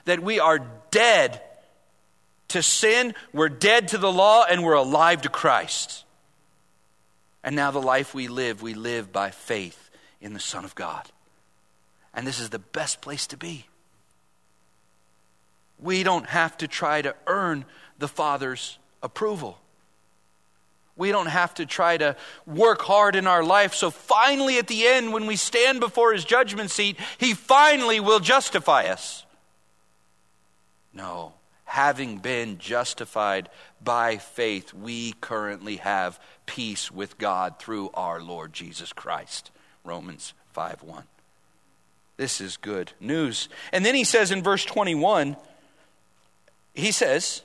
that 0.05 0.21
we 0.21 0.39
are 0.39 0.59
dead 0.91 1.41
to 2.49 2.61
sin, 2.61 3.15
we're 3.33 3.49
dead 3.49 3.87
to 3.89 3.97
the 3.97 4.11
law, 4.11 4.45
and 4.47 4.63
we're 4.63 4.73
alive 4.73 5.23
to 5.23 5.29
Christ. 5.29 6.05
And 7.43 7.55
now 7.55 7.71
the 7.71 7.81
life 7.81 8.13
we 8.13 8.27
live, 8.27 8.61
we 8.61 8.75
live 8.75 9.11
by 9.11 9.31
faith 9.31 9.82
in 10.23 10.33
the 10.33 10.39
Son 10.39 10.65
of 10.65 10.73
God. 10.73 11.11
And 12.13 12.25
this 12.25 12.39
is 12.39 12.49
the 12.49 12.59
best 12.59 13.01
place 13.01 13.27
to 13.27 13.37
be. 13.37 13.65
We 15.79 16.03
don't 16.03 16.27
have 16.27 16.57
to 16.59 16.67
try 16.67 17.01
to 17.01 17.15
earn 17.27 17.65
the 17.99 18.07
Father's 18.07 18.79
approval. 19.03 19.59
We 20.95 21.11
don't 21.11 21.27
have 21.27 21.55
to 21.55 21.65
try 21.65 21.97
to 21.97 22.15
work 22.45 22.81
hard 22.81 23.15
in 23.15 23.27
our 23.27 23.43
life. 23.43 23.73
So 23.73 23.89
finally, 23.91 24.59
at 24.59 24.67
the 24.67 24.87
end, 24.87 25.11
when 25.11 25.25
we 25.25 25.35
stand 25.35 25.79
before 25.79 26.13
His 26.13 26.23
judgment 26.23 26.71
seat, 26.71 26.97
He 27.17 27.33
finally 27.33 27.99
will 27.99 28.19
justify 28.19 28.85
us. 28.85 29.25
No. 30.93 31.33
Having 31.65 32.19
been 32.19 32.59
justified 32.59 33.49
by 33.83 34.17
faith, 34.17 34.73
we 34.73 35.13
currently 35.13 35.77
have 35.77 36.19
peace 36.45 36.91
with 36.91 37.17
God 37.17 37.57
through 37.57 37.89
our 37.95 38.21
Lord 38.21 38.53
Jesus 38.53 38.93
Christ. 38.93 39.49
Romans 39.83 40.33
5 40.53 40.83
1. 40.83 41.03
This 42.17 42.39
is 42.39 42.57
good 42.57 42.91
news. 42.99 43.49
And 43.71 43.85
then 43.85 43.95
he 43.95 44.03
says 44.03 44.31
in 44.31 44.43
verse 44.43 44.63
21 44.65 45.35
he 46.73 46.91
says, 46.91 47.43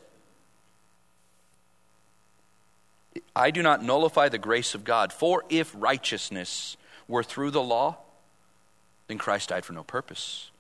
I 3.37 3.51
do 3.51 3.63
not 3.63 3.83
nullify 3.83 4.29
the 4.29 4.39
grace 4.39 4.75
of 4.75 4.85
God. 4.85 5.13
For 5.13 5.45
if 5.49 5.73
righteousness 5.77 6.77
were 7.07 7.23
through 7.23 7.51
the 7.51 7.63
law, 7.63 7.99
then 9.07 9.19
Christ 9.19 9.51
died 9.51 9.65
for 9.65 9.73
no 9.73 9.85
purpose. 9.85 10.51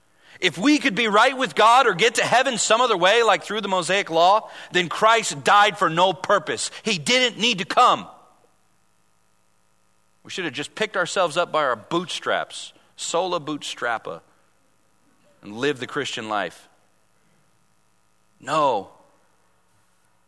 If 0.40 0.58
we 0.58 0.78
could 0.78 0.94
be 0.94 1.08
right 1.08 1.36
with 1.36 1.54
God 1.54 1.86
or 1.86 1.94
get 1.94 2.16
to 2.16 2.24
heaven 2.24 2.58
some 2.58 2.80
other 2.80 2.96
way, 2.96 3.22
like 3.22 3.42
through 3.42 3.62
the 3.62 3.68
Mosaic 3.68 4.10
law, 4.10 4.50
then 4.72 4.88
Christ 4.88 5.42
died 5.42 5.78
for 5.78 5.90
no 5.90 6.12
purpose. 6.12 6.70
He 6.82 6.98
didn't 6.98 7.40
need 7.40 7.58
to 7.58 7.64
come. 7.64 8.06
We 10.22 10.30
should 10.30 10.44
have 10.44 10.54
just 10.54 10.74
picked 10.74 10.96
ourselves 10.96 11.36
up 11.36 11.52
by 11.52 11.64
our 11.64 11.76
bootstraps, 11.76 12.72
sola 12.96 13.40
bootstrappa, 13.40 14.20
and 15.42 15.56
lived 15.56 15.80
the 15.80 15.86
Christian 15.86 16.28
life. 16.28 16.68
No. 18.40 18.90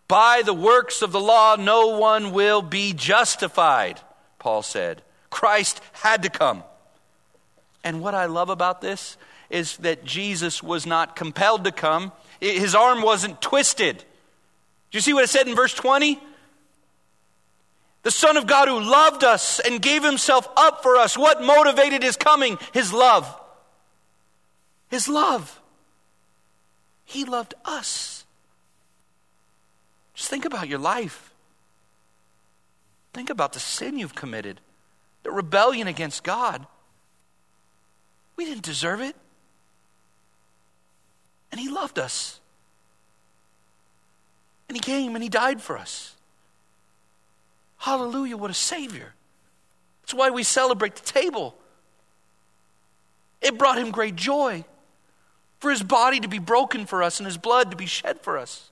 By 0.08 0.42
the 0.44 0.54
works 0.54 1.02
of 1.02 1.12
the 1.12 1.20
law, 1.20 1.56
no 1.56 1.98
one 1.98 2.32
will 2.32 2.62
be 2.62 2.92
justified, 2.92 4.00
Paul 4.38 4.62
said. 4.62 5.02
Christ 5.30 5.80
had 5.92 6.22
to 6.24 6.30
come. 6.30 6.64
And 7.84 8.00
what 8.00 8.14
I 8.14 8.26
love 8.26 8.50
about 8.50 8.80
this 8.80 9.16
is 9.48 9.76
that 9.78 10.04
Jesus 10.04 10.62
was 10.62 10.86
not 10.86 11.16
compelled 11.16 11.64
to 11.64 11.72
come, 11.72 12.12
his 12.40 12.74
arm 12.74 13.02
wasn't 13.02 13.40
twisted. 13.40 13.98
Do 13.98 14.98
you 14.98 15.00
see 15.00 15.12
what 15.12 15.24
it 15.24 15.28
said 15.28 15.46
in 15.46 15.54
verse 15.54 15.74
20? 15.74 16.20
The 18.02 18.10
Son 18.10 18.36
of 18.36 18.46
God 18.46 18.68
who 18.68 18.80
loved 18.80 19.24
us 19.24 19.60
and 19.60 19.80
gave 19.80 20.02
himself 20.02 20.48
up 20.56 20.82
for 20.82 20.96
us. 20.96 21.18
What 21.18 21.42
motivated 21.42 22.02
his 22.02 22.16
coming? 22.16 22.58
His 22.72 22.92
love. 22.92 23.38
His 24.88 25.08
love. 25.08 25.60
He 27.04 27.24
loved 27.24 27.54
us. 27.64 28.24
Just 30.14 30.30
think 30.30 30.44
about 30.44 30.68
your 30.68 30.78
life. 30.78 31.32
Think 33.12 33.30
about 33.30 33.52
the 33.52 33.60
sin 33.60 33.98
you've 33.98 34.14
committed, 34.14 34.60
the 35.24 35.30
rebellion 35.30 35.88
against 35.88 36.22
God. 36.22 36.66
We 38.36 38.44
didn't 38.44 38.62
deserve 38.62 39.00
it. 39.00 39.16
And 41.50 41.60
He 41.60 41.68
loved 41.68 41.98
us. 41.98 42.40
And 44.68 44.76
He 44.76 44.80
came 44.80 45.14
and 45.16 45.22
He 45.22 45.28
died 45.28 45.60
for 45.60 45.76
us. 45.76 46.14
Hallelujah, 47.80 48.36
what 48.36 48.50
a 48.50 48.54
Savior. 48.54 49.14
That's 50.02 50.12
why 50.12 50.28
we 50.28 50.42
celebrate 50.42 50.96
the 50.96 51.12
table. 51.12 51.56
It 53.40 53.56
brought 53.56 53.78
Him 53.78 53.90
great 53.90 54.16
joy 54.16 54.66
for 55.60 55.70
His 55.70 55.82
body 55.82 56.20
to 56.20 56.28
be 56.28 56.38
broken 56.38 56.84
for 56.84 57.02
us 57.02 57.20
and 57.20 57.26
His 57.26 57.38
blood 57.38 57.70
to 57.70 57.78
be 57.78 57.86
shed 57.86 58.20
for 58.20 58.36
us. 58.36 58.70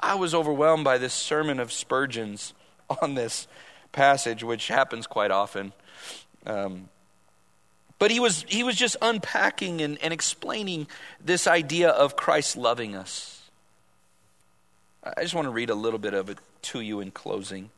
I 0.00 0.14
was 0.14 0.34
overwhelmed 0.34 0.84
by 0.84 0.96
this 0.96 1.12
sermon 1.12 1.60
of 1.60 1.72
Spurgeon's 1.72 2.54
on 3.02 3.14
this 3.14 3.46
passage, 3.92 4.42
which 4.42 4.68
happens 4.68 5.06
quite 5.06 5.30
often. 5.30 5.74
Um, 6.46 6.88
but 7.98 8.10
he 8.10 8.18
was, 8.18 8.46
he 8.48 8.62
was 8.62 8.76
just 8.76 8.96
unpacking 9.02 9.82
and, 9.82 9.98
and 10.02 10.14
explaining 10.14 10.86
this 11.22 11.46
idea 11.46 11.90
of 11.90 12.16
Christ 12.16 12.56
loving 12.56 12.96
us. 12.96 13.42
I 15.04 15.20
just 15.20 15.34
want 15.34 15.44
to 15.44 15.50
read 15.50 15.68
a 15.68 15.74
little 15.74 15.98
bit 15.98 16.14
of 16.14 16.30
it 16.30 16.38
to 16.62 16.80
you 16.80 17.00
in 17.00 17.10
closing. 17.10 17.70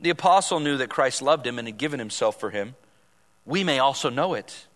The 0.00 0.10
apostle 0.10 0.60
knew 0.60 0.76
that 0.78 0.90
Christ 0.90 1.22
loved 1.22 1.46
him 1.46 1.58
and 1.58 1.68
had 1.68 1.78
given 1.78 1.98
himself 1.98 2.40
for 2.40 2.50
him. 2.50 2.74
We 3.46 3.64
may 3.64 3.78
also 3.78 4.10
know 4.10 4.34
it. 4.34 4.66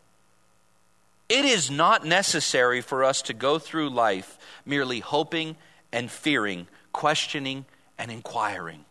It 1.29 1.45
is 1.45 1.71
not 1.71 2.05
necessary 2.05 2.81
for 2.81 3.03
us 3.03 3.23
to 3.23 3.35
go 3.35 3.59
through 3.59 3.91
life 3.91 4.39
merely 4.65 5.01
hoping 5.01 5.57
and 5.93 6.11
fearing, 6.11 6.69
questioning 6.93 7.65
and 7.99 8.11
inquiring. 8.11 8.85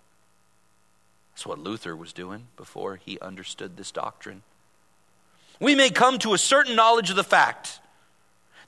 That's 1.33 1.45
what 1.45 1.59
Luther 1.59 1.95
was 1.95 2.13
doing 2.13 2.47
before 2.57 2.97
he 2.97 3.19
understood 3.19 3.77
this 3.77 3.91
doctrine 3.91 4.43
we 5.59 5.75
may 5.75 5.89
come 5.89 6.19
to 6.19 6.33
a 6.33 6.37
certain 6.37 6.75
knowledge 6.75 7.09
of 7.09 7.15
the 7.15 7.23
fact 7.23 7.79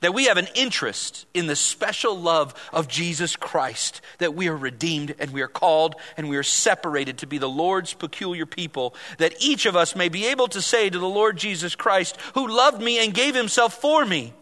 that 0.02 0.14
we 0.14 0.26
have 0.26 0.38
an 0.38 0.48
interest 0.56 1.26
in 1.34 1.48
the 1.48 1.56
special 1.56 2.20
love 2.20 2.54
of 2.72 2.88
Jesus 2.88 3.36
Christ, 3.36 4.02
that 4.20 4.36
we 4.36 4.48
are 4.48 4.56
redeemed 4.56 5.16
and 5.20 5.32
we 5.32 5.41
are 5.41 5.48
called 5.48 5.95
and 6.16 6.30
we 6.30 6.38
are 6.38 6.43
separated 6.43 7.20
to 7.20 7.28
be 7.28 7.38
the 7.38 7.50
Lord's 7.50 7.93
peculiar 7.93 8.45
people, 8.45 8.95
that 9.18 9.36
each 9.39 9.66
of 9.66 9.76
us 9.76 9.95
may 9.95 10.10
be 10.10 10.28
able 10.28 10.48
to 10.50 10.62
say 10.62 10.89
to 10.89 11.00
the 11.00 11.08
Lord 11.08 11.38
Jesus 11.38 11.76
Christ, 11.76 12.18
who 12.34 12.48
loved 12.48 12.82
me 12.82 13.04
and 13.04 13.14
gave 13.14 13.36
himself 13.36 13.80
for 13.80 14.06
me, 14.06 14.34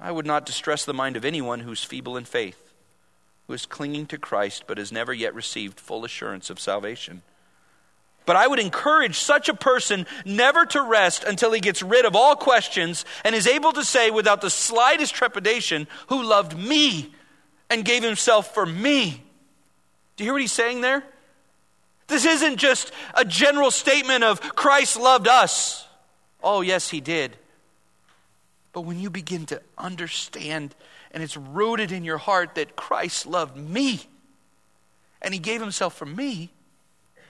I 0.00 0.12
would 0.12 0.26
not 0.26 0.46
distress 0.46 0.84
the 0.84 0.94
mind 0.94 1.16
of 1.16 1.24
anyone 1.24 1.60
who's 1.60 1.82
feeble 1.82 2.16
in 2.16 2.24
faith, 2.24 2.72
who 3.46 3.52
is 3.52 3.66
clinging 3.66 4.06
to 4.06 4.18
Christ 4.18 4.64
but 4.66 4.78
has 4.78 4.92
never 4.92 5.12
yet 5.12 5.34
received 5.34 5.80
full 5.80 6.04
assurance 6.04 6.50
of 6.50 6.60
salvation. 6.60 7.22
But 8.28 8.36
I 8.36 8.46
would 8.46 8.58
encourage 8.58 9.18
such 9.18 9.48
a 9.48 9.54
person 9.54 10.06
never 10.26 10.66
to 10.66 10.82
rest 10.82 11.24
until 11.24 11.50
he 11.50 11.60
gets 11.60 11.82
rid 11.82 12.04
of 12.04 12.14
all 12.14 12.36
questions 12.36 13.06
and 13.24 13.34
is 13.34 13.46
able 13.46 13.72
to 13.72 13.82
say 13.82 14.10
without 14.10 14.42
the 14.42 14.50
slightest 14.50 15.14
trepidation, 15.14 15.88
Who 16.08 16.22
loved 16.22 16.54
me 16.54 17.10
and 17.70 17.86
gave 17.86 18.02
himself 18.02 18.52
for 18.52 18.66
me? 18.66 19.22
Do 20.16 20.24
you 20.24 20.26
hear 20.26 20.34
what 20.34 20.42
he's 20.42 20.52
saying 20.52 20.82
there? 20.82 21.02
This 22.06 22.26
isn't 22.26 22.58
just 22.58 22.92
a 23.14 23.24
general 23.24 23.70
statement 23.70 24.22
of 24.24 24.42
Christ 24.54 25.00
loved 25.00 25.26
us. 25.26 25.88
Oh, 26.42 26.60
yes, 26.60 26.90
he 26.90 27.00
did. 27.00 27.34
But 28.74 28.82
when 28.82 29.00
you 29.00 29.08
begin 29.08 29.46
to 29.46 29.62
understand 29.78 30.74
and 31.12 31.22
it's 31.22 31.38
rooted 31.38 31.92
in 31.92 32.04
your 32.04 32.18
heart 32.18 32.56
that 32.56 32.76
Christ 32.76 33.24
loved 33.24 33.56
me 33.56 34.02
and 35.22 35.32
he 35.32 35.40
gave 35.40 35.62
himself 35.62 35.96
for 35.96 36.04
me, 36.04 36.50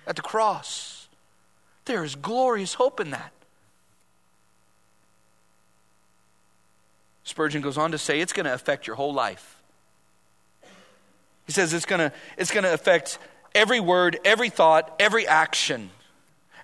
at 0.08 0.16
the 0.16 0.22
cross. 0.22 1.06
There 1.84 2.02
is 2.02 2.16
glorious 2.16 2.74
hope 2.74 2.98
in 2.98 3.10
that. 3.10 3.32
Spurgeon 7.22 7.60
goes 7.60 7.76
on 7.76 7.92
to 7.92 7.98
say 7.98 8.20
it's 8.20 8.32
going 8.32 8.46
to 8.46 8.54
affect 8.54 8.86
your 8.86 8.96
whole 8.96 9.12
life. 9.12 9.60
He 11.46 11.52
says 11.52 11.72
it's 11.74 11.84
going 11.84 12.00
to, 12.00 12.12
it's 12.38 12.50
going 12.50 12.64
to 12.64 12.72
affect 12.72 13.18
every 13.54 13.80
word, 13.80 14.18
every 14.24 14.48
thought, 14.48 14.94
every 14.98 15.26
action. 15.26 15.90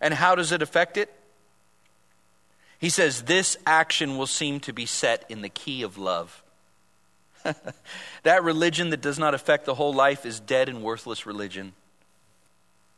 And 0.00 0.14
how 0.14 0.34
does 0.34 0.52
it 0.52 0.62
affect 0.62 0.96
it? 0.96 1.12
He 2.78 2.88
says 2.88 3.22
this 3.22 3.56
action 3.66 4.16
will 4.16 4.26
seem 4.26 4.60
to 4.60 4.72
be 4.72 4.86
set 4.86 5.24
in 5.28 5.42
the 5.42 5.48
key 5.48 5.82
of 5.82 5.98
love. 5.98 6.42
that 8.22 8.42
religion 8.42 8.88
that 8.90 9.02
does 9.02 9.18
not 9.18 9.34
affect 9.34 9.66
the 9.66 9.74
whole 9.74 9.92
life 9.92 10.24
is 10.24 10.40
dead 10.40 10.70
and 10.70 10.82
worthless 10.82 11.26
religion. 11.26 11.74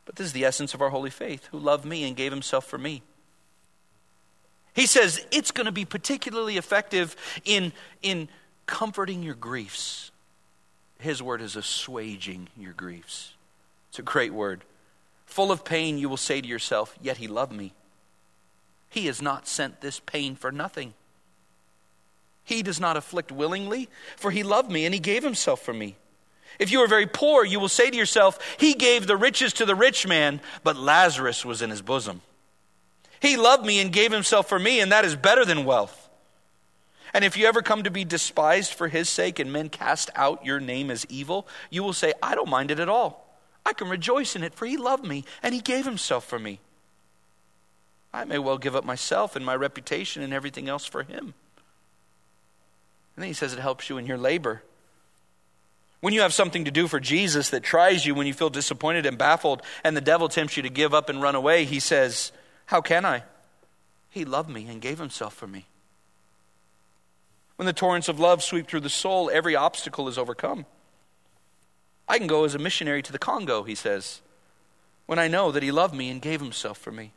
But 0.07 0.15
this 0.15 0.27
is 0.27 0.33
the 0.33 0.45
essence 0.45 0.73
of 0.73 0.81
our 0.81 0.89
holy 0.89 1.09
faith, 1.09 1.47
who 1.51 1.59
loved 1.59 1.85
me 1.85 2.05
and 2.05 2.15
gave 2.15 2.31
himself 2.31 2.65
for 2.65 2.77
me. 2.77 3.03
He 4.73 4.85
says 4.85 5.23
it's 5.31 5.51
going 5.51 5.65
to 5.65 5.71
be 5.71 5.85
particularly 5.85 6.57
effective 6.57 7.15
in, 7.43 7.73
in 8.01 8.29
comforting 8.65 9.21
your 9.21 9.35
griefs. 9.35 10.11
His 10.99 11.21
word 11.21 11.41
is 11.41 11.57
assuaging 11.57 12.47
your 12.57 12.73
griefs. 12.73 13.33
It's 13.89 13.99
a 13.99 14.03
great 14.03 14.33
word. 14.33 14.63
Full 15.25 15.51
of 15.51 15.65
pain, 15.65 15.97
you 15.97 16.07
will 16.07 16.15
say 16.15 16.39
to 16.39 16.47
yourself, 16.47 16.97
Yet 17.01 17.17
he 17.17 17.27
loved 17.27 17.51
me. 17.51 17.73
He 18.89 19.07
has 19.07 19.21
not 19.21 19.45
sent 19.45 19.81
this 19.81 19.99
pain 19.99 20.35
for 20.37 20.53
nothing. 20.53 20.93
He 22.45 22.63
does 22.63 22.79
not 22.79 22.95
afflict 22.95 23.29
willingly, 23.29 23.89
for 24.15 24.31
he 24.31 24.41
loved 24.41 24.71
me 24.71 24.85
and 24.85 24.93
he 24.93 25.01
gave 25.01 25.23
himself 25.23 25.61
for 25.61 25.73
me. 25.73 25.97
If 26.59 26.71
you 26.71 26.81
are 26.81 26.87
very 26.87 27.05
poor, 27.05 27.45
you 27.45 27.59
will 27.59 27.69
say 27.69 27.89
to 27.89 27.97
yourself, 27.97 28.39
He 28.57 28.73
gave 28.73 29.05
the 29.05 29.17
riches 29.17 29.53
to 29.53 29.65
the 29.65 29.75
rich 29.75 30.07
man, 30.07 30.41
but 30.63 30.75
Lazarus 30.75 31.45
was 31.45 31.61
in 31.61 31.69
his 31.69 31.81
bosom. 31.81 32.21
He 33.19 33.37
loved 33.37 33.65
me 33.65 33.79
and 33.79 33.91
gave 33.91 34.11
himself 34.11 34.49
for 34.49 34.59
me, 34.59 34.79
and 34.79 34.91
that 34.91 35.05
is 35.05 35.15
better 35.15 35.45
than 35.45 35.65
wealth. 35.65 36.07
And 37.13 37.23
if 37.23 37.37
you 37.37 37.47
ever 37.47 37.61
come 37.61 37.83
to 37.83 37.91
be 37.91 38.05
despised 38.05 38.73
for 38.73 38.87
his 38.87 39.09
sake 39.09 39.39
and 39.39 39.51
men 39.51 39.69
cast 39.69 40.09
out 40.15 40.45
your 40.45 40.59
name 40.59 40.91
as 40.91 41.05
evil, 41.09 41.47
you 41.69 41.83
will 41.83 41.93
say, 41.93 42.13
I 42.21 42.35
don't 42.35 42.49
mind 42.49 42.69
it 42.69 42.79
at 42.79 42.89
all. 42.89 43.25
I 43.65 43.73
can 43.73 43.89
rejoice 43.89 44.35
in 44.35 44.43
it, 44.43 44.53
for 44.53 44.65
he 44.65 44.77
loved 44.77 45.05
me 45.05 45.25
and 45.41 45.53
he 45.53 45.61
gave 45.61 45.85
himself 45.85 46.25
for 46.25 46.39
me. 46.39 46.59
I 48.13 48.23
may 48.25 48.37
well 48.37 48.57
give 48.57 48.75
up 48.75 48.85
myself 48.85 49.35
and 49.35 49.45
my 49.45 49.55
reputation 49.55 50.21
and 50.21 50.33
everything 50.33 50.69
else 50.69 50.85
for 50.85 51.03
him. 51.03 51.33
And 53.15 53.23
then 53.23 53.27
he 53.27 53.33
says 53.33 53.53
it 53.53 53.59
helps 53.59 53.89
you 53.89 53.97
in 53.97 54.05
your 54.05 54.17
labor. 54.17 54.63
When 55.99 56.13
you 56.13 56.21
have 56.21 56.33
something 56.33 56.65
to 56.65 56.71
do 56.71 56.87
for 56.87 56.99
Jesus 56.99 57.49
that 57.49 57.63
tries 57.63 58.05
you, 58.05 58.13
when 58.13 58.27
you 58.27 58.33
feel 58.33 58.49
disappointed 58.49 59.05
and 59.05 59.17
baffled, 59.17 59.63
and 59.83 59.97
the 59.97 60.01
devil 60.01 60.29
tempts 60.29 60.55
you 60.55 60.63
to 60.63 60.69
give 60.69 60.93
up 60.93 61.09
and 61.09 61.21
run 61.21 61.35
away, 61.35 61.65
he 61.65 61.79
says, 61.79 62.31
How 62.67 62.81
can 62.81 63.03
I? 63.03 63.23
He 64.09 64.23
loved 64.23 64.49
me 64.49 64.67
and 64.67 64.81
gave 64.81 64.99
himself 64.99 65.33
for 65.33 65.47
me. 65.47 65.65
When 67.55 67.65
the 67.65 67.73
torrents 67.73 68.07
of 68.07 68.19
love 68.19 68.43
sweep 68.43 68.67
through 68.67 68.81
the 68.81 68.89
soul, 68.89 69.31
every 69.33 69.55
obstacle 69.55 70.07
is 70.07 70.17
overcome. 70.17 70.65
I 72.07 72.19
can 72.19 72.27
go 72.27 72.45
as 72.45 72.55
a 72.55 72.59
missionary 72.59 73.01
to 73.01 73.11
the 73.11 73.19
Congo, 73.19 73.63
he 73.63 73.75
says, 73.75 74.21
when 75.07 75.19
I 75.19 75.27
know 75.27 75.51
that 75.51 75.63
he 75.63 75.71
loved 75.71 75.95
me 75.95 76.09
and 76.09 76.21
gave 76.21 76.39
himself 76.39 76.77
for 76.77 76.91
me. 76.91 77.13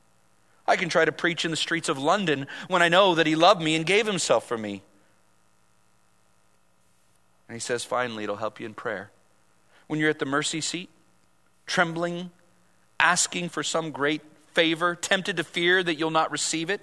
I 0.66 0.76
can 0.76 0.88
try 0.88 1.04
to 1.04 1.12
preach 1.12 1.44
in 1.44 1.50
the 1.50 1.56
streets 1.56 1.88
of 1.88 1.98
London 1.98 2.46
when 2.68 2.82
I 2.82 2.88
know 2.88 3.14
that 3.16 3.26
he 3.26 3.34
loved 3.34 3.60
me 3.60 3.74
and 3.74 3.84
gave 3.84 4.06
himself 4.06 4.46
for 4.46 4.56
me. 4.56 4.82
And 7.50 7.56
he 7.56 7.60
says, 7.60 7.82
finally, 7.82 8.22
it'll 8.22 8.36
help 8.36 8.60
you 8.60 8.66
in 8.66 8.74
prayer. 8.74 9.10
when 9.88 9.98
you're 9.98 10.08
at 10.08 10.20
the 10.20 10.24
mercy 10.24 10.60
seat, 10.60 10.88
trembling, 11.66 12.30
asking 13.00 13.48
for 13.48 13.64
some 13.64 13.90
great 13.90 14.22
favor, 14.54 14.94
tempted 14.94 15.36
to 15.36 15.42
fear 15.42 15.82
that 15.82 15.96
you'll 15.96 16.12
not 16.12 16.30
receive 16.30 16.70
it? 16.70 16.80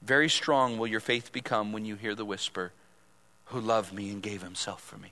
Very 0.00 0.28
strong 0.28 0.78
will 0.78 0.86
your 0.86 1.00
faith 1.00 1.32
become 1.32 1.72
when 1.72 1.84
you 1.84 1.96
hear 1.96 2.14
the 2.14 2.24
whisper, 2.24 2.70
Who 3.46 3.58
loved 3.58 3.92
me 3.92 4.10
and 4.10 4.22
gave 4.22 4.42
himself 4.42 4.80
for 4.80 4.96
me. 4.96 5.10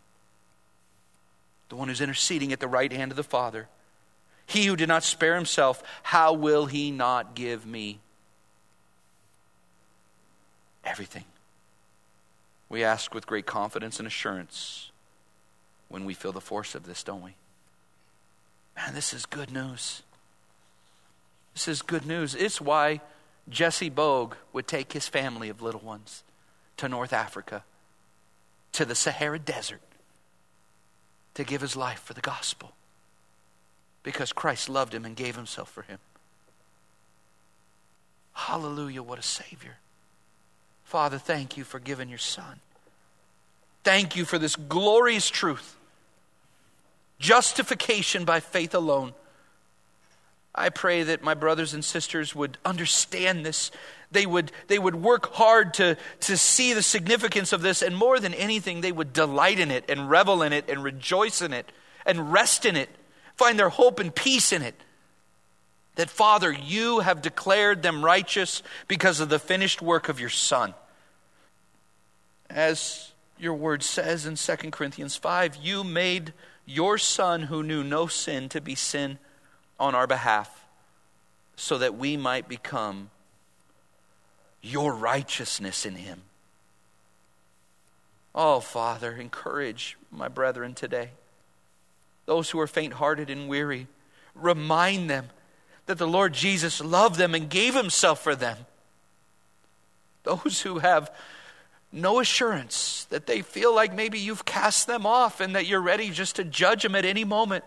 The 1.68 1.74
one 1.74 1.88
who's 1.88 2.00
interceding 2.00 2.52
at 2.52 2.60
the 2.60 2.68
right 2.68 2.92
hand 2.92 3.10
of 3.10 3.16
the 3.16 3.24
Father. 3.24 3.66
He 4.46 4.66
who 4.66 4.76
did 4.76 4.86
not 4.86 5.02
spare 5.02 5.34
himself, 5.34 5.82
how 6.04 6.34
will 6.34 6.66
he 6.66 6.92
not 6.92 7.34
give 7.34 7.66
me 7.66 7.98
everything? 10.84 11.24
We 12.70 12.84
ask 12.84 13.12
with 13.12 13.26
great 13.26 13.46
confidence 13.46 13.98
and 13.98 14.06
assurance 14.06 14.90
when 15.88 16.04
we 16.04 16.14
feel 16.14 16.32
the 16.32 16.40
force 16.40 16.74
of 16.74 16.86
this, 16.86 17.02
don't 17.02 17.22
we? 17.22 17.34
Man, 18.76 18.94
this 18.94 19.12
is 19.12 19.26
good 19.26 19.52
news. 19.52 20.02
This 21.52 21.66
is 21.66 21.82
good 21.82 22.06
news. 22.06 22.36
It's 22.36 22.60
why 22.60 23.00
Jesse 23.48 23.90
Bogue 23.90 24.36
would 24.52 24.68
take 24.68 24.92
his 24.92 25.08
family 25.08 25.48
of 25.48 25.60
little 25.60 25.80
ones 25.80 26.22
to 26.76 26.88
North 26.88 27.12
Africa, 27.12 27.64
to 28.72 28.84
the 28.84 28.94
Sahara 28.94 29.40
Desert, 29.40 29.82
to 31.34 31.42
give 31.42 31.60
his 31.60 31.74
life 31.74 32.00
for 32.00 32.14
the 32.14 32.20
gospel. 32.20 32.72
Because 34.04 34.32
Christ 34.32 34.68
loved 34.68 34.94
him 34.94 35.04
and 35.04 35.16
gave 35.16 35.34
himself 35.34 35.70
for 35.70 35.82
him. 35.82 35.98
Hallelujah, 38.32 39.02
what 39.02 39.18
a 39.18 39.22
Savior. 39.22 39.78
Father, 40.90 41.18
thank 41.18 41.56
you 41.56 41.62
for 41.62 41.78
giving 41.78 42.08
your 42.08 42.18
Son. 42.18 42.58
Thank 43.84 44.16
you 44.16 44.24
for 44.24 44.38
this 44.38 44.56
glorious 44.56 45.30
truth 45.30 45.76
justification 47.20 48.24
by 48.24 48.40
faith 48.40 48.74
alone. 48.74 49.12
I 50.52 50.68
pray 50.70 51.04
that 51.04 51.22
my 51.22 51.34
brothers 51.34 51.74
and 51.74 51.84
sisters 51.84 52.34
would 52.34 52.58
understand 52.64 53.46
this. 53.46 53.70
They 54.10 54.26
would, 54.26 54.50
they 54.66 54.80
would 54.80 54.96
work 54.96 55.32
hard 55.32 55.74
to, 55.74 55.96
to 56.22 56.36
see 56.36 56.72
the 56.72 56.82
significance 56.82 57.52
of 57.52 57.62
this, 57.62 57.82
and 57.82 57.96
more 57.96 58.18
than 58.18 58.34
anything, 58.34 58.80
they 58.80 58.90
would 58.90 59.12
delight 59.12 59.60
in 59.60 59.70
it 59.70 59.84
and 59.88 60.10
revel 60.10 60.42
in 60.42 60.52
it 60.52 60.68
and 60.68 60.82
rejoice 60.82 61.40
in 61.40 61.52
it 61.52 61.70
and 62.04 62.32
rest 62.32 62.66
in 62.66 62.74
it, 62.74 62.88
find 63.36 63.60
their 63.60 63.68
hope 63.68 64.00
and 64.00 64.12
peace 64.12 64.52
in 64.52 64.62
it. 64.62 64.74
That, 66.00 66.08
Father, 66.08 66.50
you 66.50 67.00
have 67.00 67.20
declared 67.20 67.82
them 67.82 68.02
righteous 68.02 68.62
because 68.88 69.20
of 69.20 69.28
the 69.28 69.38
finished 69.38 69.82
work 69.82 70.08
of 70.08 70.18
your 70.18 70.30
Son. 70.30 70.72
As 72.48 73.12
your 73.38 73.52
word 73.52 73.82
says 73.82 74.24
in 74.24 74.36
2 74.36 74.70
Corinthians 74.70 75.16
5, 75.16 75.56
you 75.56 75.84
made 75.84 76.32
your 76.64 76.96
Son 76.96 77.42
who 77.42 77.62
knew 77.62 77.84
no 77.84 78.06
sin 78.06 78.48
to 78.48 78.62
be 78.62 78.74
sin 78.74 79.18
on 79.78 79.94
our 79.94 80.06
behalf 80.06 80.64
so 81.54 81.76
that 81.76 81.98
we 81.98 82.16
might 82.16 82.48
become 82.48 83.10
your 84.62 84.94
righteousness 84.94 85.84
in 85.84 85.96
him. 85.96 86.22
Oh, 88.34 88.60
Father, 88.60 89.12
encourage 89.12 89.98
my 90.10 90.28
brethren 90.28 90.72
today. 90.72 91.10
Those 92.24 92.48
who 92.48 92.58
are 92.58 92.66
faint 92.66 92.94
hearted 92.94 93.28
and 93.28 93.50
weary, 93.50 93.86
remind 94.34 95.10
them 95.10 95.28
that 95.90 95.98
the 95.98 96.06
Lord 96.06 96.32
Jesus 96.32 96.80
loved 96.80 97.16
them 97.16 97.34
and 97.34 97.50
gave 97.50 97.74
himself 97.74 98.22
for 98.22 98.36
them. 98.36 98.56
Those 100.22 100.60
who 100.60 100.78
have 100.78 101.10
no 101.90 102.20
assurance 102.20 103.06
that 103.10 103.26
they 103.26 103.42
feel 103.42 103.74
like 103.74 103.92
maybe 103.92 104.20
you've 104.20 104.44
cast 104.44 104.86
them 104.86 105.04
off 105.04 105.40
and 105.40 105.56
that 105.56 105.66
you're 105.66 105.80
ready 105.80 106.10
just 106.10 106.36
to 106.36 106.44
judge 106.44 106.84
them 106.84 106.94
at 106.94 107.04
any 107.04 107.24
moment. 107.24 107.64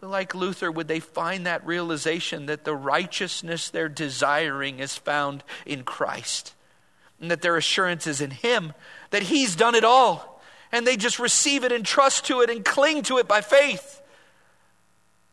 Like 0.00 0.32
Luther, 0.32 0.70
would 0.70 0.86
they 0.86 1.00
find 1.00 1.44
that 1.46 1.66
realization 1.66 2.46
that 2.46 2.62
the 2.62 2.76
righteousness 2.76 3.68
they're 3.68 3.88
desiring 3.88 4.78
is 4.78 4.96
found 4.96 5.42
in 5.66 5.82
Christ? 5.82 6.54
And 7.20 7.32
that 7.32 7.42
their 7.42 7.56
assurance 7.56 8.06
is 8.06 8.20
in 8.20 8.30
Him, 8.30 8.74
that 9.10 9.24
He's 9.24 9.56
done 9.56 9.74
it 9.74 9.82
all. 9.82 10.40
And 10.70 10.86
they 10.86 10.96
just 10.96 11.18
receive 11.18 11.64
it 11.64 11.72
and 11.72 11.84
trust 11.84 12.26
to 12.26 12.42
it 12.42 12.48
and 12.48 12.64
cling 12.64 13.02
to 13.02 13.18
it 13.18 13.26
by 13.26 13.40
faith. 13.40 13.99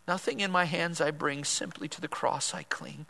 Nothing 0.07 0.39
in 0.39 0.51
my 0.51 0.65
hands 0.65 1.01
I 1.01 1.11
bring, 1.11 1.43
simply 1.43 1.87
to 1.89 1.99
the 1.99 2.07
cross 2.07 2.53
I 2.53 2.63
cling. 2.63 3.07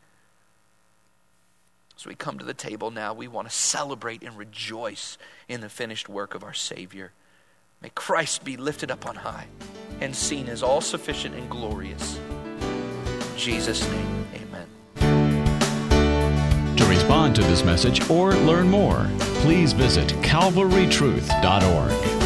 As 1.95 2.05
we 2.05 2.15
come 2.15 2.37
to 2.39 2.45
the 2.45 2.53
table 2.53 2.91
now, 2.91 3.13
we 3.13 3.27
want 3.27 3.49
to 3.49 3.55
celebrate 3.55 4.23
and 4.23 4.37
rejoice 4.37 5.17
in 5.47 5.61
the 5.61 5.69
finished 5.69 6.09
work 6.09 6.35
of 6.35 6.43
our 6.43 6.53
Savior. 6.53 7.11
May 7.81 7.89
Christ 7.93 8.43
be 8.43 8.57
lifted 8.57 8.91
up 8.91 9.05
on 9.05 9.15
high 9.15 9.47
and 10.01 10.15
seen 10.15 10.47
as 10.47 10.63
all 10.63 10.81
sufficient 10.81 11.35
and 11.35 11.49
glorious. 11.49 12.17
In 12.17 13.37
Jesus' 13.37 13.87
name, 13.91 14.27
amen. 14.35 14.67
To 16.77 16.85
respond 16.85 17.35
to 17.35 17.41
this 17.43 17.63
message 17.63 18.07
or 18.09 18.33
learn 18.33 18.69
more, 18.69 19.07
please 19.41 19.73
visit 19.73 20.09
calvarytruth.org. 20.21 22.16